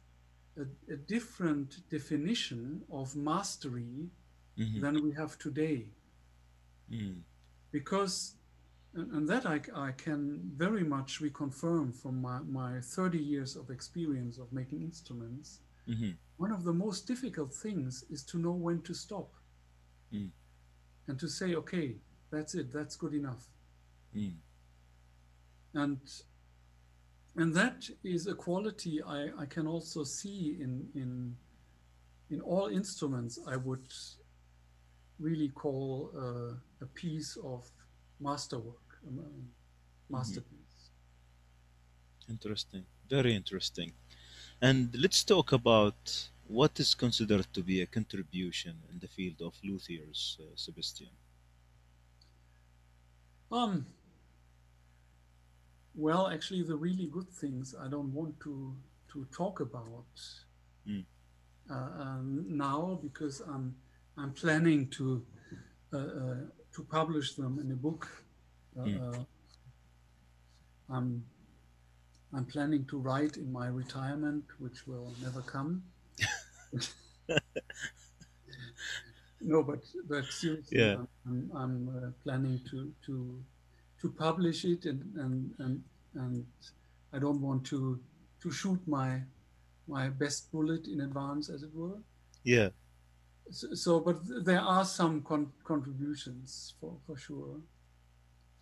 [0.57, 2.61] a, a different definition
[2.99, 4.09] of mastery
[4.57, 4.81] Mhm.
[4.83, 5.79] than we have today
[6.89, 7.21] Mm.
[7.71, 8.35] because
[8.93, 9.57] and, and that I,
[9.87, 10.19] I can
[10.55, 16.15] very much reconfirm from my, my 30 years of experience of making instruments Mhm.
[16.37, 19.29] one of the most difficult things is to know when to stop
[20.13, 20.31] Mm.
[21.07, 21.95] And to say okay
[22.31, 23.47] that's it that's good enough
[24.15, 24.35] Mm.
[25.73, 25.99] and
[27.35, 31.35] and that is a quality I, I can also see in in
[32.29, 33.87] in all instruments, I would
[35.19, 37.65] really call uh, a piece of
[38.19, 40.91] masterwork, a masterpiece.
[42.29, 43.93] Interesting, very interesting.
[44.61, 49.53] And let's talk about what is considered to be a contribution in the field of
[49.63, 51.09] luthiers, uh, Sebastian.
[53.51, 53.85] Um,
[55.95, 58.75] well, actually, the really good things I don't want to
[59.13, 60.05] to talk about
[60.87, 61.05] Mm.
[61.69, 63.75] uh, um, now because I'm
[64.17, 65.25] I'm planning to
[65.93, 66.35] uh, uh,
[66.73, 68.07] to publish them in a book.
[68.77, 68.99] Uh, Mm.
[69.01, 69.23] uh,
[70.89, 71.25] I'm
[72.33, 75.83] I'm planning to write in my retirement, which will never come.
[79.41, 80.95] no, but but seriously, Yeah.
[80.95, 83.43] I'm, I'm, I'm uh, planning to to
[84.01, 85.83] to publish it, and and and
[86.15, 86.45] and
[87.13, 88.03] I don't want to
[88.41, 89.23] to shoot my
[89.87, 91.99] my best bullet in advance, as it were.
[92.43, 92.69] Yeah,
[93.49, 97.61] So, so but there are some con- contributions for for sure.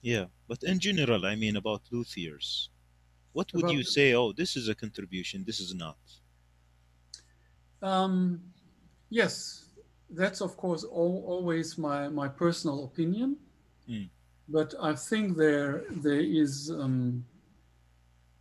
[0.02, 0.26] yeah.
[0.48, 2.70] But in general, I mean about luthiers,
[3.34, 4.14] what would you say?
[4.16, 5.46] Oh, this is a contribution.
[5.46, 6.00] This is not.
[7.82, 8.42] Um,
[9.10, 9.66] yes,
[10.10, 13.38] that's of course al- always my, my personal opinion,
[13.90, 14.10] Mm.
[14.50, 17.24] but I think there there is um,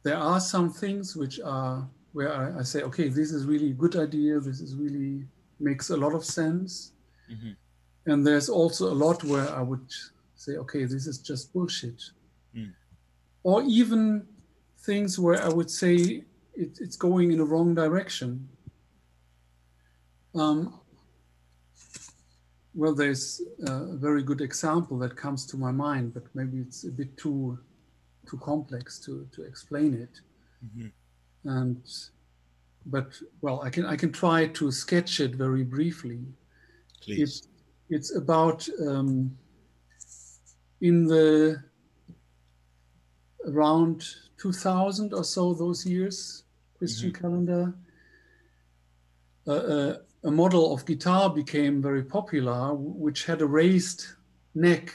[0.02, 3.74] there are some things which are where I, I say, okay, this is really a
[3.74, 4.40] good idea.
[4.40, 5.26] This is really
[5.60, 6.92] makes a lot of sense,
[7.30, 7.56] Mhm.
[8.06, 9.86] and there's also a lot where I would
[10.34, 12.00] say, okay, this is just bullshit,
[12.56, 12.72] Mm.
[13.42, 14.26] or even
[14.78, 16.24] things where I would say
[16.54, 18.48] it, it's going in a wrong direction.
[20.34, 20.80] Um,
[22.74, 26.90] well, there's a very good example that comes to my mind, but maybe it's a
[26.90, 27.58] bit too
[28.28, 30.20] too complex to, to explain it.
[30.64, 30.92] Mhm.
[31.44, 31.82] And
[32.86, 33.12] but
[33.42, 36.20] well, I can I can try to sketch it very briefly.
[37.02, 37.20] Please.
[37.20, 37.48] It's
[37.90, 39.36] it's about um,
[40.80, 41.62] in the
[43.46, 44.04] around
[44.38, 46.44] 2000 or so those years
[46.78, 47.74] Christian calendar.
[49.46, 54.06] Uh, uh, a model of guitar became very popular, which had a raised
[54.54, 54.92] neck.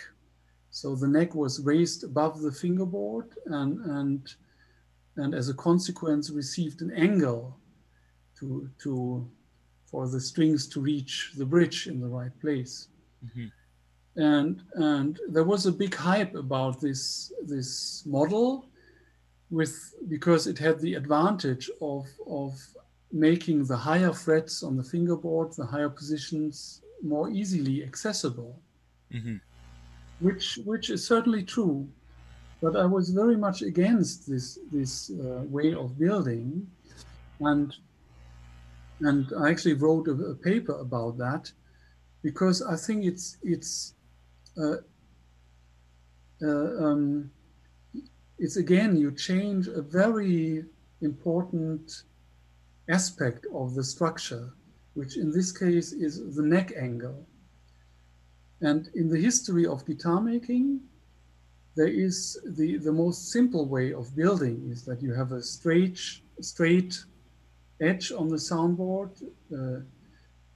[0.72, 4.36] So the neck was raised above the fingerboard, and and
[5.18, 7.60] and as a consequence, received an angle
[8.40, 9.30] to to
[9.86, 12.90] for the strings to reach the bridge in the right place
[13.26, 13.52] Mhm.
[14.16, 18.70] and and there was a big hype about this this model
[19.52, 22.54] with because it had the advantage of of
[23.12, 28.62] making the higher frets on the fingerboard the higher positions more easily accessible
[29.12, 29.42] Mhm.
[30.20, 31.88] which which is certainly true
[32.62, 36.70] but i was very much against this this uh, way of building
[37.40, 37.76] and
[39.02, 41.52] and i actually wrote a, a paper about that
[42.22, 43.96] because i think it's it's
[44.58, 44.78] uh,
[46.42, 47.32] uh, um,
[48.38, 50.66] it's again you change a very
[51.02, 52.04] important
[52.90, 54.54] aspect of the structure
[54.96, 57.26] which in this case is the neck angle
[58.62, 60.82] and in the history of guitar making,
[61.76, 66.00] there is the, the most simple way of building is that you have a straight
[66.42, 66.98] straight
[67.82, 69.12] edge on the soundboard.
[69.54, 69.82] Uh,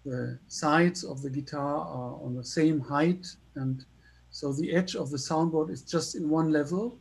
[0.05, 3.85] the sides of the guitar are on the same height, and
[4.31, 6.99] so the edge of the soundboard is just in one level.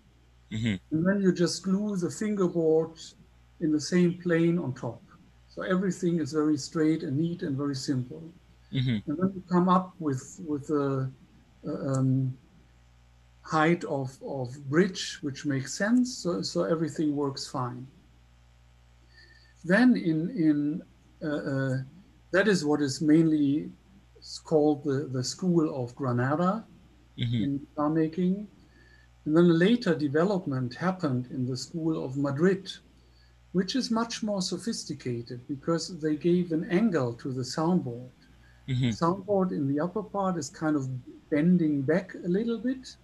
[0.52, 0.78] Mhm.
[0.92, 2.96] And then you just glue the fingerboard
[3.60, 5.02] in the same plane on top.
[5.52, 8.34] So everything is very straight and neat and very simple
[8.72, 9.02] Mhm.
[9.06, 11.12] and then you come up with with a,
[11.64, 12.38] a, um,
[13.42, 17.86] height of of bridge which makes sense so, so everything works fine
[19.64, 20.82] then in in
[21.22, 21.76] uh, uh,
[22.32, 23.72] that is what is mainly
[24.44, 26.66] called the the school of granada
[27.16, 27.44] Mhm.
[27.44, 28.48] in guitar making
[29.26, 32.70] and then a later development happened in the school of madrid
[33.52, 38.10] which is much more sophisticated because they gave an angle to the soundboard
[38.68, 38.92] Mhm.
[39.02, 40.88] soundboard in the upper part is kind of
[41.30, 42.96] bending back a little bit,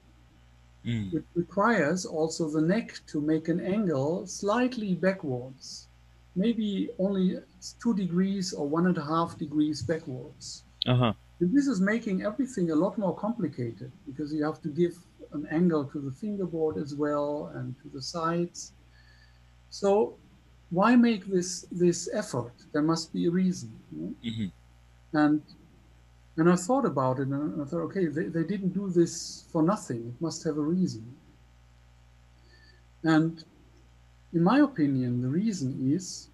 [0.85, 1.13] Mm.
[1.13, 5.89] which requires also the neck to make an angle slightly backwards,
[6.37, 7.39] maybe only
[7.83, 10.63] two degrees or one and a half degrees backwards.
[10.87, 11.13] Uh-huh.
[11.41, 14.95] And this is making everything a lot more complicated because you have to give
[15.33, 18.73] an angle to the fingerboard as well and to the sides.
[19.71, 20.17] So
[20.71, 22.53] why make this this effort?
[22.73, 23.71] There must be a reason.
[23.93, 24.15] you know?
[24.31, 24.53] Mhm.
[25.13, 25.43] and
[26.37, 29.61] and I thought about it and I thought, okay, they, they didn't do this for
[29.63, 30.01] nothing.
[30.13, 31.05] It must have a reason.
[33.03, 33.45] And
[34.33, 36.29] in my opinion, the reason is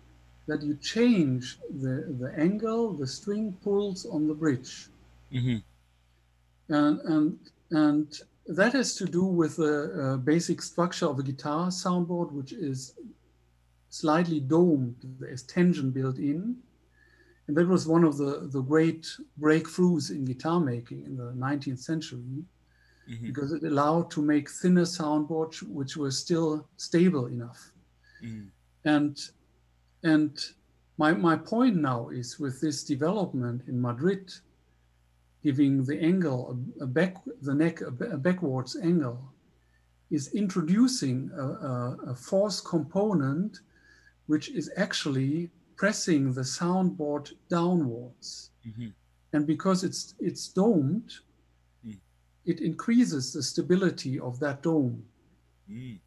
[0.47, 4.89] that you change the, the angle the string pulls on the bridge.
[5.33, 5.59] Mm-hmm.
[6.69, 7.39] And, and,
[7.71, 12.53] and that has to do with the uh, basic structure of a guitar soundboard, which
[12.53, 12.93] is
[13.95, 14.97] slightly domed.
[15.21, 16.57] There's tension built in.
[17.47, 19.07] And that was one of the, the great
[19.41, 22.45] breakthroughs in guitar making in the 19th century,
[23.07, 23.27] Mm-hmm.
[23.27, 27.71] because it allowed to make thinner soundboards which were still stable enough.
[28.25, 28.47] Mm-hmm.
[28.87, 29.21] And
[30.03, 30.33] and
[30.97, 34.33] my my point now is with this development in Madrid,
[35.43, 36.41] giving the angle
[36.81, 39.21] a, a back the neck a, a backwards angle,
[40.11, 43.61] is introducing a, a, a force component,
[44.27, 48.51] which is actually pressing the soundboard downwards.
[48.67, 48.89] Mm-hmm.
[49.33, 51.13] And because it's it's domed,
[51.87, 51.99] Mm.
[52.45, 55.05] it increases the stability of that dome
[55.71, 55.99] Mm.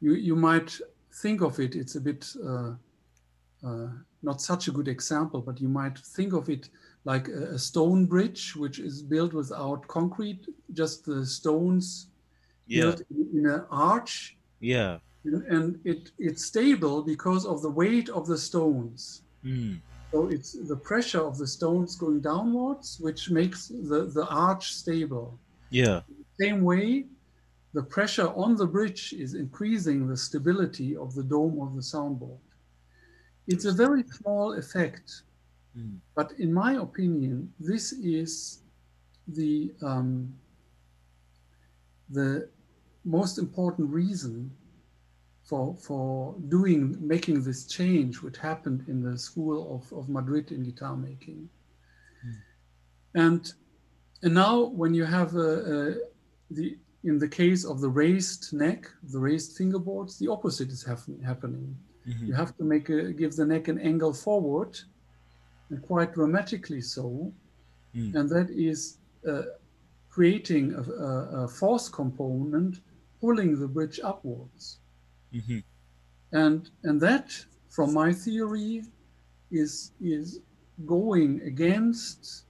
[0.00, 0.80] you you might
[1.22, 2.72] think of it it's a bit uh,
[3.66, 3.88] uh,
[4.22, 6.70] not such a good example but you might think of it
[7.04, 12.08] like a, a stone bridge which is built without concrete just the stones
[12.66, 12.82] Yeah.
[12.82, 14.98] built in, in an arch Yeah.
[15.24, 19.82] And, it it's stable because of the weight of the stones Mm.
[20.12, 25.40] so it's the pressure of the stones going downwards which makes the the arch stable
[25.70, 26.02] Yeah.
[26.40, 27.06] same way,
[27.74, 32.40] the pressure on the bridge is increasing the stability of the dome of the soundboard.
[33.46, 35.22] It's a very small effect,
[35.76, 36.00] Mm.
[36.16, 38.62] but in my opinion, this is
[39.28, 40.40] the um,
[42.10, 42.48] the
[43.04, 44.50] most important reason
[45.48, 46.80] for for doing
[47.14, 51.48] making this change, which happened in the school of, of Madrid in guitar making.
[53.14, 53.42] And
[54.22, 55.94] and now when you have a, a,
[56.56, 56.66] the
[57.04, 58.80] in the case of the raised neck,
[59.12, 61.76] the raised fingerboards, the opposite is happen, happening.
[62.06, 62.26] Mhm.
[62.28, 64.72] You have to make a, give the neck an angle forward,
[65.70, 67.32] and quite dramatically so,
[67.94, 68.14] Mm.
[68.16, 69.44] and that is uh,
[70.10, 72.72] creating a, a, a force component
[73.20, 74.62] pulling the bridge upwards,
[75.32, 75.62] Mhm.
[76.32, 78.84] and and that, from my theory,
[79.50, 80.40] is is
[80.86, 82.44] going against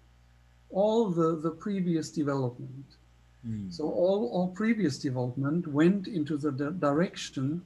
[0.71, 2.85] all the, the previous development.
[3.47, 3.73] Mm.
[3.73, 7.65] So all, all previous development went into the di- direction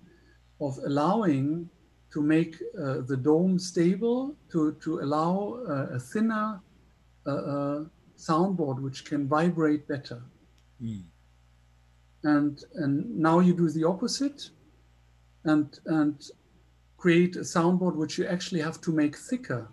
[0.60, 1.68] of allowing
[2.12, 6.60] to make uh, the dome stable, to, to allow uh, a thinner
[7.26, 7.84] uh, uh,
[8.18, 10.22] soundboard which can vibrate better.
[10.80, 11.02] Mm.
[12.24, 14.51] And, and now you do the opposite
[15.44, 16.23] and, and
[16.97, 19.69] create a soundboard which you actually have to make thicker.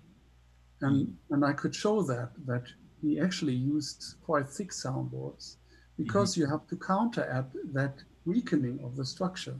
[0.81, 2.63] And, and I could show that, that
[3.01, 5.57] he actually used quite thick soundboards
[5.97, 9.55] because you have to counteract that weakening of the structure.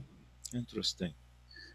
[0.54, 1.12] Interesting.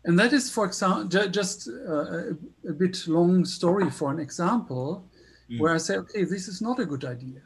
[0.04, 2.30] And that is, for example, ju- just uh, a,
[2.70, 5.06] a bit long story for an example
[5.48, 5.60] Mm.
[5.60, 7.42] where I say, okay, this is not a good idea,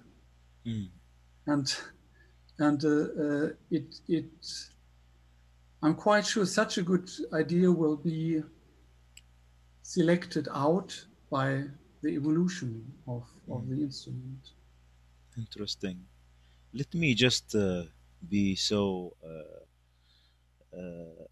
[0.65, 0.87] Mm.
[1.47, 1.75] and
[2.57, 4.31] and uh, uh, it it
[5.81, 8.41] I'm quite sure such a good idea will be
[9.81, 11.63] selected out by
[12.01, 14.51] the evolution of, of the instrument.
[15.37, 16.05] Interesting.
[16.73, 17.83] Let me just uh,
[18.29, 21.25] be so uh, uh,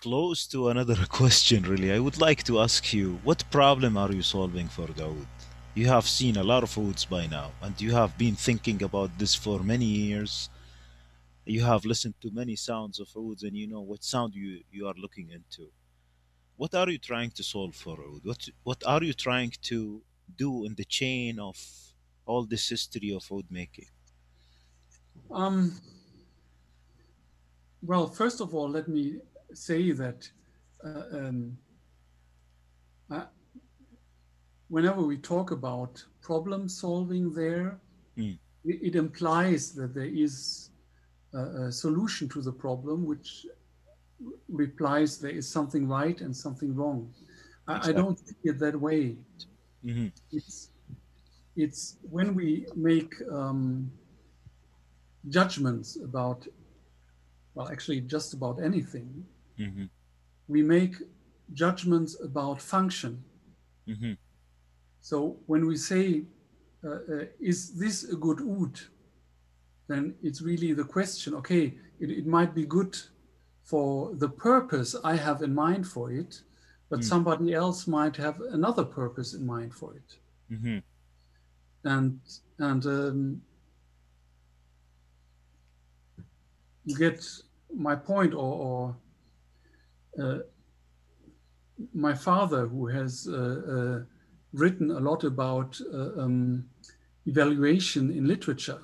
[0.00, 1.92] close to another question, really.
[1.92, 5.26] I would like to ask you what problem are you solving for the oud?
[5.74, 9.18] You have seen a lot of ouds by now, and you have been thinking about
[9.18, 10.48] this for many years.
[11.46, 14.88] You have listened to many sounds of ouds, and you know what sound you, you
[14.88, 15.70] are looking into.
[16.56, 18.22] What are you trying to solve for, Oud?
[18.24, 20.02] What, what are you trying to
[20.36, 21.56] do in the chain of
[22.26, 23.86] all this history of Oud making?
[25.30, 25.72] Um,
[27.82, 29.18] well, first of all, let me
[29.54, 30.28] say that
[30.84, 31.56] uh, um,
[33.08, 33.26] uh,
[34.68, 37.78] whenever we talk about problem solving there,
[38.16, 38.38] Mm.
[38.64, 40.65] it, it implies that there is
[41.38, 43.46] a, solution to the problem, which
[44.48, 47.12] replies there is something right and something wrong.
[47.68, 49.16] I, I don't see it that way.
[49.82, 50.70] hmm It's
[51.56, 53.90] it's when we make um,
[55.28, 56.46] judgments about,
[57.54, 59.24] well, actually just about anything,
[59.56, 59.86] hmm
[60.48, 60.94] we make
[61.52, 63.24] judgments about function.
[63.86, 64.14] hmm
[65.00, 66.22] So when we say,
[66.84, 68.80] uh, uh, is this a good oud?
[69.88, 72.96] Then it's really the question, okay, it, it might be good
[73.62, 76.42] for the purpose I have in mind for it,
[76.88, 77.04] but Mm.
[77.04, 80.18] somebody else might have another purpose in mind for it.
[80.48, 80.78] hmm
[81.84, 82.20] and
[82.58, 83.42] and um,
[86.84, 87.24] you get
[87.74, 88.38] my point or,
[88.68, 88.96] or
[90.22, 90.38] uh,
[91.92, 94.04] my father, who has uh, uh,
[94.52, 96.64] written a lot about uh, um,
[97.26, 98.80] evaluation in literature,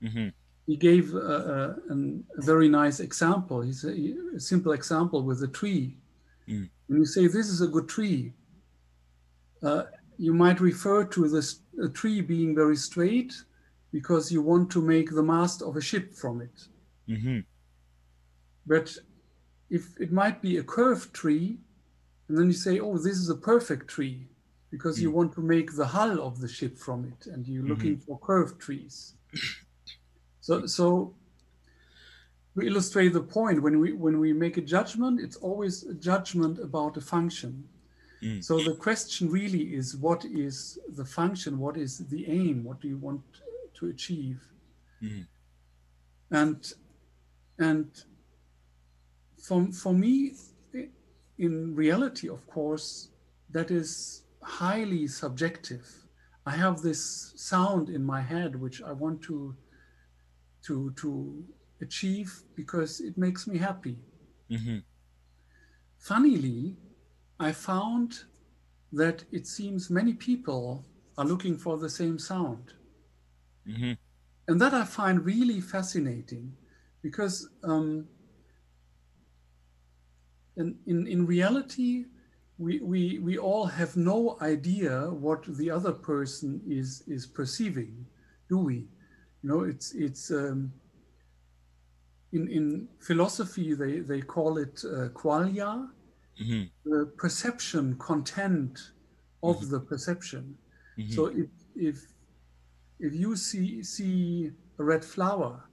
[0.00, 0.28] hmm
[0.70, 3.60] he gave uh, uh, an, a very nice example.
[3.60, 3.94] He's a,
[4.36, 5.96] a simple example with a tree.
[6.48, 6.70] Mm.
[6.86, 8.34] When you say this is a good tree,
[9.62, 9.84] uh,
[10.16, 13.32] you might refer to this a tree being very straight
[13.92, 16.56] because you want to make the mast of a ship from it.
[17.08, 17.40] hmm
[18.66, 18.96] But
[19.70, 21.58] if it might be a curved tree,
[22.28, 24.28] and then you say, oh, this is a perfect tree
[24.70, 25.14] because you Mm.
[25.14, 28.60] want to make the hull of the ship from it and you're looking for curved
[28.60, 29.14] trees.
[30.40, 31.14] So, so
[32.54, 36.58] to illustrate the point, when we when we make a judgment, it's always a judgment
[36.58, 37.68] about a function.
[38.22, 38.44] Mm.
[38.44, 41.58] So the question really is, what is the function?
[41.58, 42.64] What is the aim?
[42.64, 43.22] What do you want
[43.74, 44.40] to achieve?
[45.02, 45.26] Mhm.
[46.30, 46.72] And
[47.58, 48.04] and
[49.38, 50.34] for, for me,
[51.38, 53.08] in reality, of course,
[53.50, 55.86] that is highly subjective.
[56.46, 59.54] I have this sound in my head which I want to
[60.70, 61.44] to to
[61.80, 63.98] achieve because it makes me happy.
[64.50, 64.82] hmm
[65.98, 66.76] Funnily,
[67.38, 68.24] I found
[68.92, 70.84] that it seems many people
[71.16, 72.74] are looking for the same sound.
[73.66, 73.92] hmm
[74.48, 76.56] And that I find really fascinating
[77.02, 78.08] because um,
[80.56, 82.06] in, in, in reality,
[82.58, 88.06] we, we, we all have no idea what the other person is, is perceiving,
[88.48, 88.88] do we?
[89.42, 90.72] You know, it's, it's um,
[92.32, 95.88] in, in philosophy, they, they call it uh, qualia,
[96.38, 98.78] hmm the perception content
[99.42, 100.56] of the perception.
[100.96, 101.98] hmm So if, if,
[102.98, 105.64] if you see, see a red flower,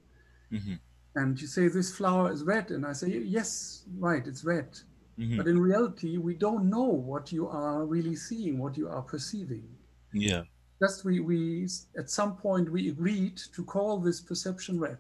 [0.52, 0.76] hmm
[1.16, 4.70] and you say this flower is red and i say yes right it's red.
[5.18, 9.02] Hmm but in reality we don't know what you are really seeing what you are
[9.02, 9.68] perceiving.
[10.14, 10.44] Yeah.
[10.80, 11.68] Just we we
[11.98, 15.00] at some point we agreed to call this perception red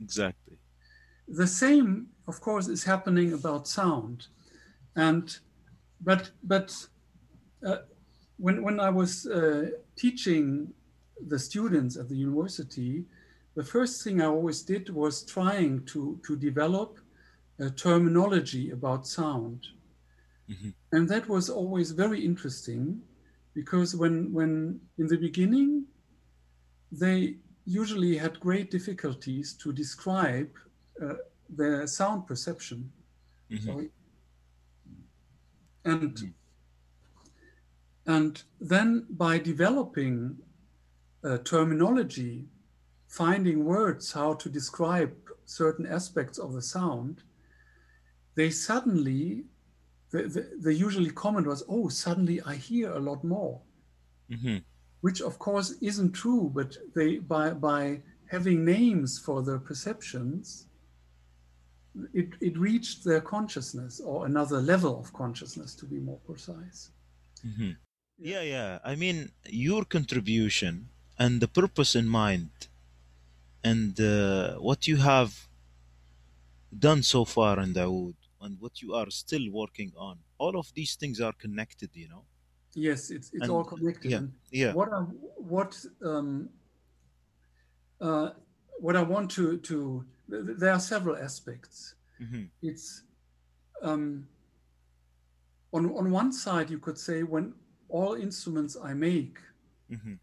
[0.00, 0.58] Exactly.
[1.28, 4.28] the same of course is happening about sound
[4.96, 5.38] and
[6.00, 6.88] but but
[7.66, 7.78] uh,
[8.38, 10.72] when when i was uh, teaching
[11.28, 13.06] the students at the university
[13.56, 16.98] the first thing i always did was trying to to develop
[17.60, 19.68] a terminology about sound
[20.48, 20.74] Mhm.
[20.92, 23.02] and that was always very interesting
[23.54, 25.84] because when when in the beginning
[26.92, 30.50] they usually had great difficulties to describe
[31.02, 31.14] uh,
[31.48, 32.92] their sound perception
[33.50, 33.64] Mhm.
[33.64, 33.90] Sorry.
[35.84, 36.34] and Mhm.
[38.06, 40.38] and then by developing
[41.24, 42.48] uh, terminology
[43.08, 45.12] finding words how to describe
[45.44, 47.22] certain aspects of the sound
[48.36, 49.44] they suddenly
[50.10, 53.60] the, the, the usually comment was oh suddenly i hear a lot more
[54.28, 54.58] hmm
[55.00, 60.66] which of course isn't true but they by by having names for their perceptions
[62.14, 66.90] it, it reached their consciousness or another level of consciousness to be more precise.
[67.42, 67.72] Hmm
[68.18, 68.78] Yeah, yeah.
[68.84, 70.88] I mean, your contribution
[71.18, 72.50] and the purpose in mind,
[73.64, 75.30] and uh, what you have
[76.88, 80.72] done so far in the oud, and what you are still working on, all of
[80.74, 82.24] these things are connected, you know.
[82.74, 84.22] yes it's it's And- all connected yeah,
[84.52, 84.72] Yeah.
[84.74, 85.00] what I
[85.54, 85.72] what
[86.10, 86.48] um,
[88.00, 88.30] uh,
[88.78, 91.94] what I want to to th- th- there are several aspects.
[92.18, 93.02] hmm It's
[93.82, 94.28] um,
[95.72, 97.54] on on one side you could say when
[97.88, 99.38] all instruments I make
[99.88, 100.14] hmm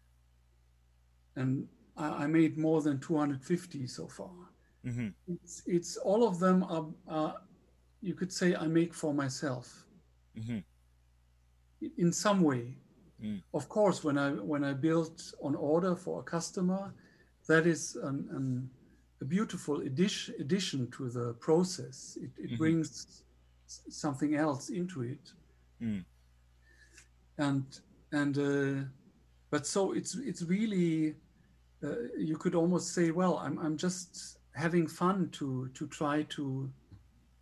[1.36, 4.34] and I, I made more than 250 so far.
[4.84, 7.34] hmm It's it's all of them are, are
[8.00, 9.84] you could say I make for myself
[10.36, 10.58] hmm
[11.96, 12.76] in some way.
[13.22, 13.42] Mm.
[13.54, 16.92] Of course, when I when I build on order for a customer,
[17.48, 18.70] that is an, an,
[19.20, 22.18] a beautiful addition addition to the process.
[22.20, 22.58] It, it Mhm.
[22.58, 23.22] brings
[23.66, 25.32] something else into it,
[25.80, 26.04] Mm.
[27.38, 27.64] and
[28.12, 28.84] and uh,
[29.50, 31.16] but so it's it's really
[31.84, 36.70] uh, you could almost say, well, I'm I'm just having fun to to try to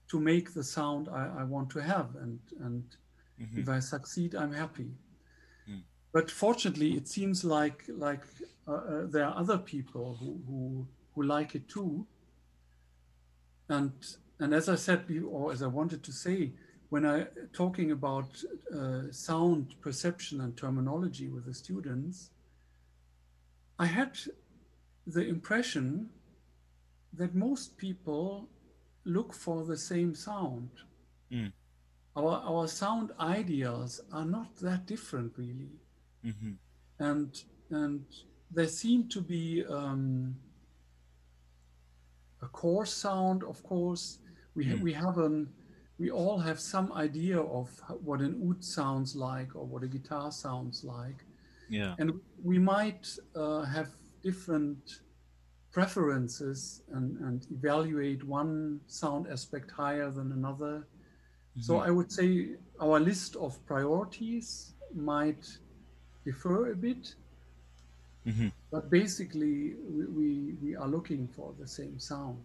[0.09, 2.85] to make the sound I, I want to have, and and
[3.39, 4.91] hmm if I succeed, I'm happy.
[5.69, 5.83] Mm.
[6.13, 8.23] But fortunately, it seems like like
[8.67, 12.07] uh, uh, there are other people who, who who like it too.
[13.69, 13.93] And
[14.41, 16.53] and as I said, or as I wanted to say,
[16.89, 18.43] when I talking about
[18.75, 22.31] uh, sound perception and terminology with the students,
[23.79, 24.19] I had
[25.07, 26.11] the impression
[27.13, 28.49] that most people
[29.07, 30.71] look for the same sound.
[31.33, 31.53] Mm.
[32.17, 35.73] our our sound ideas are not that different really,
[36.23, 36.55] hmm
[36.99, 38.05] and and
[38.51, 40.35] there seem to be um,
[42.43, 43.43] a core sound.
[43.45, 44.19] Of course,
[44.55, 44.81] we Mm.
[44.83, 45.49] we have an
[45.99, 47.69] we all have some idea of
[48.05, 51.25] what an oud sounds like or what a guitar sounds like,
[51.71, 51.95] Yeah.
[51.99, 52.09] and
[52.43, 53.89] we might uh, have
[54.23, 55.01] different
[55.77, 60.75] preferences and, and evaluate one sound aspect higher than another.
[61.61, 61.87] So Mhm.
[61.89, 62.29] I would say
[62.81, 64.47] our list of priorities
[64.95, 65.45] might
[66.25, 67.05] differ a bit,
[68.25, 68.53] Mhm.
[68.71, 69.57] but basically
[69.95, 70.29] we, we,
[70.63, 72.43] we are looking for the same sound.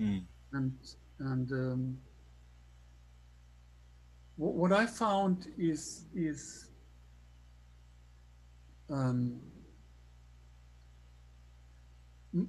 [0.00, 0.22] Mm.
[0.52, 0.72] And
[1.30, 1.82] and um,
[4.40, 5.82] what, what I found is
[6.14, 6.40] is
[8.96, 9.40] um,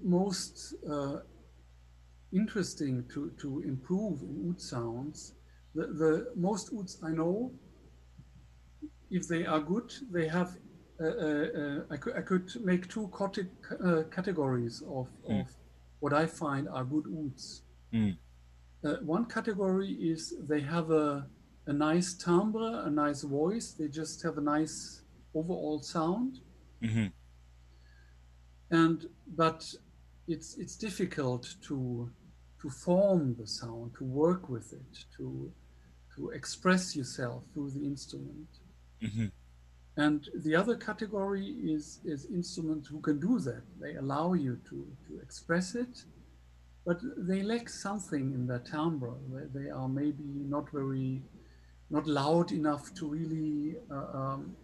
[0.03, 1.17] most uh,
[2.31, 5.33] interesting to, to improve in oud sounds.
[5.75, 7.51] The, the most ouds I know,
[9.09, 10.57] if they are good, they have.
[10.99, 13.05] Uh, uh, uh, I, could, I could make two
[13.85, 15.41] uh, categories of, Mm.
[15.41, 15.47] of
[15.99, 17.61] what I find are good ouds.
[17.93, 18.17] Mm.
[18.83, 21.27] Uh, one category is they have a,
[21.67, 23.73] a nice timbre, a nice voice.
[23.77, 25.03] They just have a nice
[25.35, 26.39] overall sound,
[26.81, 27.11] Mhm.
[28.71, 29.73] And but
[30.27, 32.09] it's it's difficult to
[32.61, 35.51] to form the sound, to work with it, to
[36.15, 38.49] to express yourself through the instrument.
[39.01, 39.31] Mhm.
[39.95, 43.63] And the other category is is instruments who can do that.
[43.79, 46.05] They allow you to to express it,
[46.85, 49.13] but they lack something in their timbre.
[49.33, 51.21] They, they are maybe not very,
[51.89, 54.55] not loud enough to really uh, um,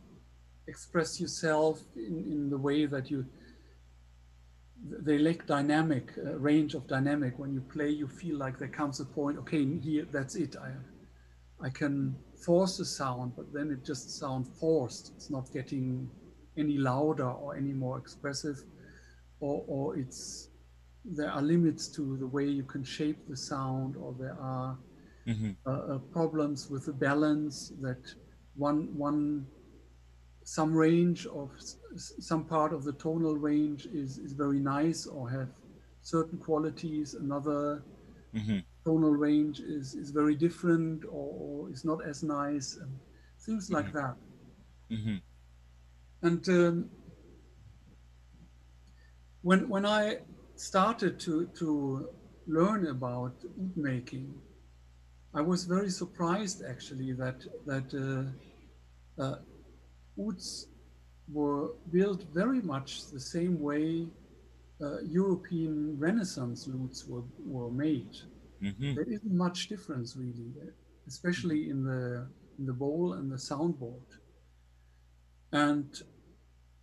[0.67, 3.25] express yourself in, in the way that you.
[4.85, 7.39] They lack dynamic uh, range of dynamic.
[7.39, 9.37] When you play, you feel like there comes a point.
[9.39, 10.55] Okay, here that's it.
[10.57, 10.71] I,
[11.65, 12.15] I can
[12.45, 15.13] force the sound, but then it just sounds forced.
[15.15, 16.09] It's not getting
[16.57, 18.61] any louder or any more expressive,
[19.39, 20.49] or, or it's
[21.05, 24.77] there are limits to the way you can shape the sound, or there are
[25.27, 25.55] Mhm.
[25.65, 28.13] uh, uh, problems with the balance that
[28.55, 29.47] one one
[30.43, 31.51] some range of
[31.95, 35.51] some part of the tonal range is is very nice or have
[36.01, 37.13] certain qualities.
[37.13, 37.85] Another
[38.33, 38.63] Mhm.
[38.85, 41.09] tonal range is, is very different or,
[41.65, 42.99] or is not as nice and
[43.39, 43.93] things like Mhm.
[43.93, 44.17] that
[44.89, 45.21] Mhm.
[46.21, 46.89] and um,
[49.41, 50.19] when when i
[50.55, 52.09] started to to
[52.45, 54.41] learn about oud making
[55.33, 58.25] i was very surprised actually that that uh,
[59.23, 59.37] uh,
[60.19, 60.67] ouds
[61.31, 64.07] were built very much the same way
[64.81, 68.15] uh, european renaissance lutes were, were made
[68.61, 68.95] Mhm.
[68.95, 70.53] there isn't much difference really,
[71.07, 72.27] especially in the
[72.59, 74.07] in the bowl and the soundboard.
[75.51, 76.01] And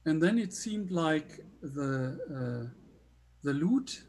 [0.06, 2.66] and then it seemed like the uh,
[3.42, 4.04] the lute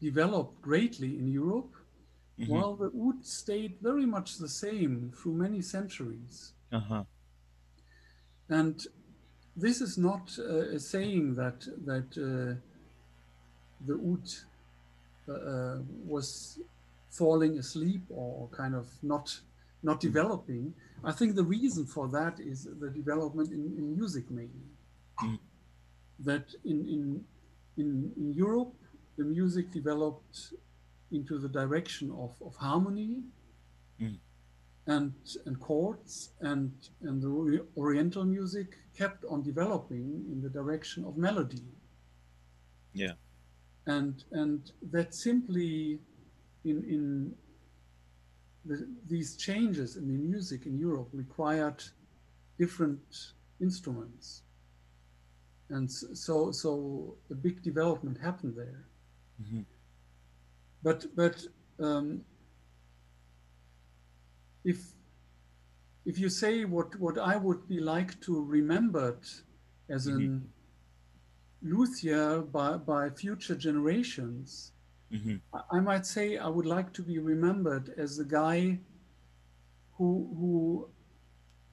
[0.00, 1.74] developed greatly in Europe,
[2.38, 2.48] Mhm.
[2.48, 6.54] while the oud stayed very much the same through many centuries.
[6.72, 7.04] Uh-huh.
[8.48, 8.86] And
[9.56, 12.54] this is not uh, saying that that uh,
[13.86, 14.28] the oud
[15.28, 16.58] uh, uh, was
[17.10, 19.40] falling asleep or kind of not
[19.82, 20.74] not developing.
[21.04, 24.68] I think the reason for that is the development in, in music mainly.
[25.20, 25.38] Mm.
[26.20, 27.24] That in, in
[27.76, 28.74] in in Europe
[29.18, 30.54] the music developed
[31.10, 33.22] into the direction of, of harmony
[34.02, 34.18] Mm.
[34.86, 35.12] And
[35.46, 36.72] and chords and
[37.02, 41.62] and the oriental music kept on developing in the direction of melody
[42.92, 43.14] Yeah.
[43.86, 46.00] and and that simply
[46.64, 47.34] in in
[48.64, 51.82] the, these changes in the music in Europe required
[52.58, 54.42] different instruments
[55.70, 58.84] and so so a big development happened there
[59.42, 59.64] Mhm.
[60.82, 61.46] but but
[61.78, 62.24] um,
[64.64, 64.92] if
[66.04, 69.22] if you say what what I would be like to remembered
[69.88, 70.50] as an
[71.62, 74.72] luthier by by future generations,
[75.10, 75.40] Mhm.
[75.52, 78.80] I- I might say I would like to be remembered as the guy
[79.96, 80.88] who who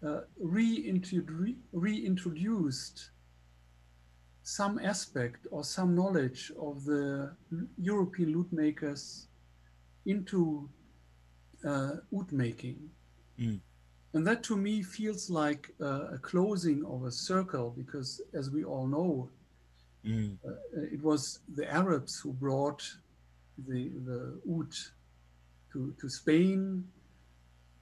[0.02, 3.12] uh, reintrodu- reintroduced
[4.44, 7.36] some aspect or some knowledge of the
[7.78, 9.28] European lute makers
[10.06, 10.70] into
[11.66, 12.90] uh, oud making.
[13.40, 13.60] Mm.
[14.14, 18.64] And that to me feels like uh, a closing of a circle because, as we
[18.64, 19.30] all know,
[20.06, 20.38] Mm.
[20.48, 20.52] uh,
[20.94, 22.90] it was the Arabs who brought
[23.68, 24.74] the, the oud
[25.74, 26.88] to, to Spain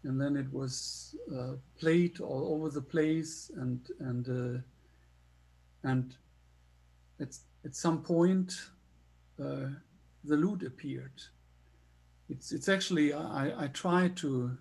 [0.08, 4.60] and then it was uh, played all over the place, and and uh,
[5.84, 6.16] and
[7.20, 7.36] at
[7.66, 8.54] at some point
[9.40, 9.68] uh,
[10.24, 11.22] the lute appeared.
[12.30, 14.58] It's it's actually I I tried to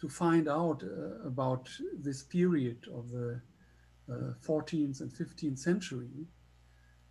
[0.00, 1.68] to find out uh, about
[1.98, 3.40] this period of the
[4.10, 6.26] uh, 14th and 15th century.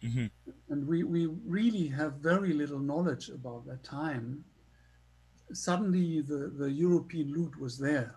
[0.04, 0.30] Mhm.
[0.70, 4.44] And we, we really have very little knowledge about that time.
[5.54, 8.16] Suddenly, the, the European lute was there.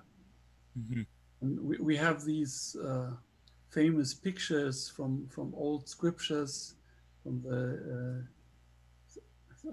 [0.78, 1.06] Mhm.
[1.40, 3.12] And we, we have these uh,
[3.70, 6.74] famous pictures from, from old scriptures
[7.22, 7.60] from the,
[7.96, 8.22] uh,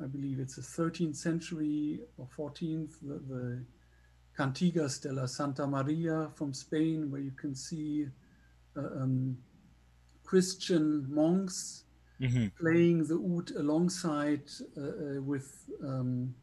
[0.01, 3.65] I believe it's the 13th century or 14th, the, the
[4.37, 8.07] Cantigas de la Santa Maria from Spain, where you can see
[8.75, 9.37] uh, um,
[10.23, 11.83] Christian monks
[12.19, 12.51] Mhm.
[12.59, 16.33] playing the oud alongside uh, uh, with um,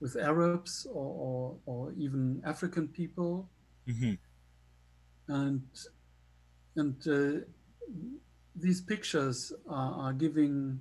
[0.00, 3.48] with Arabs or, or, or even African people,
[3.88, 4.18] Mhm.
[5.28, 5.62] and
[6.76, 7.40] and uh,
[8.54, 10.80] these pictures are, are giving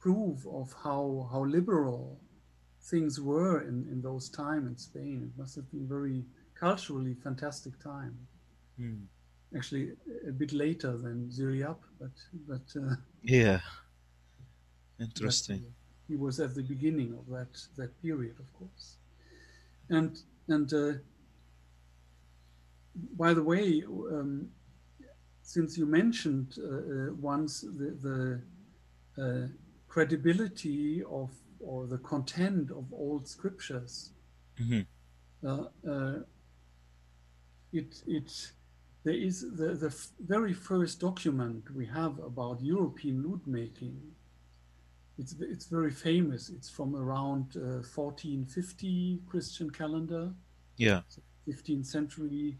[0.00, 2.20] proof of how how liberal
[2.82, 5.30] things were in, in those time in Spain.
[5.30, 6.24] It must have been very
[6.54, 8.16] culturally fantastic time.
[8.80, 9.04] Mm.
[9.56, 9.92] Actually,
[10.28, 12.12] a bit later than Ziryab, but
[12.48, 12.66] but.
[12.76, 13.60] Uh, Yeah.
[14.98, 15.64] Interesting.
[16.08, 18.96] he was at the beginning of that that period, of course.
[19.88, 20.12] And
[20.48, 20.92] and uh,
[23.16, 23.82] by the way,
[24.12, 24.50] um,
[25.42, 28.18] since you mentioned uh, uh, once the the
[29.22, 29.46] uh,
[29.94, 31.30] credibility of
[31.60, 34.12] or the content of old scriptures,
[34.58, 34.86] Mhm.
[35.44, 36.18] uh, uh,
[37.72, 38.52] it it
[39.04, 43.96] there is the, the f- very first document we have about European lute making.
[45.18, 46.48] It's it's very famous.
[46.50, 50.32] It's from around uh, 1450 Christian calendar,
[50.76, 51.02] Yeah.
[51.46, 52.58] 15th century,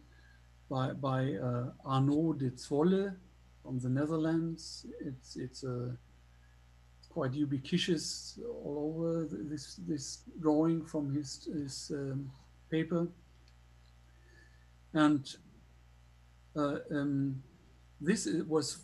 [0.69, 3.17] by by uh, Arnaud de Zwolle
[3.63, 4.87] from the Netherlands.
[5.01, 5.97] It's it's a
[7.11, 12.31] quite ubiquitous all over this this drawing from his his um,
[12.71, 13.07] paper
[14.95, 15.37] and
[16.57, 17.43] uh, um,
[18.01, 18.79] this was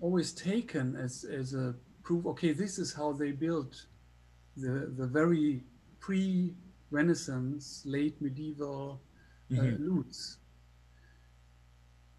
[0.00, 3.86] always taken as as a proof okay this is how they built
[4.56, 5.62] the the very
[6.00, 9.00] pre-renaissance late medieval
[9.52, 9.78] uh, Mhm.
[9.80, 10.38] lutes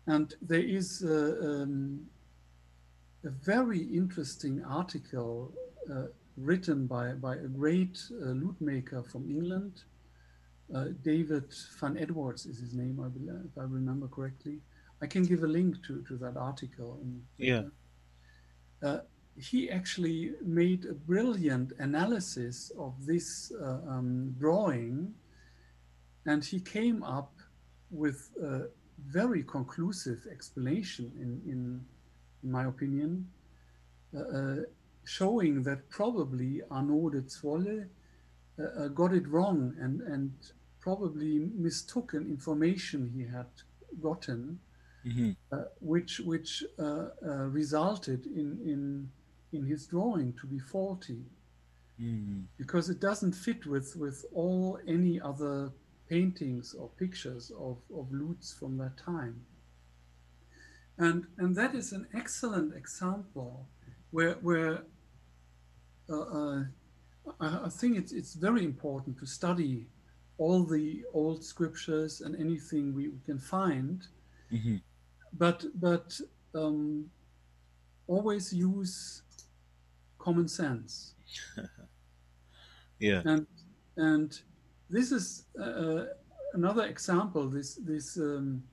[0.07, 2.09] and there is uh, um,
[3.23, 5.53] a very interesting article
[5.91, 6.05] uh,
[6.37, 9.83] written by, by a great uh, lute maker from England.
[10.73, 14.59] Uh, David Van Edwards is his name, I believe, if I remember correctly.
[15.01, 16.99] I can give a link to, to that article.
[17.37, 17.63] Yeah.
[18.81, 18.99] Uh,
[19.37, 25.13] he actually made a brilliant analysis of this uh, um, drawing,
[26.25, 27.33] and he came up
[27.89, 28.67] with a
[29.07, 31.85] very conclusive explanation, in, in,
[32.43, 33.27] in my opinion,
[34.15, 34.55] uh, uh,
[35.03, 37.87] showing that probably Arnaud de Zwolle
[38.59, 40.31] uh, got it wrong and, and
[40.79, 43.47] probably mistook an information he had
[44.01, 44.59] gotten
[45.05, 45.35] Mhm.
[45.51, 49.11] uh, which which uh, uh, resulted in, in
[49.51, 51.25] in his drawing to be faulty
[51.99, 52.47] Mhm.
[52.57, 55.71] because it doesn't fit with with all any other
[56.07, 59.45] paintings or pictures of, of lutes from that time
[61.01, 63.67] and and that is an excellent example
[64.11, 64.83] where where
[66.09, 66.63] uh, uh,
[67.39, 69.87] I, I think it's it's very important to study
[70.37, 74.07] all the old scriptures and anything we, can find
[74.51, 74.81] Mhm.
[75.33, 76.19] but but
[76.53, 77.09] um,
[78.07, 79.23] always use
[80.19, 81.15] common sense
[82.99, 83.21] Yeah.
[83.25, 83.47] and
[83.97, 84.39] and
[84.89, 86.05] this is uh,
[86.53, 88.63] another example this this um,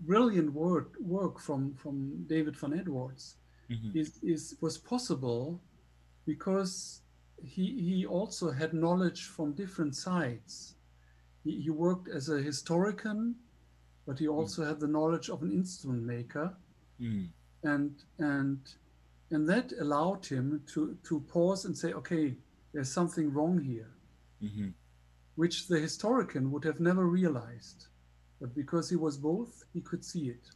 [0.00, 3.36] brilliant work work from from David van Edwards
[3.70, 3.94] Mhm.
[3.96, 5.60] is, is was possible
[6.26, 7.02] because
[7.42, 10.74] he he also had knowledge from different sides
[11.44, 13.34] he, he worked as a historian
[14.06, 16.56] but he also had the knowledge of an instrument maker
[17.00, 17.28] Mhm.
[17.62, 18.58] and and
[19.30, 22.36] and that allowed him to to pause and say okay
[22.72, 23.90] there's something wrong here
[24.42, 24.72] Mhm.
[25.36, 27.88] which the historian would have never realized
[28.40, 30.50] but because he was both he could see it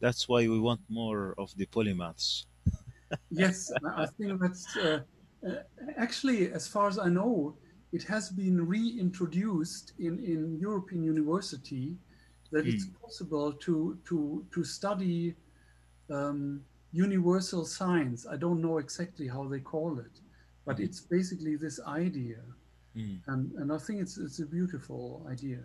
[0.00, 2.46] That's why we want more of the polymaths.
[3.30, 5.00] yes i think that's uh,
[5.46, 5.56] uh,
[5.96, 7.56] actually as far as i know
[7.92, 11.96] it has been reintroduced in in european university
[12.50, 15.34] that it's possible to to to study
[16.10, 20.20] um, universal science i don't know exactly how they call it
[20.66, 20.84] but Mhm.
[20.84, 22.38] it's basically this idea
[22.94, 23.22] Mm.
[23.28, 25.60] and and I think it's it's a beautiful idea.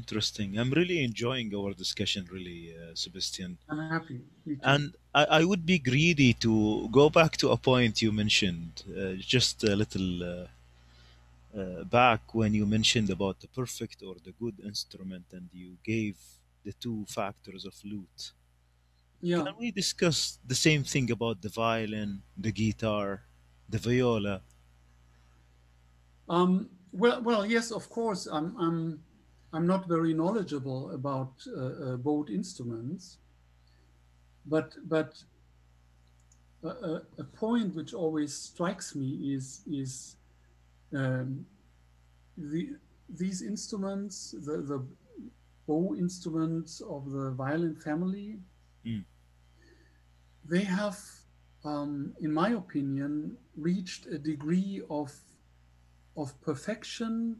[0.00, 0.48] Interesting.
[0.60, 3.52] I'm really enjoying our discussion, really, uh, Sebastian.
[3.70, 4.18] I'm happy.
[4.72, 4.84] And
[5.20, 6.52] I, I would be greedy to
[7.00, 10.46] go back to a point you mentioned uh, just a little uh,
[11.60, 16.16] uh, back when you mentioned about the perfect or the good instrument and you gave
[16.66, 18.22] the two factors of lute.
[19.22, 19.42] yeah.
[19.44, 20.18] Can we discuss
[20.52, 22.10] the same thing about the violin,
[22.46, 23.22] the guitar,
[23.74, 24.36] the viola?
[26.28, 28.26] Um, well, well, yes, of course.
[28.26, 29.00] I'm I'm
[29.56, 33.16] I'm not very knowledgeable about uh, uh, both instruments,
[34.44, 35.14] but but
[36.62, 40.16] a, a, a point which always strikes me is is
[40.92, 41.46] um,
[42.36, 42.76] the
[43.08, 44.84] these instruments, the the
[45.66, 48.38] bow instruments of the violin family,
[48.84, 49.04] Mm.
[50.44, 50.96] they have,
[51.64, 55.10] um, in my opinion, reached a degree of
[56.16, 57.36] of perfection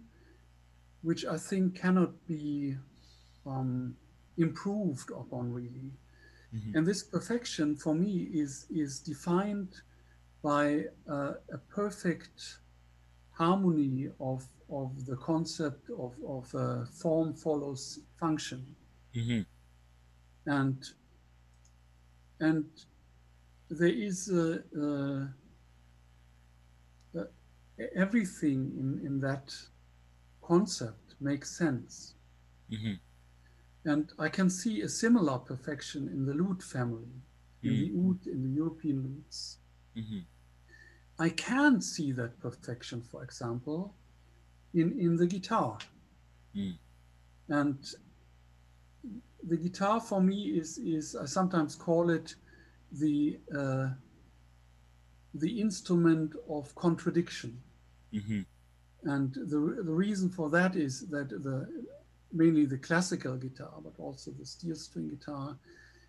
[1.02, 2.76] which I think cannot be
[3.46, 3.96] um,
[4.36, 5.92] improved upon really.
[6.52, 6.74] Mhm.
[6.74, 9.82] And this perfection for me is is defined
[10.42, 12.60] by uh, a perfect
[13.30, 18.76] harmony of of the concept of of uh, form follows function
[19.14, 19.46] Mhm.
[20.46, 20.94] and
[22.40, 22.64] and
[23.68, 25.28] there is a, a,
[27.18, 29.54] a, everything in in that
[30.52, 32.14] concept makes sense
[32.70, 32.98] Mhm.
[33.84, 37.14] and I can see a similar perfection in the lute family,
[37.62, 39.58] in the oud, in the European lutes.
[39.94, 40.24] Mhm.
[41.18, 43.94] I can see that perfection, for example,
[44.74, 45.78] in, in the guitar.
[46.54, 46.78] Mm.
[47.48, 47.78] And
[49.50, 52.36] the guitar for me is, is I sometimes call it
[52.92, 53.88] the, uh,
[55.34, 57.62] the instrument of contradiction.
[59.06, 61.56] And the, the reason for that is that the
[62.32, 65.56] mainly the classical guitar, but also the steel string guitar,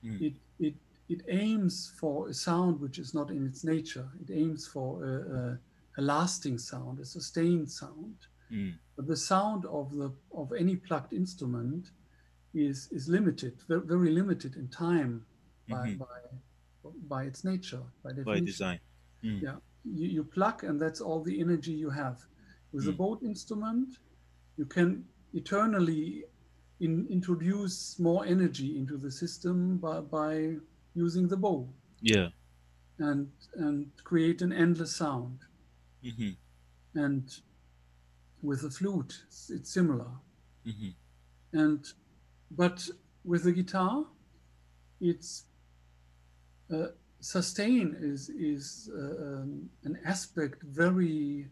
[0.03, 0.22] Mm.
[0.28, 0.76] it it
[1.10, 4.07] it aims for a sound which is not in its nature.
[4.22, 5.60] It aims for a, a,
[5.99, 8.15] a lasting sound, a sustained sound.
[8.52, 8.74] Mm.
[8.95, 10.11] But the sound of the
[10.41, 11.84] of any plucked instrument
[12.53, 15.26] is is limited, very limited in time
[15.69, 15.98] by Mhm.
[15.98, 16.19] by
[17.14, 18.80] by its nature, by By design.
[19.24, 19.41] Mm.
[19.41, 19.57] Yeah,
[19.99, 22.18] you, you pluck, and that's all the energy you have.
[22.78, 22.98] With a Mm.
[22.98, 23.98] bowed instrument,
[24.58, 26.26] you can eternally
[26.80, 30.58] in, introduce more energy into the system by, by
[30.94, 31.68] using the bow
[32.02, 32.30] Yeah.
[32.99, 35.40] and and create an endless sound.
[36.04, 36.38] Mhm.
[36.94, 37.26] And
[38.44, 40.12] with the flute, it's, it's similar.
[40.64, 40.94] Mhm.
[41.54, 41.84] And
[42.52, 42.88] but
[43.24, 44.06] with the guitar,
[44.99, 45.48] it's
[46.70, 46.90] uh,
[47.20, 51.49] sustain is is uh, um, an aspect very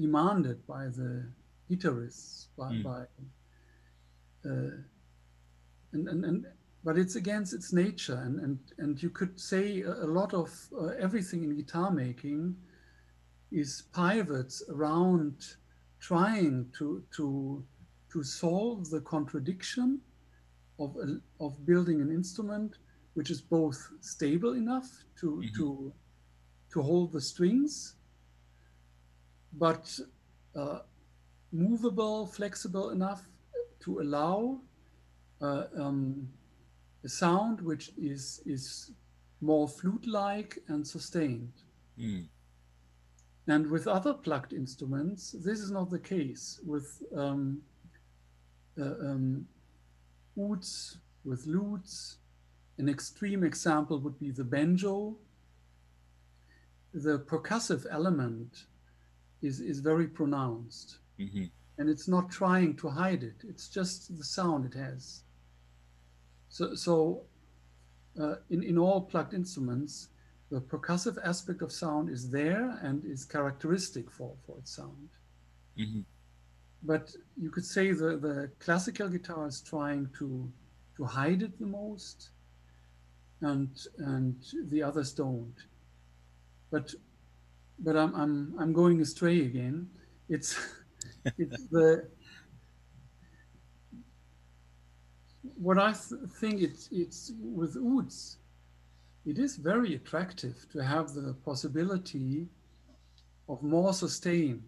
[0.00, 1.24] demanded by the
[1.70, 2.82] guitarists by, Mm.
[2.82, 3.00] by
[4.48, 4.70] uh,
[5.92, 6.46] and, and and
[6.84, 10.50] but it's against its nature and and and you could say a, a lot of
[10.80, 12.56] uh, everything in guitar making
[13.50, 15.34] is pivots around
[16.00, 17.64] trying to to
[18.12, 20.00] to solve the contradiction
[20.78, 22.76] of a, of building an instrument
[23.14, 24.88] which is both stable enough
[25.20, 25.54] to Mhm.
[25.56, 25.92] to
[26.72, 27.96] to hold the strings
[29.52, 29.98] but
[30.54, 30.80] uh,
[31.52, 33.22] movable flexible enough
[33.80, 34.58] to allow
[35.40, 36.28] uh, um,
[37.04, 38.90] a sound which is is
[39.40, 41.52] more flute-like and sustained
[41.98, 42.28] Mm.
[43.48, 46.60] and with other plucked instruments, this is not the case.
[46.64, 47.62] With um,
[48.80, 49.48] uh, um,
[50.38, 52.18] ouds, with lutes,
[52.78, 55.16] an extreme example would be the banjo.
[56.94, 58.66] The percussive element
[59.42, 61.50] is, is very pronounced, Mhm.
[61.78, 63.44] and it's not trying to hide it.
[63.44, 65.22] It's just the sound it has.
[66.48, 67.22] So, so
[68.20, 70.08] uh, in, in all plucked instruments,
[70.50, 75.08] the percussive aspect of sound is there and is characteristic for, for its sound.
[75.76, 76.04] Mhm.
[76.82, 80.50] But you could say the, the classical guitar is trying to
[80.96, 82.30] to hide it the most,
[83.40, 84.34] and and
[84.70, 85.54] the others don't.
[86.70, 86.94] But
[87.78, 89.88] but I'm I'm I'm going astray again.
[90.28, 90.56] It's
[91.38, 92.08] it's the
[95.56, 98.38] what I th- think it's it's with ouds.
[99.26, 102.48] It is very attractive to have the possibility
[103.48, 104.62] of more sustain.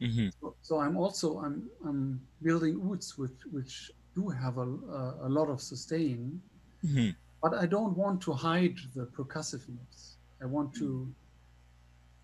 [0.00, 0.32] Mhm.
[0.40, 4.68] So, so I'm also I'm I'm building ouds which which do have a,
[5.00, 6.40] a, a lot of sustain,
[6.84, 7.14] Mhm.
[7.42, 10.16] but I don't want to hide the percussiveness.
[10.42, 11.14] I want to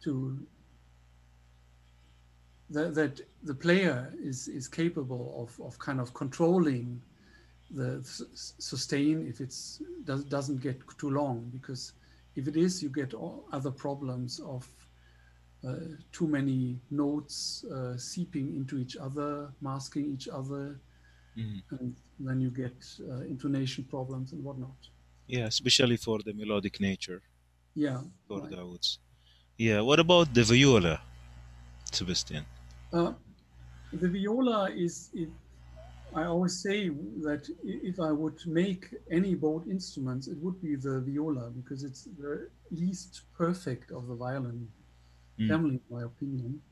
[0.04, 0.38] to
[2.70, 7.00] that, that the player is is capable of of kind of controlling
[7.72, 8.00] the
[8.58, 11.92] sustain if it's does, doesn't get too long because
[12.36, 14.66] if it is you get all other problems of
[15.66, 15.74] uh,
[16.10, 20.80] too many notes uh, seeping into each other masking each other
[21.36, 21.62] Mhm.
[21.70, 22.74] and then you get
[23.08, 24.80] uh, intonation problems and whatnot
[25.28, 27.22] Yeah, especially for the melodic nature
[27.74, 28.50] yeah for right.
[28.50, 28.98] the ouds.
[29.60, 31.02] Yeah, what about the viola,
[31.92, 32.46] Sebastian?
[32.94, 33.12] Uh,
[33.92, 35.28] the viola is, it,
[36.16, 41.00] I always say that if I would make any bowed instruments, it would be the
[41.00, 44.66] viola because it's the least perfect of the violin
[45.38, 45.48] Mm.
[45.48, 46.62] family, in my opinion.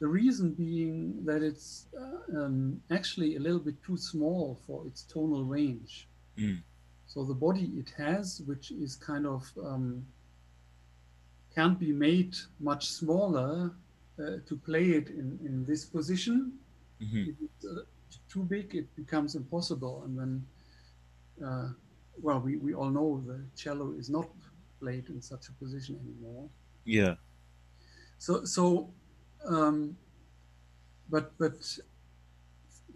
[0.00, 5.02] The reason being that it's uh, um, actually a little bit too small for its
[5.02, 6.08] tonal range.
[6.38, 6.62] Mm.
[7.06, 10.06] So the body it has, which is kind of um,
[11.54, 13.72] can't be made much smaller
[14.18, 16.52] uh, to play it in, in this position.
[17.00, 17.28] Mhm.
[17.28, 17.82] If it's uh,
[18.28, 20.02] too big, it becomes impossible.
[20.04, 20.46] And then,
[21.46, 21.68] uh,
[22.20, 24.28] well, we, we all know the cello is not
[24.80, 26.48] played in such a position anymore.
[26.84, 27.14] Yeah.
[28.18, 28.90] So, so,
[29.44, 29.96] um,
[31.08, 31.78] but but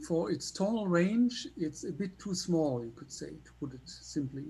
[0.06, 3.80] for its tonal range, it's a bit too small, you could say, to put it
[3.88, 4.44] simply.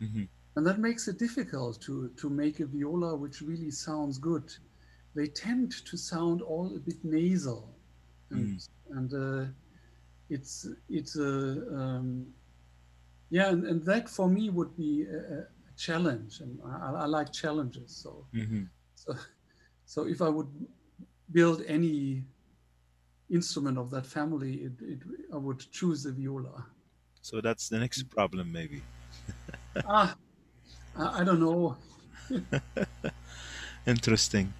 [0.00, 0.28] Mhm.
[0.56, 4.52] And that makes it difficult to, to make a viola which really sounds good.
[5.14, 7.74] They tend to sound all a bit nasal.
[8.30, 9.50] And, and uh,
[10.28, 11.24] it's, it's a,
[11.74, 12.26] um,
[13.30, 15.46] yeah, and, and that for me would be a, a
[15.76, 16.40] challenge.
[16.40, 17.96] And I, I like challenges.
[17.96, 18.68] So, Mhm.
[18.94, 19.14] so,
[19.86, 20.48] so if I would
[21.32, 22.24] build any
[23.30, 24.98] instrument of that family, it, it,
[25.32, 26.66] I would choose the viola.
[27.22, 28.82] So that's the next problem, maybe.
[29.86, 30.16] ah,
[30.96, 31.76] I, don't know.
[33.86, 34.52] Interesting.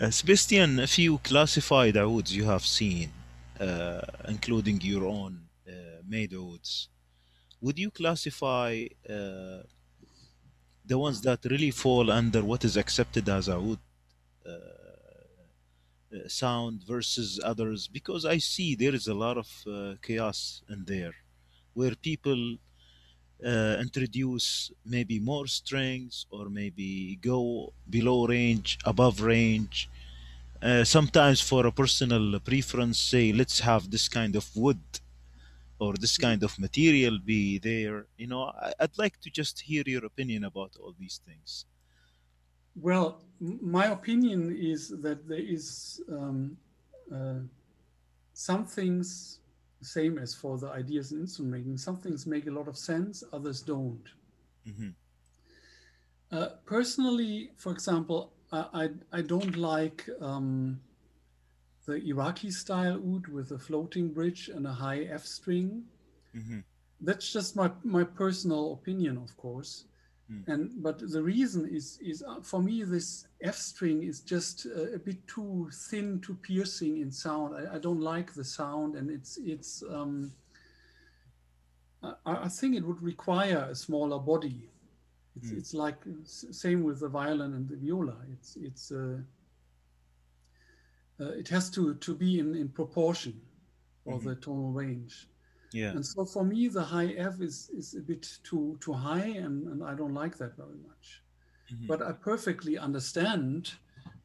[0.00, 3.10] Uh, Sebastian, a few classified ouds you have seen,
[3.58, 5.72] uh, including your own uh,
[6.08, 6.88] made ouds,
[7.60, 9.62] would you classify uh,
[10.86, 13.78] the ones that really fall under what is accepted as a oud
[14.46, 17.86] uh, uh, sound versus others?
[17.88, 19.48] Because I see there is a lot of
[20.02, 21.14] chaos in there,
[21.74, 22.56] where people
[23.44, 29.88] uh, introduce maybe more strings or maybe go below range, above range.
[30.62, 34.80] Uh, sometimes for a personal preference, say let's have this kind of wood
[35.78, 38.06] or this kind of material be there.
[38.18, 41.66] You know, I, I'd like to just hear your opinion about all these things.
[42.76, 46.56] Well, my opinion is that there is um,
[47.12, 47.40] uh,
[48.34, 49.39] some things,
[49.82, 53.22] same as for the ideas in instrument making, some things make a lot of sense,
[53.32, 54.04] others don't.
[54.66, 54.94] Mhm.
[56.32, 60.80] Uh, personally, for example, I, I, I don't like um,
[61.86, 65.84] the Iraqi style oud with a floating bridge and a high F string.
[66.34, 66.64] Mhm.
[67.00, 69.86] That's just my, my personal opinion, of course.
[70.30, 70.48] Mm.
[70.48, 74.94] And but the reason is is uh, for me this F string is just uh,
[74.94, 77.54] a bit too thin, too piercing in sound.
[77.56, 79.82] I, I don't like the sound, and it's it's.
[79.90, 80.32] Um,
[82.02, 84.70] I, I think it would require a smaller body.
[85.36, 85.58] It's Mm.
[85.58, 88.16] it's like same with the violin and the viola.
[88.32, 88.92] It's it's.
[88.92, 89.18] Uh,
[91.20, 93.40] uh, it has to to be in in proportion,
[94.04, 94.24] or Mhm.
[94.24, 95.28] the tonal range.
[95.72, 95.90] Yeah.
[95.90, 99.66] And so for me, the high F is, is a bit too too high, and,
[99.68, 101.22] and I don't like that very much.
[101.72, 101.86] Mhm.
[101.86, 103.72] But I perfectly understand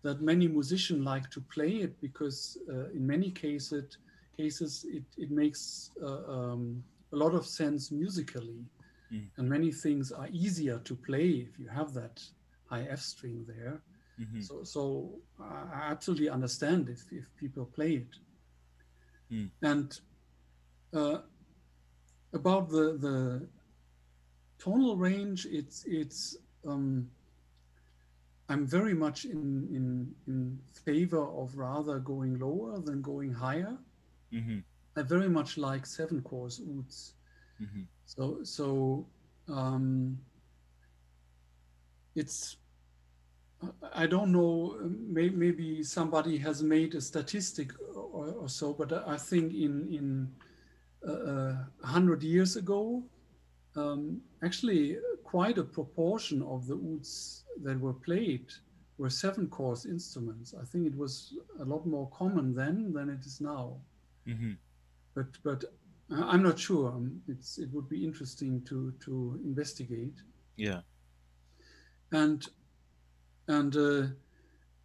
[0.02, 3.98] that many musicians like to play it because uh, in many cases,
[4.38, 8.66] cases it, it makes uh, um, a lot of sense musically,
[9.12, 9.30] Mm.
[9.38, 12.24] and many things are easier to play if you have that
[12.66, 13.80] high F string there.
[14.20, 14.42] Mhm.
[14.44, 14.82] So so
[15.40, 18.14] I I absolutely understand if, if people play it.
[19.32, 19.52] Mm.
[19.62, 20.00] And
[20.94, 21.20] uh,
[22.36, 23.48] about the the
[24.60, 27.10] tonal range, it's it's um,
[28.50, 33.78] I'm very much in in in favor of rather going lower than going higher.
[34.32, 34.64] Mhm.
[34.98, 37.14] I very much like seven course ouds.
[37.62, 37.88] Mhm.
[38.06, 39.06] So so
[39.48, 40.18] um,
[42.16, 42.58] it's
[43.62, 44.78] I- I don't know.
[44.84, 50.36] May, maybe somebody has made a statistic or, or so, but I think in in
[51.08, 53.04] uh, a hundred years ago,
[53.76, 58.46] um, actually quite a proportion of the ouds that were played
[58.98, 60.54] were seven course instruments.
[60.54, 63.82] I think it was a lot more common then than it is now.
[64.28, 64.58] Mhm.
[65.14, 65.64] But but
[66.10, 66.92] I'm not sure.
[66.94, 70.22] Um, It's it would be interesting to to investigate.
[70.58, 70.82] Yeah.
[72.12, 72.48] and
[73.48, 74.08] and uh,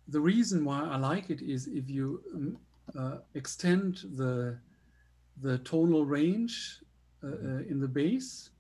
[0.08, 2.58] the reason why I like it is if you um,
[2.99, 4.58] uh, extend the
[5.36, 6.83] the tonal range
[7.23, 8.50] uh, uh, in the bass.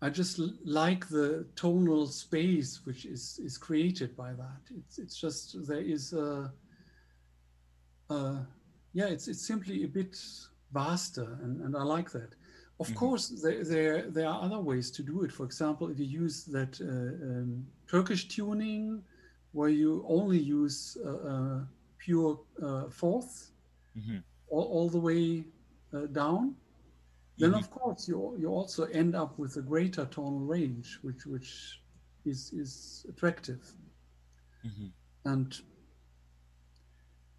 [0.00, 4.62] I just l- like the tonal space which is is created by that.
[4.76, 6.52] It's it's just there is a,
[8.10, 8.40] uh,
[8.92, 10.16] yeah, it's it's simply a bit
[10.72, 12.34] vaster, and, and I like that.
[12.80, 12.94] Of Mhm.
[12.94, 15.32] course, there, there there are other ways to do it.
[15.32, 16.86] For example, if you use that uh,
[17.28, 19.02] um, Turkish tuning,
[19.52, 21.60] where you only use uh, uh,
[21.98, 23.52] pure uh, fourths
[23.94, 25.44] hmm all, all the way
[25.94, 26.56] uh, down,
[27.38, 27.54] then Mhm.
[27.54, 31.80] of course you you also end up with a greater tonal range, which which
[32.24, 33.74] is is attractive
[34.62, 34.88] hmm
[35.24, 35.62] and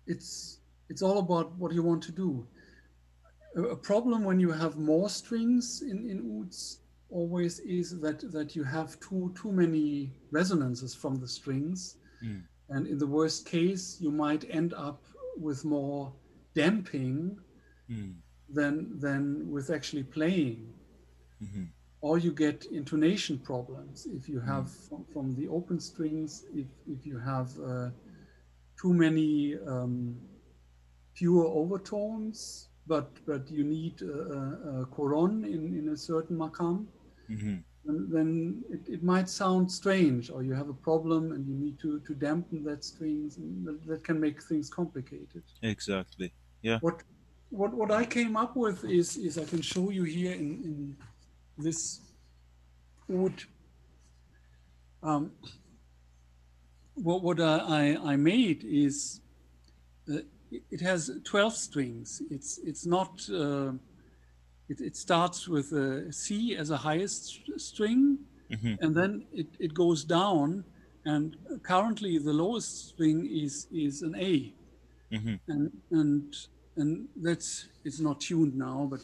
[0.08, 0.60] it's
[0.90, 2.48] it's all about what you want to do.
[3.56, 8.56] A, a problem when you have more strings in in ouds always is that that
[8.56, 12.48] you have too too many resonances from the strings, Mm.
[12.70, 15.04] and in the worst case you might end up
[15.38, 16.14] with more
[16.56, 17.40] damping
[17.90, 18.22] Mm.
[18.50, 20.74] Than than with actually playing.
[21.40, 21.66] Hmm
[22.02, 27.06] or you get intonation problems if you have from, from the open strings if, if
[27.06, 27.90] you have uh,
[28.80, 30.16] too many um,
[31.16, 34.86] pure overtones but but you need a, a,
[35.46, 36.86] in, in a certain makam
[37.28, 41.54] hmm then, then it, it might sound strange or you have a problem and you
[41.54, 45.44] need to, to dampen that strings and that, that can make things complicated.
[45.62, 46.34] Exactly.
[46.64, 46.80] Yeah.
[46.82, 47.04] What
[47.50, 50.98] what what I came up with is is I can show you here in in
[51.58, 52.02] this
[53.12, 53.44] oud.
[55.04, 55.32] Um,
[56.96, 59.22] what what I I, made is
[60.12, 60.20] uh,
[60.72, 62.22] it, has twelve strings.
[62.30, 63.22] It's it's not.
[63.30, 63.74] Uh,
[64.68, 68.18] it, it starts with a C as a highest st- string,
[68.52, 70.64] hmm and then it, it goes down.
[71.06, 74.54] And currently, the lowest string is is an A
[75.12, 76.36] hmm and and
[76.78, 79.02] and that's it's not tuned now, but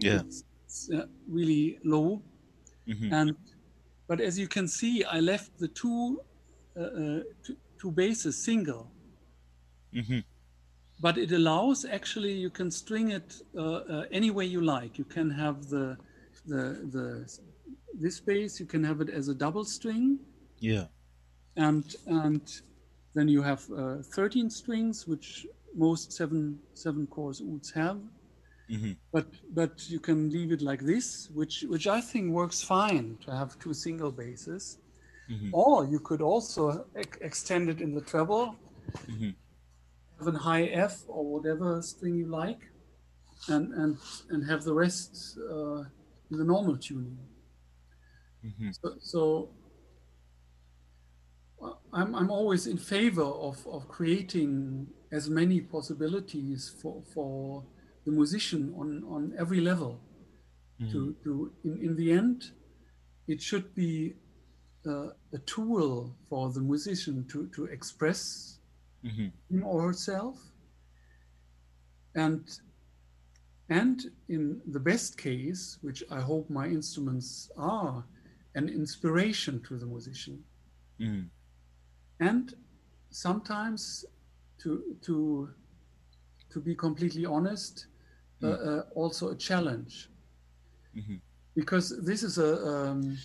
[0.00, 0.22] Yeah.
[0.22, 2.22] it's, it's uh, really low.
[2.86, 3.36] hmm And
[4.08, 6.20] but as you can see, I left the two
[6.78, 8.92] uh, uh, two, two basses single,
[9.92, 10.20] hmm
[11.00, 14.98] but it allows actually you can string it uh, uh, any way you like.
[14.98, 15.98] You can have the
[16.46, 16.62] the
[16.94, 17.06] the
[18.00, 20.18] this bass you can have it as a double string
[20.60, 20.88] Yeah.
[21.56, 22.42] and and
[23.14, 28.00] then you have uh, 13 strings which most seven seven course ouds have.
[28.68, 33.16] Hmm but but you can leave it like this which which i think works fine
[33.24, 34.78] to have two single basses
[35.28, 38.56] hmm or you could also ex- extend it in the treble.
[39.06, 39.30] Hmm
[40.18, 42.70] have a high f or whatever string you like
[43.48, 43.98] and and
[44.30, 45.80] and have the rest uh,
[46.30, 47.18] in the normal tuning.
[48.42, 49.50] Hmm So, so
[51.62, 57.64] uh, I'm, I'm always in favor of, of creating as many possibilities for, for
[58.04, 60.00] the musician on, on every level.
[60.92, 62.50] To, to in, in the end,
[63.26, 64.14] it should be
[64.86, 68.58] uh, a tool for the musician to, to express
[69.02, 70.38] hmm him or herself.
[72.14, 72.42] And
[73.68, 78.04] and in the best case, which I hope my instruments are,
[78.54, 80.44] an inspiration to the musician.
[80.98, 81.22] hmm
[82.20, 82.54] And
[83.10, 84.04] sometimes
[84.58, 85.50] to to
[86.50, 87.86] to be completely honest,
[88.42, 90.08] uh, uh, also a challenge
[90.94, 91.16] hmm
[91.54, 93.16] because this is a um,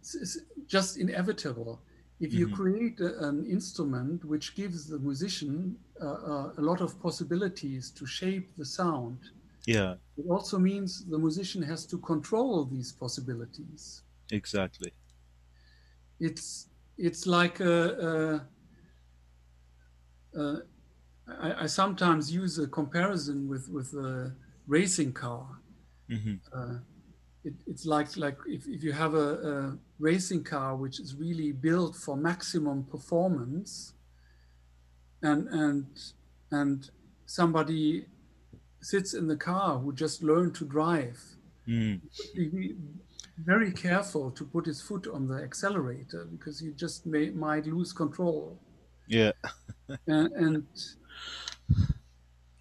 [0.00, 1.80] it's, just inevitable.
[2.18, 2.54] If you Mhm.
[2.54, 8.06] create a, an instrument which gives the musician uh, uh, a lot of possibilities to
[8.06, 9.18] shape the sound,
[9.66, 9.96] Yeah.
[10.16, 14.02] it also means the musician has to control these possibilities.
[14.30, 14.92] Exactly.
[16.18, 16.68] It's
[16.98, 17.76] it's like a,
[18.08, 18.46] a,
[20.36, 20.62] a
[21.28, 24.34] I, I sometimes use a comparison with with a
[24.66, 25.60] racing car.
[26.08, 26.78] hmm uh,
[27.44, 31.52] it, it's like like if, if you have a, a racing car which is really
[31.52, 33.94] built for maximum performance
[35.22, 35.86] and and
[36.50, 36.90] and
[37.26, 38.06] somebody
[38.80, 41.20] sits in the car who just learned to drive
[41.66, 42.00] mm
[42.34, 42.76] be
[43.38, 47.92] very careful to put his foot on the accelerator because he just may, might lose
[47.92, 48.58] control
[49.08, 49.32] Yeah.
[50.06, 50.66] And, and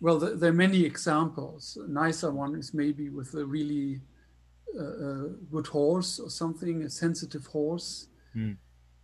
[0.02, 1.78] well, there, there are many examples.
[1.84, 4.02] A nicer one is maybe with a really
[4.78, 8.08] uh, uh, good horse or something, a sensitive horse.
[8.36, 8.58] Mm.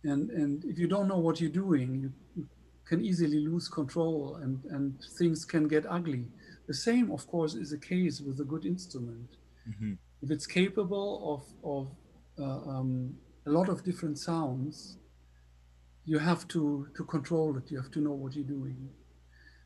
[0.04, 2.46] And and if you don't know what you're doing, you,
[2.84, 6.26] can easily lose control, and and things can get ugly.
[6.66, 9.30] The same, of course, is the case with a good instrument.
[9.64, 9.94] hmm
[10.24, 11.42] If it's capable of
[11.74, 11.84] of
[12.44, 13.14] uh, um,
[13.46, 14.98] a lot of different sounds,
[16.04, 17.70] you have to to control it.
[17.70, 18.90] You have to know what you're doing.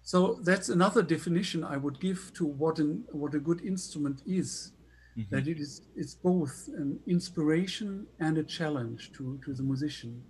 [0.02, 4.72] So that's another definition I would give to what an what a good instrument is.
[5.16, 5.30] Mhm.
[5.30, 10.22] That it is it's both an inspiration and a challenge to, to the musician.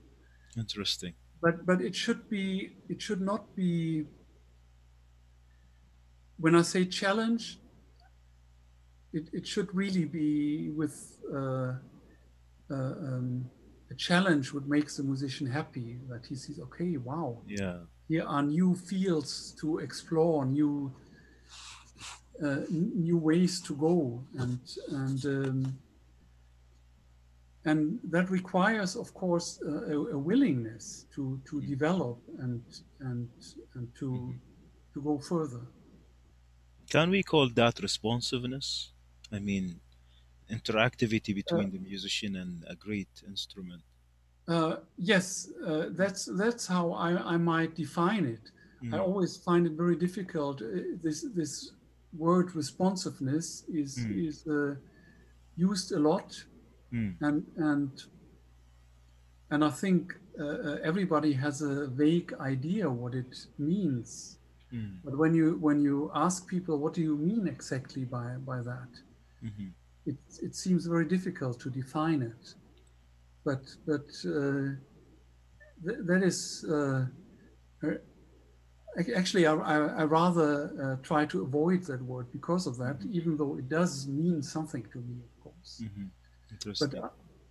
[0.57, 1.15] Interesting.
[1.43, 4.07] But but it should be it should not be
[6.39, 7.59] when I say challenge,
[9.13, 11.75] it, it should really be with uh,
[12.71, 13.51] uh, um,
[13.91, 17.79] a challenge would make the musician happy that he sees okay wow Yeah.
[18.09, 20.93] here are new fields to explore, new
[22.47, 24.59] uh, new ways to go, and
[25.03, 25.79] and um,
[27.65, 32.63] and that requires, of course, uh, a, a willingness to to develop and
[33.01, 33.29] and
[33.75, 34.09] and to
[34.95, 35.63] to go further.
[36.91, 38.93] Can we call that responsiveness?
[39.33, 39.81] I mean,
[40.51, 43.83] interactivity between Uh, the musician and a great instrument.
[44.49, 48.53] Uh, yes, uh, that's that's how I, I might define it.
[48.93, 49.01] I Mm.
[49.01, 50.63] always find it very difficult.
[51.03, 51.73] This this
[52.13, 54.29] word responsiveness is Mm.
[54.29, 54.77] is uh,
[55.57, 56.47] used a lot,
[56.93, 57.17] Mm.
[57.21, 57.91] and and
[59.51, 64.39] and I think uh, everybody has a vague idea what it means.
[64.73, 65.01] Mm.
[65.05, 68.91] But when you when you ask people what do you mean exactly by by that,
[69.43, 69.75] Mhm.
[70.07, 72.55] It it seems very difficult to define it.
[73.45, 74.75] But but uh,
[75.85, 77.07] th- that is uh,
[79.17, 80.51] actually I, I, I rather
[80.83, 84.85] uh, try to avoid that word because of that, even though it does mean something
[84.93, 85.83] to me, of course.
[85.85, 86.11] Mhm.
[86.81, 86.95] But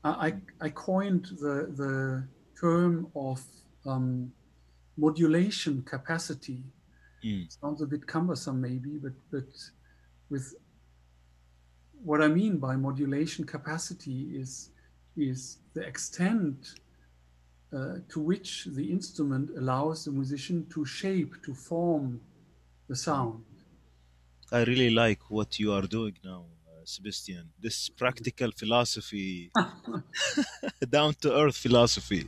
[0.04, 2.28] I, I, I coined the the
[2.60, 3.42] term of
[3.86, 4.32] um,
[4.98, 6.64] modulation capacity.
[7.24, 7.48] Mm.
[7.62, 9.50] Sounds a bit cumbersome, maybe, but but
[10.30, 10.56] with
[12.04, 14.70] what I mean by modulation capacity is
[15.18, 16.76] is the extent
[17.74, 22.22] uh, to which the instrument allows the musician to shape, to form
[22.88, 23.44] the sound.
[24.52, 27.50] I really like what you are doing now, uh, Sebastian.
[27.60, 29.52] This practical philosophy,
[30.90, 32.28] down to earth philosophy.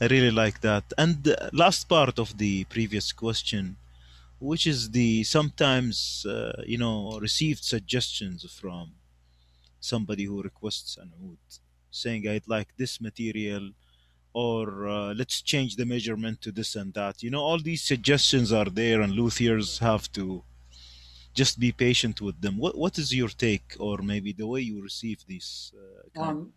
[0.00, 0.84] I really like that.
[0.98, 3.76] And the last part of the previous question,
[4.50, 8.84] which is the sometimes, uh, you know, received suggestions from
[9.80, 11.38] somebody who requests an oud,
[11.90, 13.64] saying, I'd like this material,
[14.32, 17.22] or uh, let's change the measurement to this and that.
[17.22, 20.44] You know, all these suggestions are there, and luthiers have to
[21.34, 22.54] just be patient with them.
[22.58, 26.52] What What is your take, or maybe the way you receive these uh, Um,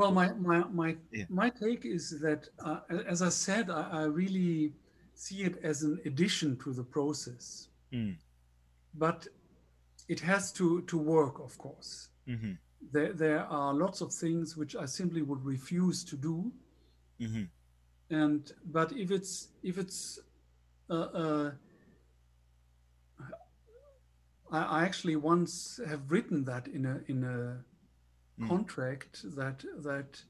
[0.00, 1.24] well, my my my, Yeah.
[1.28, 2.80] my take is that, uh,
[3.14, 4.72] as I said, I, I really
[5.20, 8.16] see it as an addition to the process, Mm,
[8.94, 9.28] but
[10.08, 12.08] it has to to work, of course.
[12.26, 12.58] mhm,
[12.92, 16.52] There there are lots of things which I simply would refuse to do,
[17.18, 17.50] mhm,
[18.10, 20.18] and but if it's if it's
[20.90, 21.50] uh, uh,
[24.50, 27.64] I, I actually once have written that in a in a
[28.38, 28.48] Mm.
[28.48, 30.24] contract that that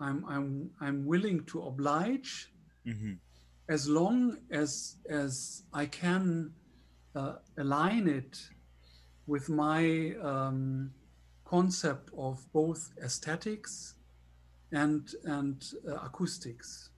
[0.00, 2.50] I'm I'm I'm willing to oblige
[2.84, 3.20] mhm,
[3.68, 6.52] as long as as I can
[7.14, 8.38] uh, align it
[9.26, 10.90] with my um,
[11.44, 13.94] concept of both aesthetics
[14.72, 16.90] and and uh, acoustics.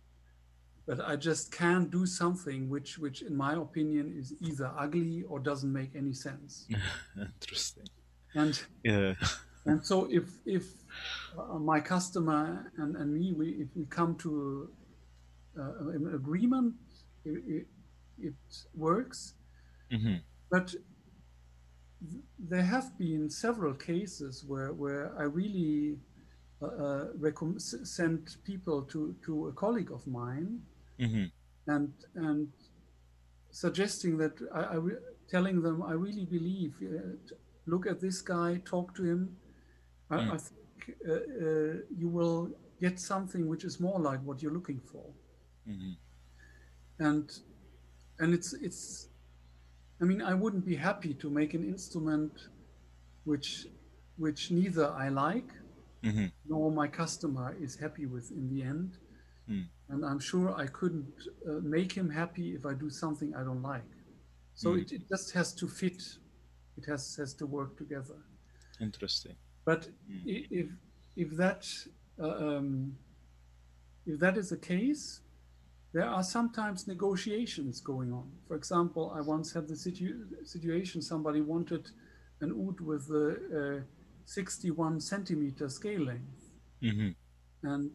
[0.86, 5.38] But I just can't do something which which in my opinion is either ugly or
[5.40, 6.66] doesn't make any sense.
[7.16, 7.88] Interesting.
[8.34, 9.14] And Yeah.
[9.66, 10.64] and so if if
[11.38, 14.70] uh, my customer and, and me we if we come to
[15.56, 16.74] an agreement
[17.24, 17.66] it, it,
[18.18, 18.34] it
[18.74, 19.34] works.
[19.90, 20.74] Mhm, but
[22.38, 25.98] there have been several cases where where I really
[26.62, 30.60] uh, uh, recomm- sent people to to a colleague of mine
[30.98, 31.30] mhm,
[31.66, 32.48] and and
[33.50, 34.78] suggesting that I, I
[35.28, 37.16] telling them I really believe uh,
[37.66, 39.36] look at this guy talk to him.
[40.10, 40.34] I, Mm.
[40.34, 44.80] I think uh, uh, you will get something which is more like what you're looking
[44.80, 45.04] for
[45.66, 45.96] mhm,
[46.98, 47.30] and
[48.18, 49.08] and it's it's
[50.00, 52.32] I mean I wouldn't be happy to make an instrument
[53.24, 53.66] which
[54.16, 55.50] which neither I like
[56.02, 58.98] mhm, nor my customer is happy with in the end
[59.48, 59.68] Mm.
[59.88, 61.14] and I'm sure I couldn't
[61.48, 63.90] uh, make him happy if I do something I don't like
[64.54, 64.82] so Mm.
[64.82, 66.02] it, it just has to fit
[66.78, 68.16] it has has to work together
[68.80, 69.36] Interesting.
[69.64, 70.24] but Mm.
[70.24, 70.68] if
[71.16, 71.66] if that
[72.18, 72.96] uh, um,
[74.06, 75.20] if that is the case,
[75.96, 78.28] there are sometimes negotiations going on.
[78.48, 81.84] For example, I once had the situ- situation somebody wanted
[82.42, 83.28] an oud with a,
[83.60, 83.82] uh
[84.26, 86.42] 61 centimeter scale length,
[86.82, 87.14] Mhm,
[87.62, 87.90] and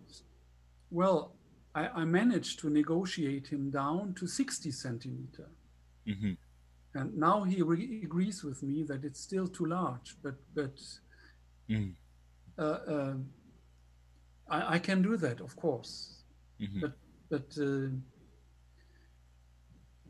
[0.89, 1.19] well,
[1.75, 5.49] I, I managed to negotiate him down to 60 centimeter.
[6.05, 6.33] hmm
[6.93, 10.77] And now he re- agrees with me that it's still too large, but but
[11.67, 11.91] hmm
[12.57, 13.25] uh, um
[14.49, 16.23] I, I can do that, of course.
[16.59, 16.93] hmm But
[17.31, 17.89] but uh,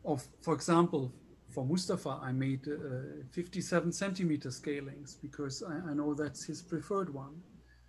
[0.05, 1.13] of for example,
[1.49, 7.13] for Mustafa, I made uh, 57 centimeter scalings because I, I know that's his preferred
[7.13, 7.35] one.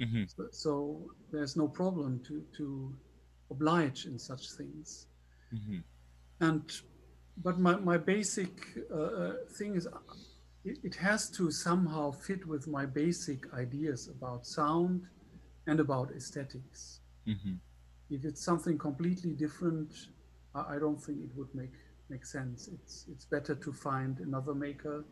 [0.00, 2.94] hmm So, so there's no problem to to
[3.50, 5.06] oblige in such things.
[5.50, 5.80] hmm
[6.40, 6.62] and
[7.42, 8.52] but my, my basic
[8.92, 9.88] uh, uh, thing is
[10.64, 15.02] it, it has to somehow fit with my basic ideas about sound
[15.66, 17.56] and about aesthetics hmm
[18.12, 19.90] if it's something completely different
[20.54, 21.76] i, I don't think it would make
[22.08, 25.04] make sense it's it's better to find another maker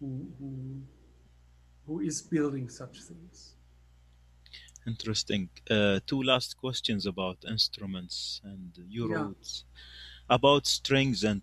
[0.00, 0.82] who who,
[1.86, 3.56] who is building such things
[4.86, 5.50] Interesting.
[5.70, 9.30] Uh, two last questions about instruments and your Yeah.
[10.28, 11.42] About strings and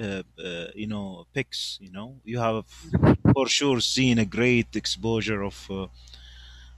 [0.00, 1.78] uh, uh, you know picks.
[1.80, 2.66] You know you have
[3.32, 5.86] for sure seen a great exposure of uh,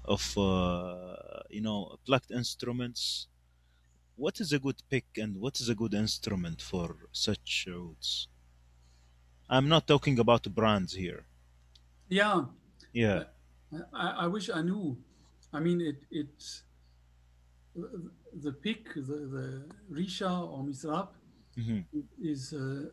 [0.07, 3.28] of uh, you know plucked instruments.
[4.17, 8.28] What is a good pick and what is a good instrument for such roots?
[9.51, 11.26] I'm not talking about brands here.
[12.09, 12.44] yeah
[12.93, 13.25] Yeah.
[13.93, 14.99] I, I wish I knew.
[15.52, 16.62] I mean, it it
[18.33, 19.02] the pick, the
[19.35, 21.09] the Risha or Misrab
[21.57, 21.81] hmm
[22.20, 22.86] is, uh,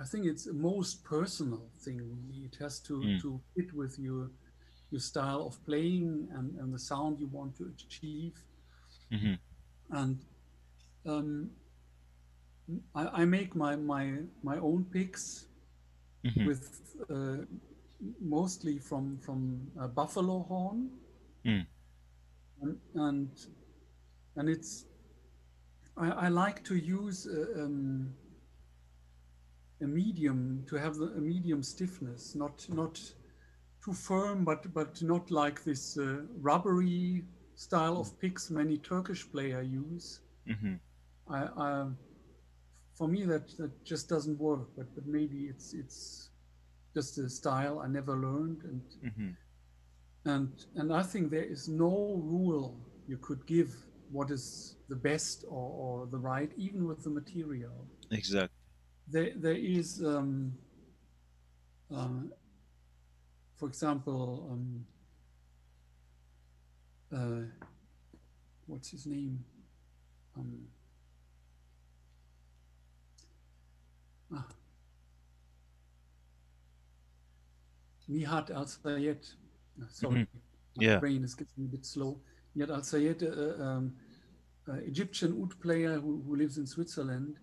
[0.00, 2.00] I think it's the most personal thing.
[2.44, 3.22] It has to Mm.
[3.22, 4.30] to fit with your
[4.92, 8.34] your style of playing and and the sound you want to achieve.
[9.10, 9.34] hmm
[9.90, 10.24] And
[11.06, 11.50] um,
[12.94, 15.46] I, I make my my my own picks
[16.24, 17.38] hmm with uh,
[18.20, 20.90] mostly from from uh, buffalo horn.
[21.44, 21.66] Mm.
[22.62, 23.30] and and,
[24.36, 24.86] and it's
[25.96, 28.14] I, I like to use a, um,
[29.82, 33.00] a medium to have the, a medium stiffness, not not
[33.84, 39.62] too firm, but but not like this uh, rubbery style of picks many Turkish player
[39.62, 40.20] use.
[40.46, 40.74] hmm
[41.28, 41.86] I, I
[42.94, 44.68] for me that that just doesn't work.
[44.76, 46.30] But but maybe it's it's
[46.94, 49.30] just a style I never learned and hmm
[50.24, 53.74] and and I think there is no rule you could give
[54.10, 55.68] what is the best or,
[56.02, 57.86] or the right, even with the material.
[58.10, 58.50] Exactly.
[59.08, 60.52] There there is, um,
[61.94, 62.08] uh,
[63.62, 64.84] for example, um,
[67.16, 67.46] uh,
[68.66, 69.38] what's his name?
[70.36, 70.66] Um,
[74.34, 74.48] ah,
[78.10, 79.24] Nihat Al Sayed.
[79.80, 80.26] Uh, Sorry,
[80.76, 80.98] my Yeah.
[80.98, 82.20] brain is getting a bit slow.
[82.56, 83.94] Nihat Al Sayed, uh, um,
[84.68, 87.38] uh, Egyptian oud player who, who lives in Switzerland.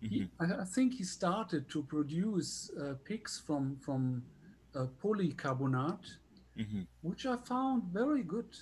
[0.00, 4.22] He, I, I think he started to produce uh, picks from from
[4.74, 6.18] uh, polycarbonate,
[6.56, 8.56] hmm which I found very good,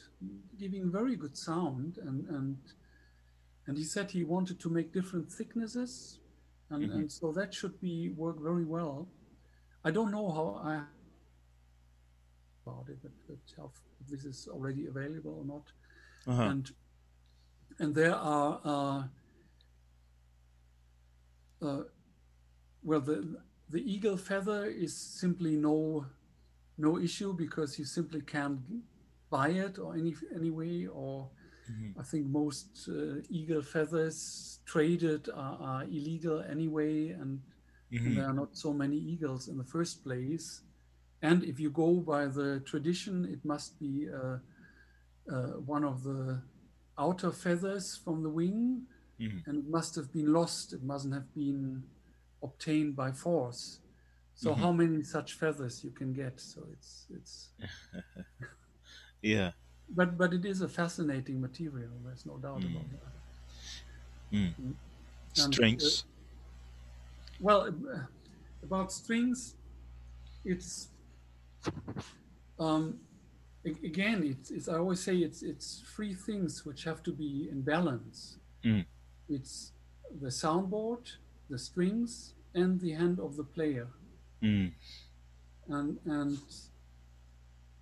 [0.58, 1.98] giving very good sound.
[1.98, 2.56] And and
[3.66, 6.18] and he said he wanted to make different thicknesses,
[6.70, 6.94] and, Mhm.
[6.94, 9.08] and so that should be work very well.
[9.84, 10.84] I don't know how I
[12.66, 13.38] about it, but, but
[14.00, 15.72] if this is already available or not.
[16.26, 16.50] Uh-huh.
[16.50, 16.70] And
[17.78, 19.02] and there are uh,
[21.66, 21.82] uh,
[22.82, 23.40] well the
[23.72, 26.06] the eagle feather is simply no
[26.78, 28.60] no issue because you simply can't
[29.30, 31.30] buy it or any anyway or
[31.68, 31.94] Mhm.
[31.98, 37.40] I think most uh, eagle feathers traded are, are illegal anyway and,
[38.04, 38.16] and Mhm.
[38.16, 40.62] there are not so many eagles in the first place
[41.22, 44.38] and if you go by the tradition it must be uh,
[45.32, 46.40] uh, one of the
[46.98, 48.82] outer feathers from the wing
[49.18, 49.42] Mhm.
[49.46, 50.72] and it must have been lost.
[50.72, 51.82] It mustn't have been
[52.42, 53.80] obtained by force.
[54.34, 54.58] So Mhm.
[54.60, 56.40] how many such feathers you can get?
[56.40, 57.52] So it's it's
[59.22, 59.52] Yeah.
[59.88, 61.92] but but it is a fascinating material.
[62.04, 63.12] There's no doubt about that.
[64.32, 64.54] Mm.
[65.38, 66.04] And, Strings.
[67.40, 68.06] Well, uh,
[68.62, 69.56] about strings,
[70.44, 70.90] it's
[72.58, 73.00] um,
[73.64, 77.62] again, it's, it's I always say it's it's three things which have to be in
[77.62, 78.38] balance.
[78.64, 78.86] Mm.
[79.28, 79.72] It's
[80.20, 81.16] the soundboard,
[81.52, 83.88] the strings, and the hand of the player.
[84.42, 84.72] Mm.
[85.68, 86.38] and and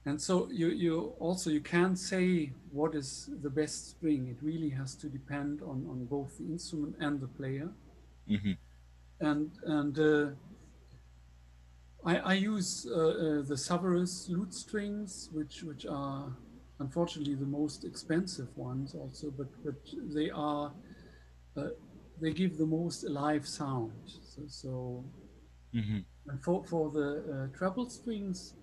[0.06, 4.70] and so you you also you can't say what is the best string it really
[4.80, 7.68] has to depend on on both the instrument and the player
[8.28, 8.56] Mhm.
[9.20, 10.26] and and uh,
[12.04, 16.24] I, I use uh, uh, the Savarez lute strings which which are
[16.78, 19.74] unfortunately the most expensive ones also but but
[20.14, 20.72] they are
[21.56, 21.68] uh,
[22.20, 25.04] they give the most alive sound so, so
[25.72, 27.08] hmm And for, for the
[27.52, 28.54] uh, treble strings,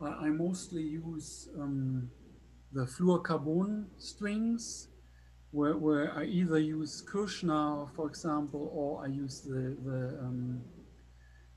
[0.00, 2.10] I, I mostly use um,
[2.72, 4.88] the fluorocarbon strings,
[5.50, 10.62] where, where I either use Kürschner, for example, or I use the, the um,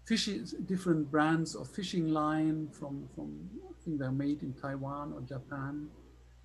[0.05, 5.21] fishing, different brands of fishing line from, from, I think they're made in Taiwan or
[5.21, 5.89] Japan.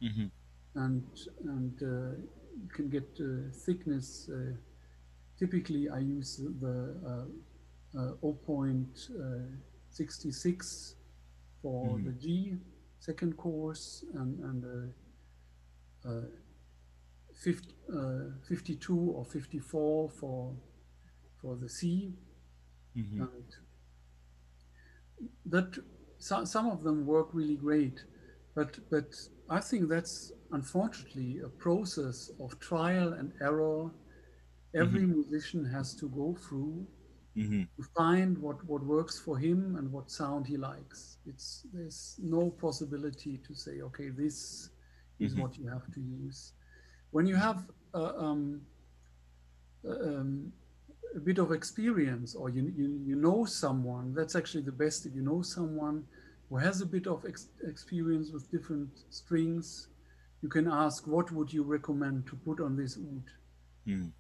[0.00, 0.30] hmm
[0.74, 1.04] And,
[1.44, 2.16] and uh,
[2.62, 4.28] you can get uh, thickness.
[4.32, 4.52] Uh,
[5.40, 7.24] typically, I use the uh,
[7.98, 10.94] uh, 0.66
[11.62, 12.04] for Mhm.
[12.04, 12.58] the G
[13.00, 14.64] second course and, and
[16.06, 16.22] uh, uh,
[17.34, 20.54] 50, uh, 52 or 54 for,
[21.40, 22.14] for the C.
[22.94, 23.44] hmm And
[25.46, 25.78] that
[26.18, 28.04] so, some of them work really great,
[28.54, 29.14] but but
[29.48, 33.90] I think that's unfortunately a process of trial and error.
[34.74, 36.86] Every musician has to go through
[37.36, 41.18] hmm to find what, what works for him and what sound he likes.
[41.26, 44.70] It's there's no possibility to say, okay, this
[45.18, 45.36] is Mhm.
[45.36, 46.52] what you have to use.
[47.10, 48.62] When you have uh, um,
[49.84, 50.52] uh, um,
[51.16, 55.06] a bit of experience, or you, you you know someone, that's actually the best.
[55.06, 56.04] If you know someone
[56.48, 59.88] who has a bit of ex- experience with different strings,
[60.42, 63.24] you can ask, what would you recommend to put on this oud?
[63.86, 64.12] Mm.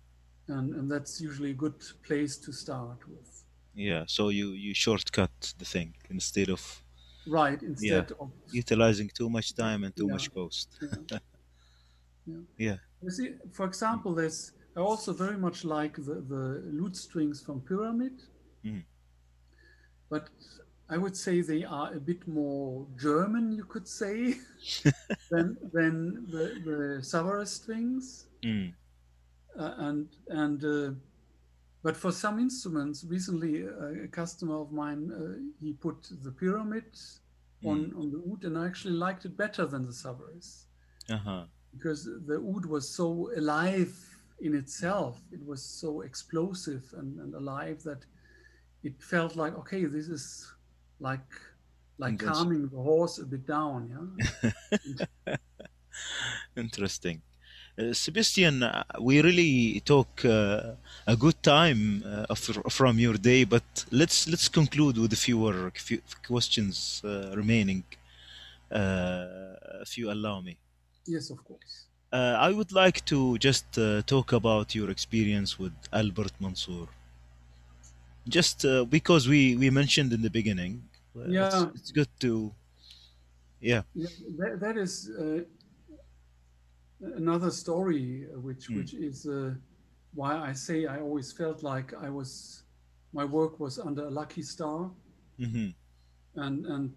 [0.50, 3.44] And, and that's usually a good place to start with.
[3.74, 6.84] Yeah, so you you shortcut the thing instead of
[7.26, 10.12] Right, instead of utilizing too much time and too Yeah.
[10.14, 10.68] much cost.
[10.82, 11.18] yeah.
[12.26, 12.42] yeah.
[12.58, 12.76] Yeah.
[13.02, 17.60] You see, for example, there's I also very much like the, the lute strings from
[17.62, 18.22] Pyramid,
[18.64, 18.84] Mm.
[20.08, 20.28] but
[20.88, 24.34] I would say they are a bit more German, you could say,
[25.30, 28.26] than than the the Savarez strings.
[28.42, 28.74] Mm.
[29.60, 30.90] Uh, and and uh,
[31.82, 36.86] but for some instruments, recently uh, a customer of mine uh, he put the Pyramid
[37.66, 40.64] on on the oud, and I actually liked it better than the Savarez.
[41.10, 41.44] Uh-huh.
[41.72, 43.92] because the oud was so alive
[44.40, 45.20] in itself.
[45.32, 48.04] It was so explosive and, and alive that
[48.82, 50.50] it felt like okay, this is
[51.00, 51.28] like
[51.98, 54.16] like calming the horse a bit down.
[55.26, 55.36] Yeah,
[56.56, 57.20] Interesting.
[57.78, 60.74] Uh, Sebastian, uh, we really talk uh,
[61.06, 62.34] a good time uh,
[62.68, 67.84] from your day, but let's let's conclude with a fewer few questions uh, remaining,
[68.70, 70.56] uh, if you allow me.
[71.06, 71.86] yes, of course.
[72.12, 76.88] Uh, I would like to just uh, talk about your experience with Albert Mansour.
[78.28, 80.82] Just uh, because we, we mentioned in the beginning,
[81.16, 81.70] uh, it's, Yeah.
[81.74, 82.52] it's good to,
[83.60, 83.82] yeah.
[83.94, 84.08] Yeah,
[84.38, 85.10] that, that is
[87.00, 88.74] another story, uh, which Hmm.
[88.74, 89.54] which is uh,
[90.14, 92.64] why I say I always felt like I was
[93.12, 94.90] my work was under a lucky star.
[95.38, 95.70] hmm
[96.36, 96.92] and and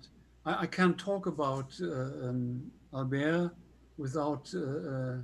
[0.46, 3.52] I, I can't talk about uh, um, Albert
[3.98, 5.18] without uh, uh,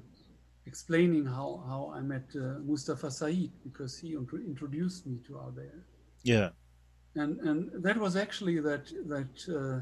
[0.65, 5.83] explaining how how I met uh, Mustafa Said because he intro- introduced me to Albert,
[6.23, 6.51] Yeah.
[7.15, 9.81] and and that was actually that that uh,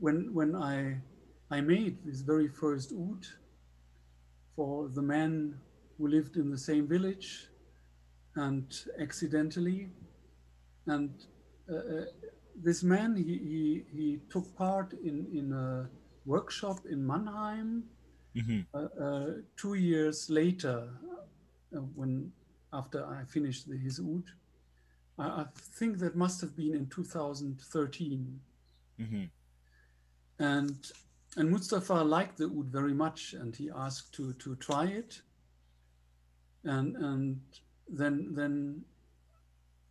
[0.00, 1.00] when when I
[1.50, 3.24] I made this very first oud
[4.58, 5.54] for the man
[5.96, 7.46] who lived in the same village,
[8.34, 8.66] and
[8.98, 9.88] accidentally,
[10.86, 11.10] and
[11.70, 12.04] uh, uh,
[12.56, 15.88] this man he, he he took part in in a
[16.26, 17.84] workshop in Mannheim
[18.34, 20.78] hmm uh, uh, two years later
[21.76, 22.32] uh, when
[22.72, 24.24] after I finished the, his oud.
[25.18, 25.46] I, I
[25.78, 28.40] think that must have been in 2013
[28.98, 29.24] hmm
[30.40, 30.92] and
[31.36, 35.20] and Mustafa liked the oud very much and he asked to to try it.
[36.64, 37.40] And and
[37.88, 38.84] then then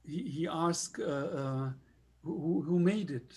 [0.06, 1.04] he, he asked uh,
[1.42, 1.70] uh,
[2.24, 3.34] who, who made it.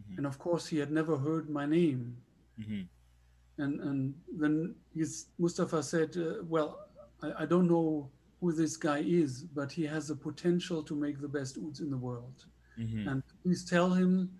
[0.00, 0.16] Mhm.
[0.18, 2.16] and of course he had never heard my name.
[2.56, 2.82] Hmm
[3.58, 6.88] and and then his Mustafa said uh, well
[7.22, 8.08] I, I don't know
[8.40, 11.90] who this guy is but he has the potential to make the best ouds in
[11.90, 12.46] the world.
[12.76, 14.30] Hmm and please tell him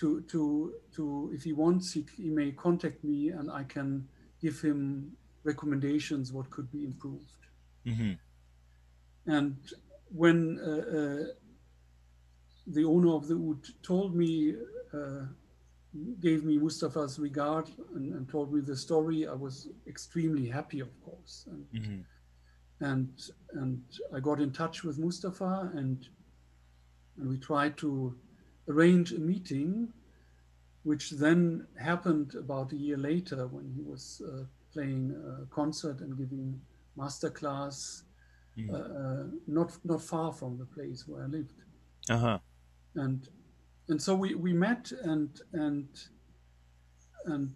[0.00, 4.08] to to to if he wants he, he may contact me and i can
[4.40, 5.12] give him
[5.44, 7.42] recommendations what could be improved.
[7.86, 8.12] Hmm
[9.26, 9.56] and
[10.08, 11.24] when uh, uh,
[12.66, 14.54] the owner of the oud told me
[14.94, 15.24] uh,
[16.20, 20.92] gave me mustafa's regard and, and told me the story i was extremely happy of
[21.04, 21.46] course.
[21.50, 22.00] And hmm
[22.80, 23.08] and
[23.52, 23.82] and
[24.14, 26.08] I got in touch with Mustafa and
[27.18, 28.16] and we tried to
[28.68, 29.92] arrange a meeting,
[30.82, 36.16] which then happened about a year later when he was uh, playing a concert and
[36.18, 36.60] giving
[36.96, 38.04] masterclass
[38.56, 38.72] Mhm.
[38.72, 41.62] uh, uh, not not far from the place where I lived.
[42.08, 42.38] Uh huh.
[42.94, 43.28] and
[43.88, 45.88] and so we we met and and
[47.24, 47.54] and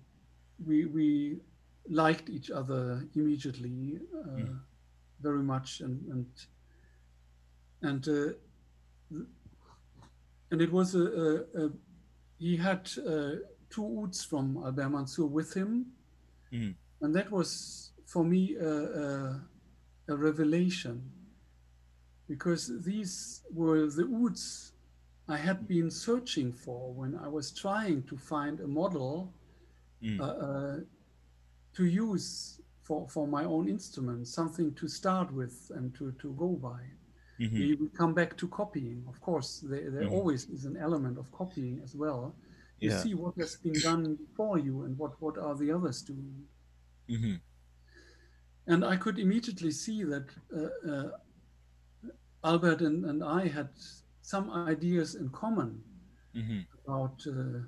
[0.65, 1.41] we we
[1.89, 4.58] liked each other immediately uh, Mhm.
[5.20, 6.26] very much and and
[7.83, 8.33] and uh,
[10.55, 11.70] and it was a, a, a
[12.39, 13.33] he had uh,
[13.74, 15.73] two ouds from Albert Mansour with him
[16.52, 16.74] Mhm.
[17.02, 17.49] and that was
[18.12, 18.74] for me a,
[19.05, 19.41] a,
[20.12, 20.97] a revelation
[22.28, 24.73] because these were the ouds
[25.28, 29.33] I had been searching for when I was trying to find a model
[30.02, 30.20] Mm.
[30.20, 30.76] uh, uh,
[31.76, 36.49] to use for, for my own instrument, something to start with and to, to go
[36.70, 36.81] by.
[37.38, 37.56] Mhm.
[37.58, 39.04] We we come back to copying.
[39.08, 40.08] Of course, there, there Mhm.
[40.08, 42.34] always is an element of copying as well.
[42.80, 43.00] You Yeah.
[43.00, 46.46] see what has been done before you and what, what are the others doing.
[47.08, 47.40] Mhm.
[48.66, 51.10] And I could immediately see that uh, uh,
[52.44, 53.68] Albert and, and I had
[54.22, 55.74] some ideas in common
[56.34, 56.66] Mhm.
[56.84, 57.60] about uh,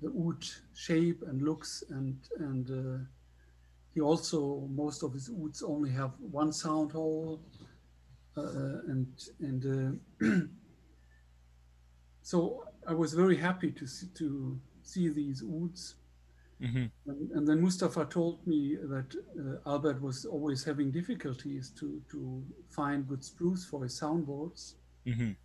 [0.00, 2.98] the oud shape and looks and and uh,
[3.94, 7.40] he also most of his ouds only have one sound hole
[8.36, 9.06] and
[9.40, 10.26] and uh,
[12.22, 15.96] so I was very happy to see, to see these ouds
[16.60, 16.90] Mhm.
[17.06, 22.44] and, and then Mustafa told me that uh, Albert was always having difficulties to to
[22.70, 24.74] find good spruce for his soundboards
[25.06, 25.36] Mhm.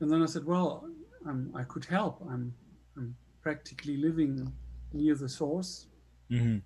[0.00, 0.88] and then I said, well,
[1.26, 2.20] I'm, I could help.
[2.28, 2.52] I'm,
[2.96, 4.52] I'm practically living
[4.92, 5.86] near the source.
[6.30, 6.62] Mhm.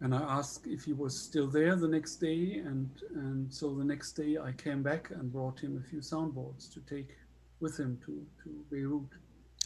[0.00, 2.62] And I asked if he was still there the next day.
[2.64, 6.72] And, and so the next day I came back and brought him a few soundboards
[6.74, 7.16] to take
[7.60, 9.10] with him to, to Beirut.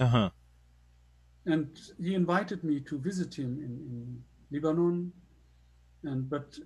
[0.01, 0.31] Uh huh.
[1.45, 5.13] And he invited me to visit him in, in Lebanon.
[6.05, 6.59] And but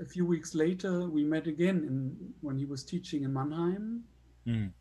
[0.00, 4.04] a few weeks later, we met again in, when he was teaching in Mannheim.
[4.46, 4.72] Mhm.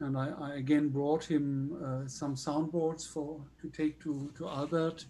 [0.00, 1.46] and I, I again brought him
[1.84, 5.04] uh, some soundboards for to take to, to Albert,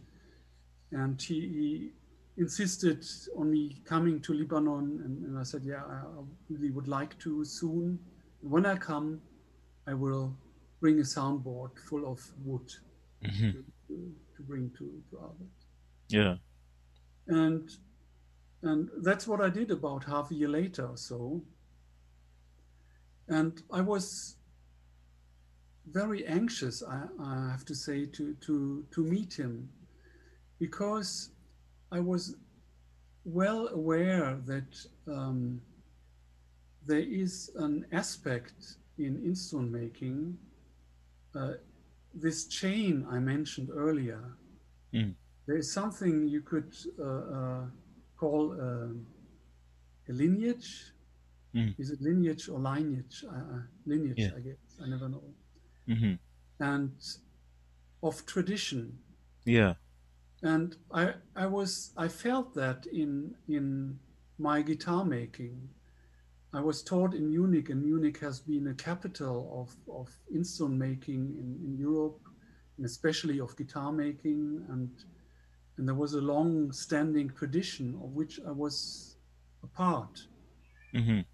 [0.90, 1.92] and he, he
[2.36, 3.04] insisted
[3.36, 7.18] on me coming to Lebanon, and, and I said, yeah, I, I really would like
[7.20, 7.98] to soon.
[8.40, 9.20] When I come,
[9.86, 10.34] I will
[10.80, 12.72] bring a soundboard full of wood
[13.24, 13.52] Mhm.
[13.52, 15.58] to, to, to bring to, to Albert,
[16.08, 16.36] Yeah.
[17.28, 17.70] and
[18.62, 21.42] and that's what I did about half a year later or so.
[23.28, 24.36] And I was
[25.90, 29.68] very anxious, I, I have to say, to, to, to meet him
[30.60, 31.31] because
[31.92, 32.36] I was
[33.24, 35.60] well aware that um,
[36.86, 40.38] there is an aspect in instrument making,
[41.34, 41.52] uh,
[42.14, 44.22] this chain I mentioned earlier.
[44.92, 45.14] Mm.
[45.46, 47.64] There is something you could uh, uh,
[48.16, 49.06] call um,
[50.08, 50.92] a lineage.
[51.54, 51.74] Mm.
[51.78, 53.24] Is it lineage or lineage?
[53.28, 54.30] Uh, uh, lineage, Yeah.
[54.36, 54.56] I guess.
[54.82, 55.22] I never know
[55.88, 56.18] Mhm.
[56.60, 56.92] and
[58.02, 58.98] of tradition
[59.44, 59.74] Yeah.
[60.42, 63.98] And i i was i felt that in in
[64.38, 65.68] my guitar making
[66.52, 71.22] i was taught in munich and munich has been a capital of of instrument making
[71.38, 72.20] in, in europe
[72.76, 74.90] and especially of guitar making and
[75.76, 79.16] and there was a long standing tradition of which i was
[79.62, 80.26] a part
[80.94, 81.24] Mhm.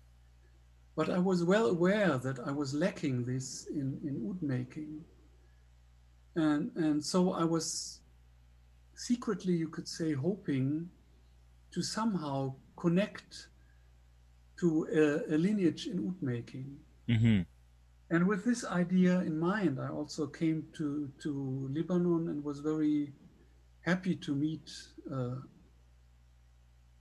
[0.94, 5.04] but I was well aware that I was lacking this in, in oud making.
[6.36, 8.00] And, and so I was
[8.98, 10.90] secretly, you could say, hoping
[11.70, 13.48] to somehow connect
[14.58, 16.78] to a, a lineage in oud making.
[17.08, 17.46] Mhm.
[18.10, 23.12] And with this idea in mind, I also came to, to Lebanon and was very
[23.82, 24.68] happy to meet
[25.12, 25.36] uh,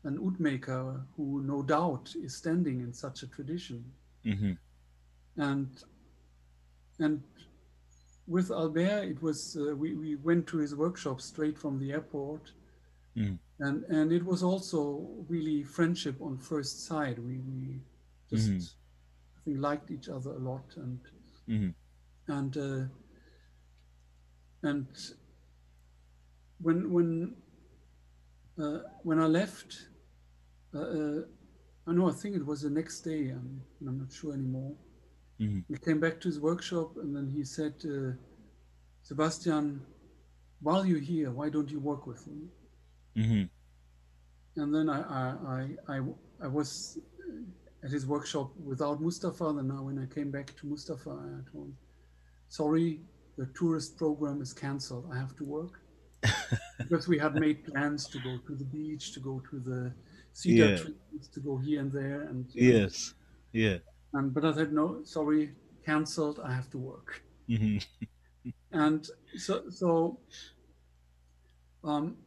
[0.04, 3.84] an oud maker who, no doubt, is standing in such a tradition.
[4.26, 4.58] Mhm.
[5.38, 5.84] And
[7.00, 7.22] and
[8.28, 12.52] with Albert, it was uh, we, we went to his workshop straight from the airport,
[13.16, 13.40] Mm.
[13.60, 17.18] and and it was also really friendship on first sight.
[17.18, 17.82] We we
[18.30, 18.70] just Mhm.
[19.36, 21.00] I think liked each other a lot, and
[21.48, 21.74] Mhm.
[22.28, 22.86] and uh,
[24.64, 24.88] and
[26.60, 27.36] when when
[28.60, 29.88] uh, when I left,
[30.74, 31.22] uh, uh,
[31.88, 33.30] I know I think it was the next day.
[33.30, 34.76] I'm, I'm not sure anymore.
[35.40, 35.66] Mhm.
[35.70, 38.14] We came back to his workshop, and then he said, uh,
[39.04, 39.86] "Sebastian,
[40.60, 42.52] while you're here, why don't you work with me?"
[43.16, 43.50] Mhm.
[44.56, 46.02] And then I I I, I,
[46.44, 46.98] I was
[47.84, 49.54] at his workshop without Mustafa.
[49.56, 51.78] Then now when I came back to Mustafa, I told him,
[52.50, 53.08] "Sorry,
[53.38, 55.10] the tourist program is cancelled.
[55.12, 55.84] I have to work."
[56.80, 59.96] because we had made plans to go to the beach, to go to the
[60.34, 60.78] cedar Yeah.
[60.80, 63.14] trees, to go here and there, and Yes.
[63.52, 63.80] Yeah.
[64.14, 65.52] And but I said no, sorry,
[65.86, 66.40] cancelled.
[66.44, 67.22] I have to work.
[67.50, 67.86] Mhm.
[68.72, 70.20] and so so
[71.84, 72.18] um,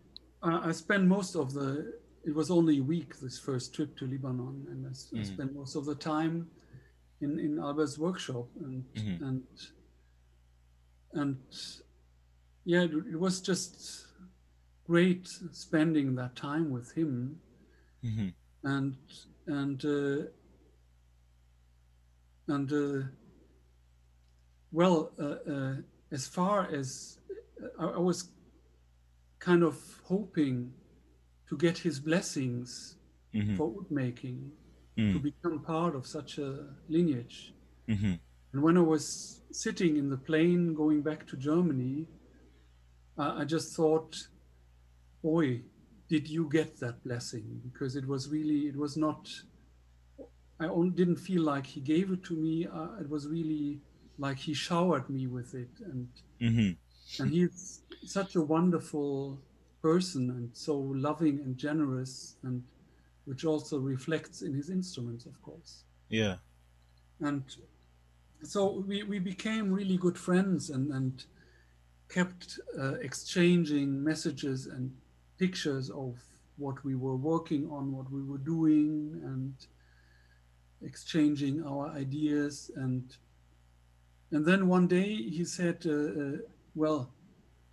[0.43, 1.95] I, I spent most of the
[2.25, 5.55] it was only a week this first trip to Lebanon, and I, s- I spent
[5.55, 6.51] most of the time
[7.23, 9.21] in in Albert's workshop, and Mhm.
[9.23, 9.43] and
[11.13, 11.37] and
[12.65, 14.07] yeah, it, it was just
[14.87, 17.41] great spending that time with him,
[18.05, 18.35] Mhm.
[18.65, 18.97] and
[19.47, 20.27] and uh,
[22.51, 23.07] and uh,
[24.73, 25.75] well, uh, uh,
[26.13, 27.19] as far as
[27.79, 28.29] I, I was
[29.39, 30.73] kind of hoping
[31.49, 32.97] to get his blessings
[33.35, 33.57] Mhm.
[33.57, 34.53] for oud making
[34.97, 35.23] to Mm.
[35.23, 36.51] become part of such a
[36.89, 37.55] lineage.
[37.89, 38.19] Mhm.
[38.53, 42.07] And when I was sitting in the plane going back to Germany,
[43.17, 44.29] I, I just thought,
[45.23, 45.63] boy,
[46.09, 47.61] did you get that blessing?
[47.65, 49.31] Because it was really, it was not,
[50.61, 52.67] I on- didn't feel like he gave it to me.
[52.67, 53.81] Uh, it was really
[54.19, 55.71] like he showered me with it.
[55.91, 56.09] And,
[56.41, 56.77] Mhm.
[57.19, 59.41] and he's such a wonderful
[59.83, 62.63] person and so loving and generous, and
[63.25, 66.37] which also reflects in his instruments, of course Yeah.
[67.21, 67.43] and
[68.43, 71.25] so we, we became really good friends and, and
[72.09, 74.91] kept uh, exchanging messages and
[75.39, 76.19] pictures of
[76.57, 79.55] what we were working on, what we were doing, and
[80.83, 82.71] exchanging our ideas.
[82.77, 83.17] And
[84.33, 86.39] and then one day he said, uh, uh,
[86.75, 87.15] "Well,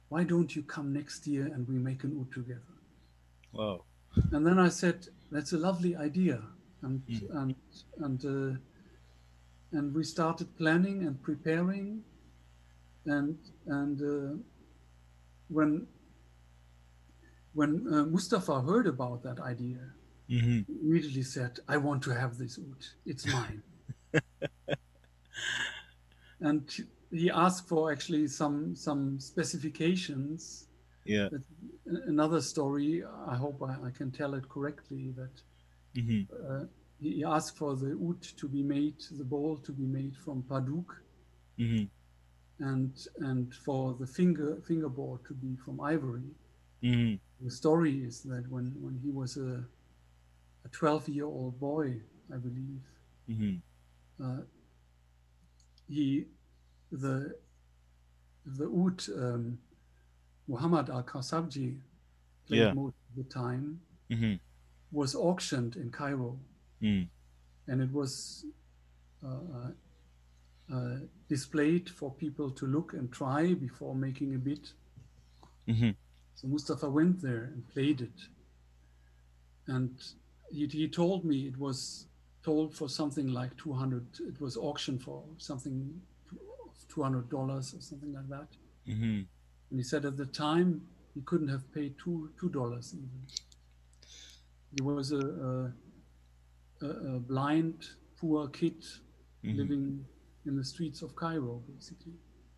[0.09, 2.73] why don't you come next year and we make an oud together?"
[3.51, 3.85] Wow.
[4.31, 6.41] And then I said, "That's a lovely idea,"
[6.81, 7.29] and Mm.
[7.29, 7.55] and
[7.97, 8.57] and uh,
[9.71, 12.03] and we started planning and preparing,
[13.05, 14.37] and and uh,
[15.49, 15.87] when
[17.53, 19.93] when uh, Mustafa heard about that idea,
[20.29, 20.65] Mhm.
[20.81, 22.85] immediately said, "I want to have this oud.
[23.05, 23.63] It's mine."
[26.39, 26.69] and
[27.11, 30.67] he asked for actually some some specifications
[31.05, 31.29] Yeah.
[31.85, 35.41] another story i hope i, I can tell it correctly that
[35.95, 36.27] Mhm.
[36.31, 36.65] uh,
[36.99, 40.89] he asked for the oud to be made the bowl to be made from padauk
[41.57, 41.89] Mhm.
[42.59, 42.93] and
[43.29, 46.29] and for the finger fingerboard to be from ivory
[46.83, 47.19] Mhm.
[47.41, 49.65] the story is that when when he was a
[50.67, 52.01] a 12 year old boy
[52.33, 52.81] i believe
[53.29, 53.61] Mhm.
[54.19, 54.41] uh,
[55.87, 56.25] he
[56.91, 57.35] the
[58.57, 59.57] the oud um,
[60.47, 61.79] Muhammad al Khasabji
[62.45, 62.73] played Yeah.
[62.73, 64.39] most of the time Mhm.
[64.91, 66.39] was auctioned in Cairo,
[66.81, 67.09] Mm.
[67.67, 68.45] and it was
[69.23, 69.71] uh, uh,
[70.75, 74.71] uh, displayed for people to look and try before making a bid.
[75.67, 75.95] Mhm.
[76.35, 78.29] So Mustafa went there and played it,
[79.67, 79.91] and
[80.51, 82.07] he, he told me it was
[82.43, 84.05] told for something like two hundred.
[84.27, 86.01] It was auctioned for something
[86.89, 88.47] two hundred dollars or something like that.
[88.87, 89.25] Mhm.
[89.69, 90.81] And he said at the time
[91.13, 93.21] he couldn't have paid two two dollars even.
[94.75, 95.73] He was a,
[96.81, 98.83] a, a, blind, poor kid
[99.43, 99.57] Mhm.
[99.57, 100.05] living
[100.45, 102.13] in the streets of Cairo, basically.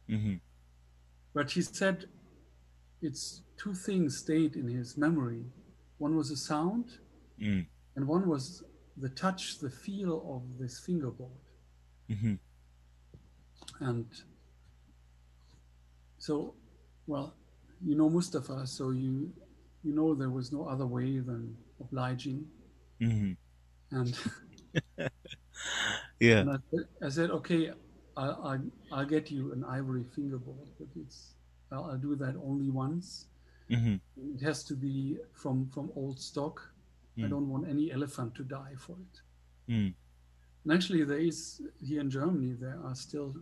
[0.08, 0.40] Mhm.
[1.34, 2.06] But he said
[3.01, 5.45] it's two things stayed in his memory.
[5.98, 7.00] One was a sound,
[7.40, 7.66] Mm.
[8.00, 8.64] And one was
[8.95, 11.42] the touch, the feel of this fingerboard.
[12.10, 12.40] Mhm.
[13.82, 14.06] And
[16.18, 16.53] so,
[17.08, 17.36] well,
[17.86, 19.34] you know Mustafa, so you
[19.84, 22.48] you know there was no other way than obliging.
[23.02, 23.36] Mhm.
[23.92, 24.18] And,
[26.22, 26.40] Yeah.
[26.40, 27.72] and I, said- I said, okay,
[28.16, 28.58] I, I,
[28.94, 31.36] I'll get you an ivory fingerboard, but it's
[31.72, 33.28] I'll, I'll do that only once.
[33.69, 34.00] Mhm.
[34.36, 36.61] It has to be from from old stock.
[37.20, 37.30] I Mm.
[37.30, 39.22] don't want any elephant to die for it.
[39.68, 39.94] Mm.
[40.64, 43.36] And actually, there is here in Germany there are still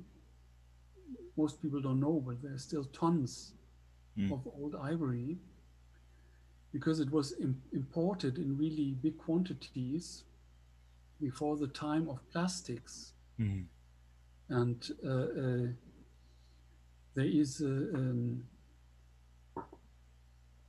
[1.38, 3.54] most people don't know, but there are still tons
[4.18, 4.32] Mm.
[4.34, 5.38] of old ivory
[6.72, 10.24] because it was im- imported in really big quantities
[11.20, 13.14] before the time of plastics.
[13.40, 13.68] Mhm.
[14.50, 15.08] And uh,
[15.44, 15.68] uh,
[17.14, 18.44] there is uh, um,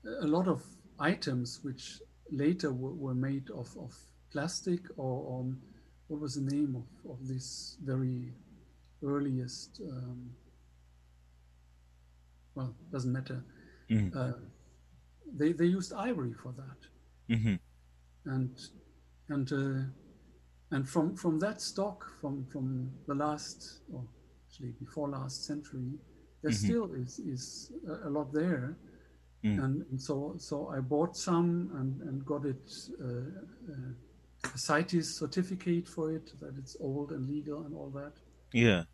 [0.05, 0.62] a lot of
[0.99, 3.94] items which later were, were made of, of
[4.31, 5.60] plastic or um,
[6.08, 8.32] what was the name of, of this very
[9.05, 10.31] earliest um,
[12.55, 13.42] well doesn't matter
[13.90, 14.16] Mhm.
[14.16, 14.32] uh,
[15.36, 16.78] they, they used ivory for that
[17.28, 17.58] Mhm.
[18.26, 18.50] and
[19.28, 19.82] and uh,
[20.70, 24.05] and from from that stock from from the last or
[24.47, 25.92] actually before last century
[26.42, 26.55] there Mhm.
[26.65, 28.76] still is is a, a lot there
[29.44, 29.58] Mm.
[29.65, 33.07] and, and so so I bought some and and got it uh,
[33.73, 38.15] uh, a CITES certificate for it that it's old and legal and all that
[38.52, 38.84] Yeah.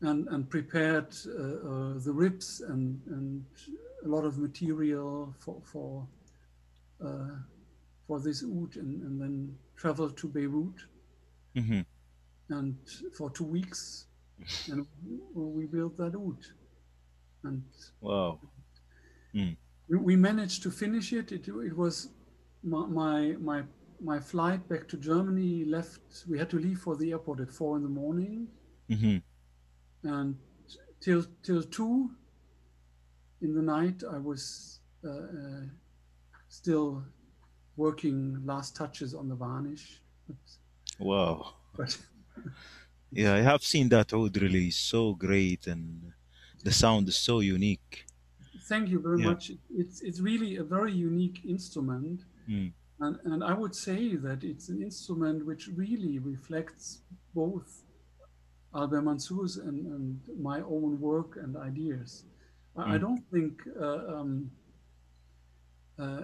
[0.00, 3.44] and and prepared uh, uh, the ribs and and
[4.04, 6.06] a lot of material for for
[7.04, 7.36] uh,
[8.06, 10.80] for this oud and, and then traveled to Beirut
[11.54, 11.82] hmm
[12.50, 12.76] and
[13.16, 14.06] for two weeks
[14.68, 14.86] and
[15.34, 16.38] we built that oud
[17.44, 17.62] and
[18.00, 18.40] Wow.
[19.34, 19.56] Mm.
[19.88, 21.32] we, we managed to finish it.
[21.32, 22.10] It, it was
[22.62, 23.64] my, my my
[24.00, 26.24] my flight back to Germany left.
[26.28, 28.48] We had to leave for the airport at four in the morning,
[28.88, 29.18] hmm
[30.04, 30.38] and
[31.00, 32.10] till till two
[33.40, 35.62] in the night I was uh, uh,
[36.48, 37.04] still
[37.76, 40.02] working last touches on the varnish.
[40.98, 41.54] Wow.
[41.76, 41.98] but
[43.10, 44.76] Yeah, I have seen that oud release.
[44.78, 46.12] So great, and
[46.62, 48.06] the sound is so unique.
[48.72, 49.30] Thank you very Yeah.
[49.30, 49.44] much.
[49.82, 52.18] It's it's really a very unique instrument.
[52.48, 52.72] Mm.
[53.04, 56.84] And, and I would say that it's an instrument which really reflects
[57.34, 57.68] both
[58.74, 60.20] Albert Mansour's and, and
[60.50, 62.10] my own work and ideas.
[62.76, 63.00] I, I Mm.
[63.04, 63.54] don't think
[63.86, 64.32] uh, um,
[65.98, 66.22] uh,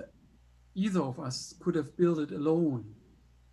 [0.74, 2.84] either of us could have built it alone.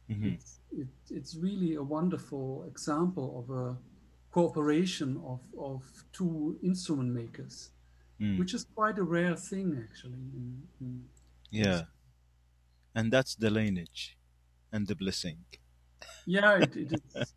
[0.07, 3.77] hmm It's, it, it's really a wonderful example of a
[4.31, 5.83] cooperation of, of
[6.13, 7.71] two instrument makers,
[8.19, 8.39] Mm.
[8.39, 10.13] which is quite a rare thing actually.
[10.39, 11.09] In, in,
[11.51, 11.85] Yeah,
[12.95, 14.17] and that's the lineage
[14.71, 15.45] and the blessing.
[16.25, 17.01] yeah it, it is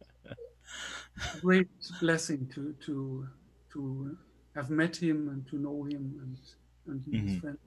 [1.35, 1.69] a great
[2.01, 3.29] blessing to to
[3.73, 4.17] to
[4.55, 6.39] have met him and to know him and
[6.87, 7.41] and he is Mhm.
[7.41, 7.59] friend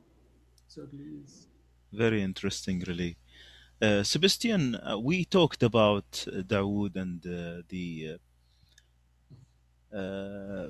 [0.67, 1.47] certainly is
[1.93, 3.17] Very interesting, really.
[3.81, 8.17] Uh, Sebastian, uh, we talked about uh, the oud and uh, the uh,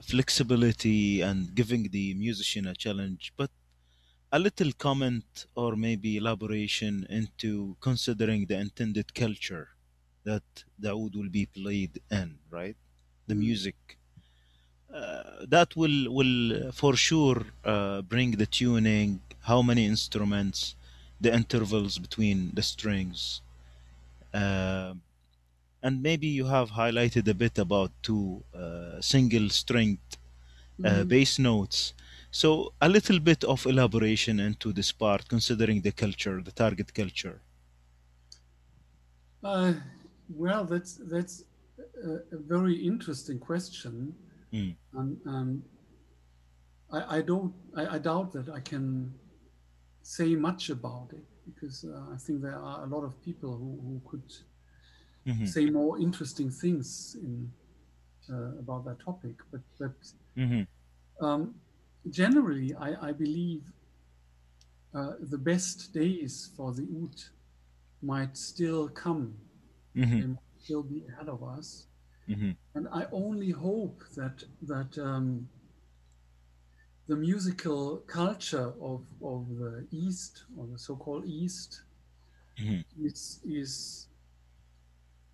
[0.01, 3.51] flexibility and giving the musician a challenge, but
[4.31, 9.69] a little comment or maybe elaboration into considering the intended culture
[10.23, 10.43] that
[10.79, 12.77] the oud will be played in, right?
[13.27, 13.39] The Mm.
[13.47, 13.77] music.
[14.93, 20.75] Uh, that will will uh, for sure uh, bring the tuning, how many instruments,
[21.19, 23.41] the intervals between the strings,
[24.33, 24.93] uh,
[25.83, 30.17] and maybe you have highlighted a bit about two uh, single stringed
[30.83, 31.05] uh, Mhm.
[31.05, 31.93] bass notes.
[32.31, 37.41] So a little bit of elaboration into this part, considering the culture, the target culture.
[39.43, 39.73] Uh,
[40.29, 41.43] well, that's that's
[42.03, 44.15] a, a very interesting question,
[44.53, 44.75] Mm.
[44.93, 45.63] and um,
[46.91, 49.13] I, I don't I, I doubt that I can
[50.03, 53.79] say much about it because uh, I think there are a lot of people who,
[53.85, 54.33] who could
[55.25, 57.51] Mhm, say more interesting things in
[58.31, 59.35] uh, about that topic.
[59.51, 59.95] But but
[60.35, 60.65] mhm,
[61.21, 61.55] um,
[62.09, 63.63] generally, I, I believe
[64.93, 67.15] uh, the best days for the oud
[68.01, 69.35] might still come.
[70.17, 71.87] They mhm, might still be ahead of us.
[72.27, 75.49] mhm, And I only hope that that um,
[77.07, 81.83] the musical culture of, of the East or the so-called East
[82.57, 84.07] mhm, is is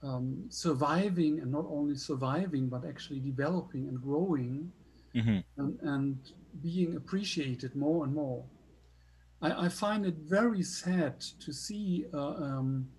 [0.04, 4.72] um, surviving and not only surviving but actually developing and growing
[5.14, 6.20] mhm, and, and
[6.62, 8.46] being appreciated more and more.
[9.42, 12.90] I, I find it very sad to see uh, um,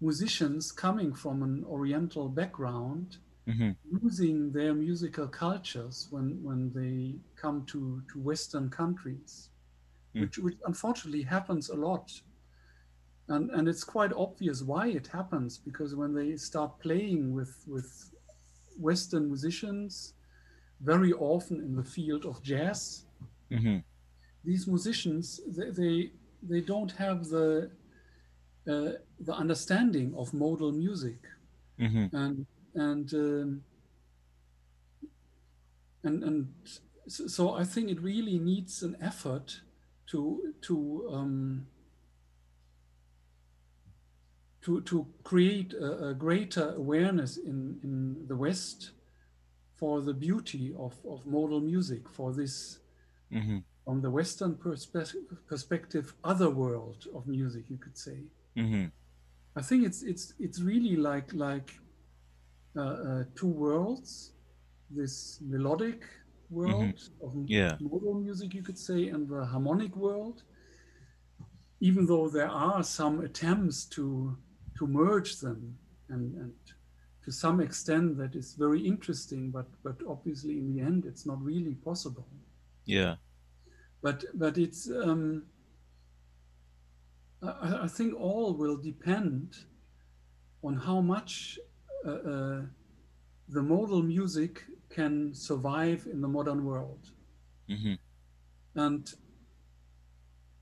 [0.00, 7.64] musicians coming from an Oriental background mhm, losing their musical cultures when, when they come
[7.66, 9.50] to, to Western countries,
[10.14, 10.24] Mm.
[10.24, 12.10] which, which unfortunately happens a lot.
[13.30, 18.10] And, and it's quite obvious why it happens because when they start playing with, with
[18.78, 20.14] Western musicians,
[20.80, 23.04] very often in the field of jazz,
[23.50, 23.82] mhm,
[24.44, 26.10] these musicians they they,
[26.42, 27.70] they don't have the
[28.66, 28.92] uh,
[29.28, 31.20] the understanding of modal music.
[31.78, 33.62] Mhm, and and um,
[36.02, 36.48] and and
[37.06, 39.60] so so I think it really needs an effort
[40.10, 41.66] to to um,
[44.62, 48.92] to to create a, a greater awareness in in the West
[49.76, 52.80] for the beauty of of modal music for this
[53.30, 58.24] mhm, from the Western perspe- perspective other world of music you could say.
[58.56, 58.90] mhm,
[59.56, 61.72] I think it's it's it's really like like
[62.76, 64.32] uh, uh, two worlds,
[64.90, 66.04] this melodic
[66.50, 67.78] world of Yeah.
[67.80, 70.42] modal music, you could say, and the harmonic world.
[71.80, 74.38] Even though there are some attempts to
[74.80, 75.78] to merge them,
[76.08, 76.54] and and
[77.24, 81.40] to some extent that is very interesting, but but obviously in the end it's not
[81.42, 82.28] really possible.
[82.86, 83.16] yeah,
[84.02, 85.44] But but it's um,
[87.42, 89.56] I, I think all will depend
[90.62, 91.58] on how much
[92.06, 92.62] uh, uh,
[93.48, 97.12] the modal music can survive in the modern world.
[97.68, 97.94] hmm
[98.74, 99.12] And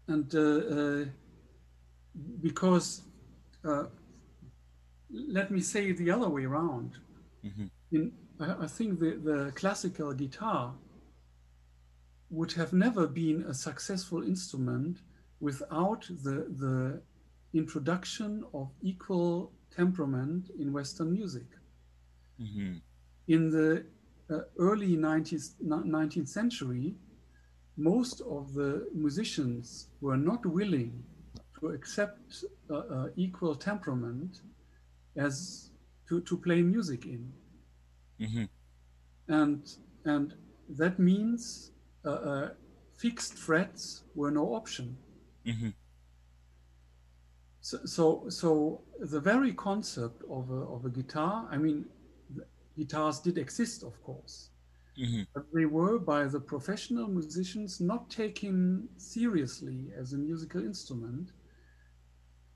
[0.08, 1.04] and uh, uh,
[2.40, 3.02] because
[3.64, 3.84] uh,
[5.10, 6.98] let me say the other way around.
[7.42, 10.74] hmm In I, I think the, the classical guitar
[12.30, 14.98] would have never been a successful instrument
[15.40, 17.00] without the the
[17.54, 21.46] introduction of equal temperament in Western music.
[22.38, 22.74] hmm
[23.26, 23.84] In the
[24.30, 26.94] uh, early 19th, 19th century,
[27.76, 31.02] most of the musicians were not willing
[31.60, 34.40] to accept uh, uh, equal temperament
[35.18, 35.70] as
[36.08, 37.32] to, to play music in.
[38.18, 38.44] hmm
[39.28, 39.66] And,
[40.04, 40.34] and
[40.68, 41.72] that means
[42.04, 42.48] uh, uh,
[42.96, 44.98] fixed frets were no option.
[45.44, 45.70] hmm
[47.60, 51.86] So, so, so the very concept of a, of a guitar, I mean,
[52.34, 52.44] the
[52.76, 54.50] guitars did exist, of course,
[54.96, 61.32] hmm but they were by the professional musicians not taken seriously as a musical instrument,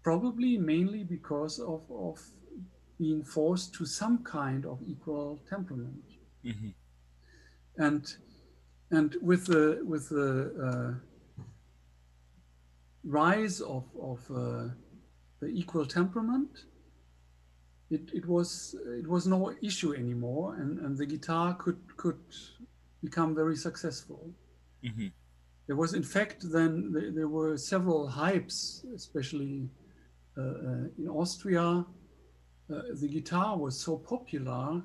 [0.02, 2.18] probably mainly because of, of
[3.02, 6.06] being forced to some kind of equal temperament.
[6.44, 6.72] hmm
[7.86, 8.04] And
[8.98, 10.28] and with the with the
[10.66, 10.90] uh,
[13.20, 14.68] rise of of uh,
[15.40, 16.52] the equal temperament,
[17.96, 18.48] it, it was
[19.02, 22.22] it was no issue anymore, and, and the guitar could could
[23.06, 24.22] become very successful.
[24.82, 25.10] hmm
[25.66, 28.58] There was, in fact, then there, there were several hypes,
[29.00, 29.56] especially
[30.36, 31.66] uh, uh, in Austria.
[32.70, 34.82] Uh, the guitar was so popular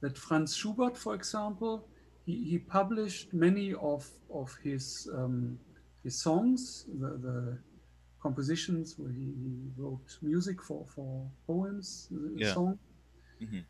[0.00, 1.86] that Franz Schubert, for example,
[2.26, 5.58] he, he published many of, of his, um,
[6.04, 7.58] his songs, the, the
[8.20, 12.52] compositions where he, he wrote music for, for poems, Yeah.
[12.54, 12.78] song.
[13.42, 13.64] Mhm.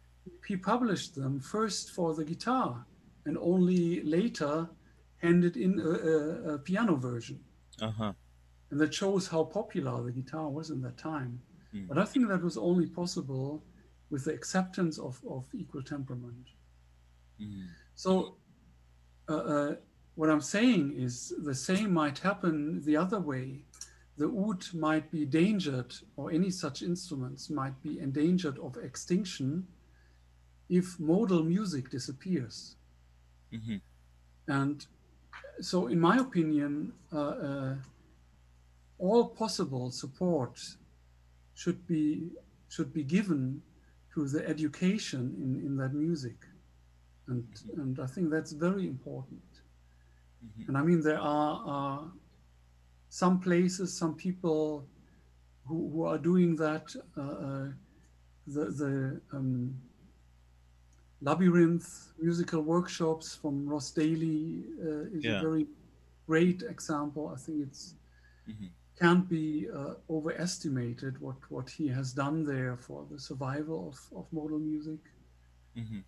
[0.47, 2.87] He published them first for the guitar
[3.27, 4.69] and only later
[5.17, 7.41] handed in a, a, a piano version.
[7.81, 8.13] Uh-huh.
[8.71, 11.41] And that shows how popular the guitar was in that time.
[11.75, 11.89] Mm.
[11.89, 13.63] But I think that was only possible
[14.11, 16.49] with the acceptance of, of equal temperament.
[17.41, 17.67] Mhm.
[17.95, 18.37] So,
[19.29, 19.77] uh, uh,
[20.15, 23.65] what I'm saying is the same might happen the other way.
[24.19, 29.67] The oud might be endangered, or any such instruments might be endangered of extinction
[30.69, 32.77] if modal music disappears.
[33.51, 33.81] Mhm.
[34.47, 34.87] And
[35.61, 37.77] so, in my opinion, uh, uh,
[38.99, 40.77] all possible support
[41.63, 42.07] should be
[42.75, 43.63] should be given
[44.15, 46.39] to the education in, in that music,
[47.29, 47.45] and
[47.81, 49.63] and I think that's very important.
[50.43, 50.67] Mhm.
[50.67, 52.13] And I mean, there are, are
[53.09, 54.89] some places, some people
[55.67, 56.95] who, who are doing that.
[57.17, 57.69] Uh, uh,
[58.47, 59.81] the the um,
[61.21, 65.39] labyrinth musical workshops from Ross Daly uh, is Yeah.
[65.39, 65.67] a very
[66.27, 67.29] great example.
[67.29, 67.95] I think it's
[68.47, 68.73] Mhm.
[69.03, 74.25] Can't be uh, overestimated what what he has done there for the survival of, of
[74.33, 75.01] modal music
[75.77, 76.03] Mhm.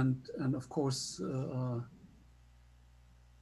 [0.00, 1.80] and and of course uh, uh,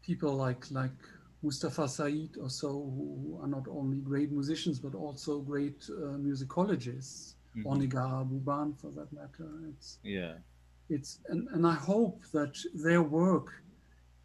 [0.09, 0.99] people like like
[1.43, 7.35] Mustafa Said or so who are not only great musicians but also great uh, musicologists
[7.57, 7.65] Mhm.
[7.71, 10.35] Onigar Buban for that matter it's Yeah.
[10.97, 12.55] it's and, and I hope that
[12.85, 13.49] their work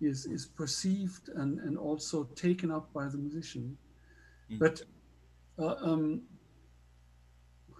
[0.09, 3.77] is is perceived and and also taken up by the musician.
[4.49, 4.81] But
[5.59, 6.21] uh, um,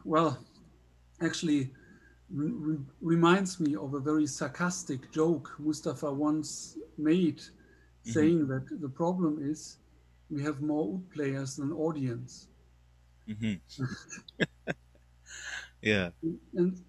[0.04, 0.38] well
[1.22, 1.72] actually
[2.30, 7.42] re- re- reminds me of a very sarcastic joke Mustafa once made
[8.04, 9.78] saying that the problem is
[10.30, 12.48] we have more oud players than audience
[13.28, 13.60] Mhm.
[15.82, 16.10] yeah.
[16.54, 16.82] and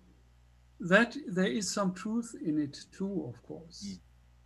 [0.80, 3.98] that there is some truth in it too of course Mm.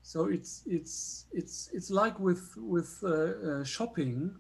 [0.03, 4.31] so it's it's it's it's like with with uh, uh, shopping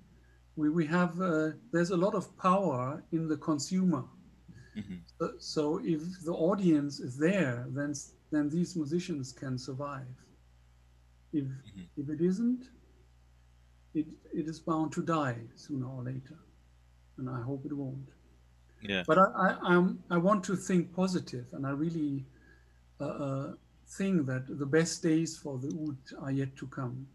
[0.56, 4.04] we we have uh, there's a lot of power in the consumer
[4.76, 5.04] Mhm.
[5.18, 7.94] so, so if the audience is there then
[8.32, 10.14] then these musicians can survive
[11.32, 11.88] if Mhm.
[11.96, 12.70] if it isn't
[13.94, 16.38] it it is bound to die sooner or later
[17.18, 18.10] and i hope it won't
[18.82, 19.04] Yeah.
[19.06, 22.24] but I, I, I'm, I want to think positive, and I really
[23.00, 23.52] uh, uh,
[23.98, 27.06] think that the best days for the oud are yet to come.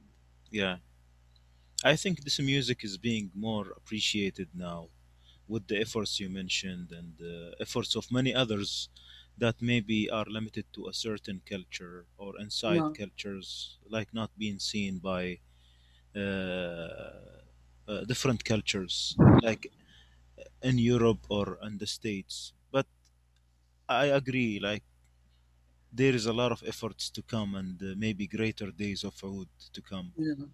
[0.52, 0.78] Yeah.
[1.86, 4.90] I think this music is being more appreciated now
[5.48, 8.90] with the efforts you mentioned and the efforts of many others
[9.38, 12.94] that maybe are limited to a certain culture or inside Yeah.
[12.94, 15.40] cultures, like not being seen by
[16.16, 16.20] uh,
[17.88, 19.72] uh, different cultures, like
[20.64, 22.54] in Europe or in the States.
[22.72, 22.88] But
[23.90, 24.84] I agree, like
[25.92, 29.48] there is a lot of efforts to come and uh, maybe greater days of oud
[29.74, 30.46] to come Yeah.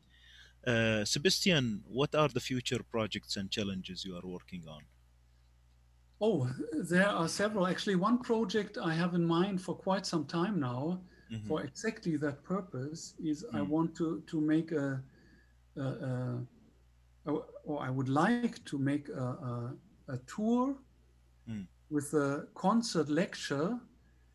[0.67, 4.83] Uh, sebastian what are the future projects and challenges you are working on
[6.23, 6.47] Oh,
[6.91, 7.65] there are several.
[7.65, 11.47] Actually, one project I have in mind for quite some time now, Mhm.
[11.47, 13.69] for exactly that purpose, is I Mm.
[13.69, 15.03] want to to make a,
[15.75, 16.45] a, a,
[17.25, 19.77] a- or I would like to make a, a,
[20.15, 20.77] a tour
[21.47, 21.67] Mm.
[21.89, 23.79] with a concert lecture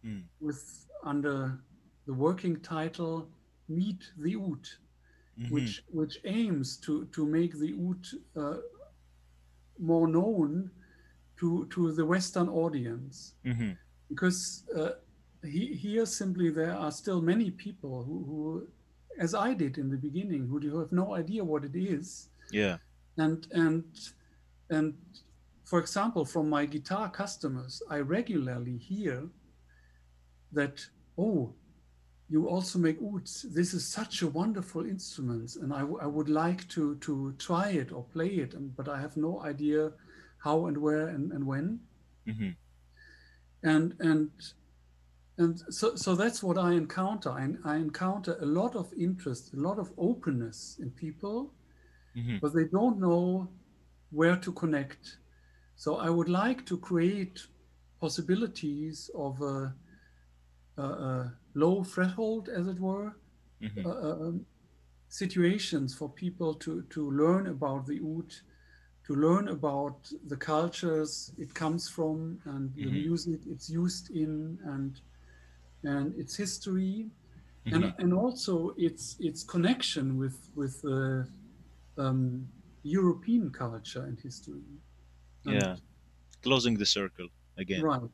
[0.02, 0.24] Mm.
[0.40, 1.60] with under
[2.06, 3.30] the working title
[3.68, 4.66] "Meet the Oud."
[5.38, 5.50] Mhm.
[5.50, 8.06] which which aims to to make the oud
[8.36, 8.60] uh,
[9.78, 10.70] more known
[11.36, 13.76] to to the Western audience, Mhm.
[14.08, 14.92] because uh,
[15.42, 18.68] he, here simply there are still many people who, who,
[19.18, 22.78] as I did in the beginning, who do have no idea what it is, yeah
[23.18, 23.84] and and
[24.70, 24.94] and
[25.64, 29.28] for example, from my guitar customers, I regularly hear
[30.52, 31.52] that oh
[32.28, 33.42] you also make ouds.
[33.42, 37.92] This is such a wonderful instrument, and I, I would like to to try it
[37.92, 39.92] or play it, and, but I have no idea
[40.38, 41.80] how and where and, and when.
[42.26, 42.56] Mhm.
[43.62, 44.30] And and
[45.38, 47.30] and so so that's what I encounter.
[47.30, 51.52] I, I encounter a lot of interest, a lot of openness in people,
[52.16, 52.40] Mhm.
[52.40, 53.48] but they don't know
[54.10, 55.18] where to connect.
[55.76, 57.46] So I would like to create
[58.00, 59.74] possibilities of a, a
[61.54, 63.16] low threshold, as it were,
[63.60, 63.86] Mhm.
[63.86, 64.46] uh, um,
[65.08, 68.32] situations for people to, to learn about the oud,
[69.04, 72.92] to learn about the cultures it comes from and the Mhm.
[72.92, 75.00] music it's used in and
[75.84, 77.10] and its history
[77.64, 77.90] Mhm.
[77.90, 81.24] and and also its its connection with with uh,
[81.98, 82.48] um,
[82.82, 84.64] European culture and history.
[85.46, 85.76] And- yeah
[86.42, 88.10] closing the circle again Right,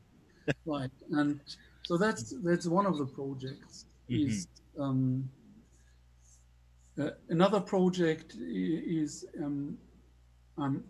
[0.65, 1.41] right, and
[1.83, 3.85] so that's that's one of the projects.
[4.09, 4.47] Is
[4.77, 5.29] um,
[6.99, 9.77] uh, another project is um,
[10.57, 10.83] I'm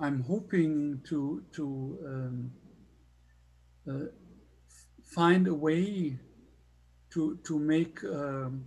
[0.00, 2.52] I'm hoping to to um,
[3.88, 4.06] uh,
[5.02, 6.18] find a way
[7.10, 8.64] to to make um,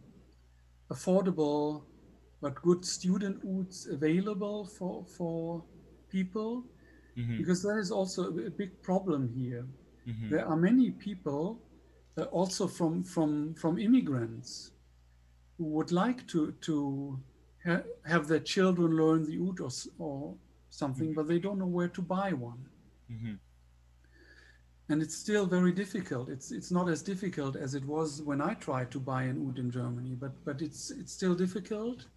[0.92, 1.84] affordable
[2.42, 5.64] but good student ouds available for for
[6.10, 6.64] people
[7.18, 7.38] Mhm.
[7.38, 9.68] because there is also a big problem here.
[10.10, 10.30] Mhm.
[10.30, 11.62] There are many people,
[12.18, 14.74] uh, also from from from immigrants,
[15.58, 17.24] who would like to to
[17.66, 20.38] ha- have their children learn the oud or, or
[20.70, 22.70] something, but they don't know where to buy one,
[23.10, 23.40] Mhm.
[24.90, 26.30] and it's still very difficult.
[26.30, 29.60] It's it's not as difficult as it was when I tried to buy an oud
[29.60, 32.08] in Germany, but but it's it's still difficult.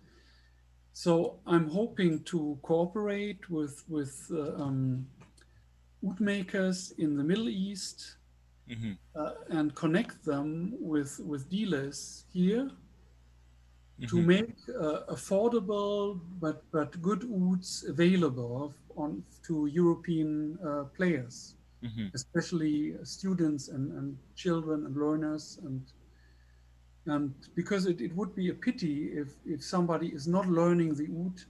[0.95, 5.07] So I'm hoping to cooperate with with uh, um,
[6.05, 8.17] oud makers in the Middle East
[8.69, 8.99] Mhm.
[9.15, 12.71] uh, and connect them with with dealers here
[14.09, 14.27] to Mhm.
[14.27, 22.11] make uh, affordable but but good ouds available on to European uh, players, Mhm.
[22.15, 25.83] especially students and, and children and learners and
[27.07, 31.09] and because it, it would be a pity if if somebody is not learning the
[31.19, 31.41] oud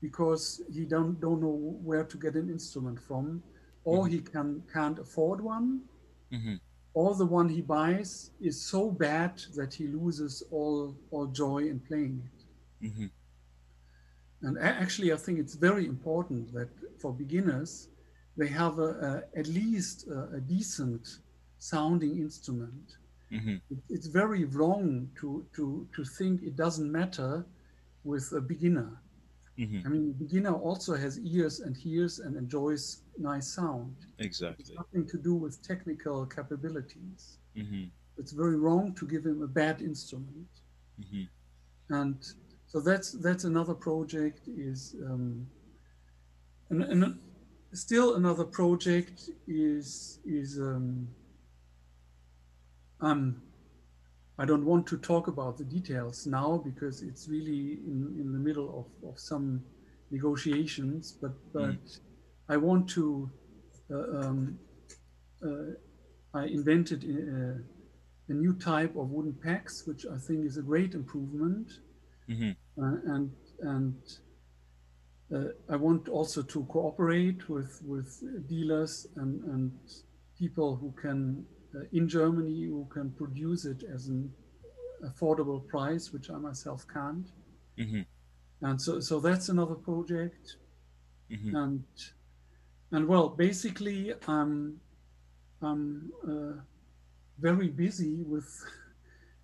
[0.00, 3.42] because he don't don't know where to get an instrument from
[3.84, 4.10] or Mhm.
[4.12, 5.82] he can can't afford one
[6.32, 6.60] Mhm.
[6.94, 11.80] or the one he buys is so bad that he loses all all joy in
[11.80, 12.38] playing it.
[12.90, 13.10] Mhm.
[14.42, 16.68] And actually, I think it's very important that
[17.00, 17.88] for beginners,
[18.36, 18.90] they have a,
[19.34, 21.18] a, at least a, a decent
[21.58, 22.96] sounding instrument.
[23.32, 23.60] Mhm.
[23.68, 27.44] It, it's very wrong to, to, to think it doesn't matter
[28.04, 28.90] with a beginner.
[29.58, 29.84] Mhm.
[29.84, 33.96] I mean, beginner also has ears and hears and enjoys nice sound.
[34.18, 37.38] It's exactly nothing to do with technical capabilities.
[37.56, 37.90] Mhm.
[38.16, 40.48] It's very wrong to give him a bad instrument.
[40.98, 41.28] Mhm.
[41.90, 42.16] and
[42.66, 45.48] so that's that's another project is um,
[46.70, 47.18] and, and
[47.72, 51.08] still another project is is um,
[53.00, 53.42] um,
[54.38, 58.38] I don't want to talk about the details now because it's really in, in the
[58.38, 58.68] middle
[59.02, 59.64] of, of some
[60.10, 61.98] negotiations but but
[62.48, 63.30] I want to
[63.90, 64.58] uh, um,
[65.42, 65.72] uh,
[66.34, 67.58] I invented a,
[68.28, 71.68] a new type of wooden packs which I think is a great improvement
[72.28, 72.56] Mhm.
[72.78, 73.94] uh, and and
[75.34, 79.72] uh, I want also to cooperate with with dealers and and
[80.38, 81.57] people who can uh,
[81.92, 84.32] in Germany who can produce it as an
[85.04, 87.30] affordable price, which I myself can't.
[87.76, 88.06] Mhm.
[88.60, 90.56] And so so that's another project.
[91.30, 91.54] Mhm.
[91.54, 91.84] And
[92.90, 94.80] and well, basically, I'm
[95.62, 96.62] I'm uh,
[97.38, 98.50] very busy with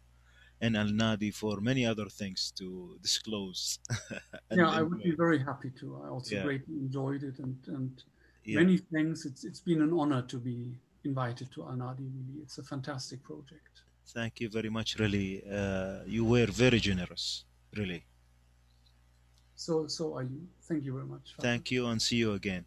[0.61, 3.81] in Al Nadi for many other things to disclose.
[4.53, 5.97] yeah, I would be very happy to.
[6.03, 6.37] I also Yeah.
[6.37, 8.05] greatly enjoyed it, and and
[8.45, 8.67] Yeah.
[8.67, 12.59] many things It's it's been an honor to be invited to al nadi Really, it's
[12.59, 13.85] a fantastic project.
[14.07, 14.97] Thank you very much.
[14.99, 17.45] Really, uh, you were very generous.
[17.77, 18.05] Really.
[19.63, 20.43] So so are you.
[20.63, 21.35] Thank you very much.
[21.37, 21.49] Father.
[21.49, 22.65] Thank you, and see you again.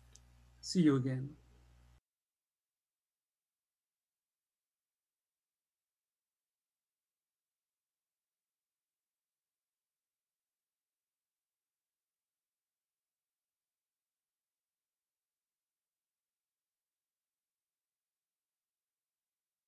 [0.61, 1.35] See you again.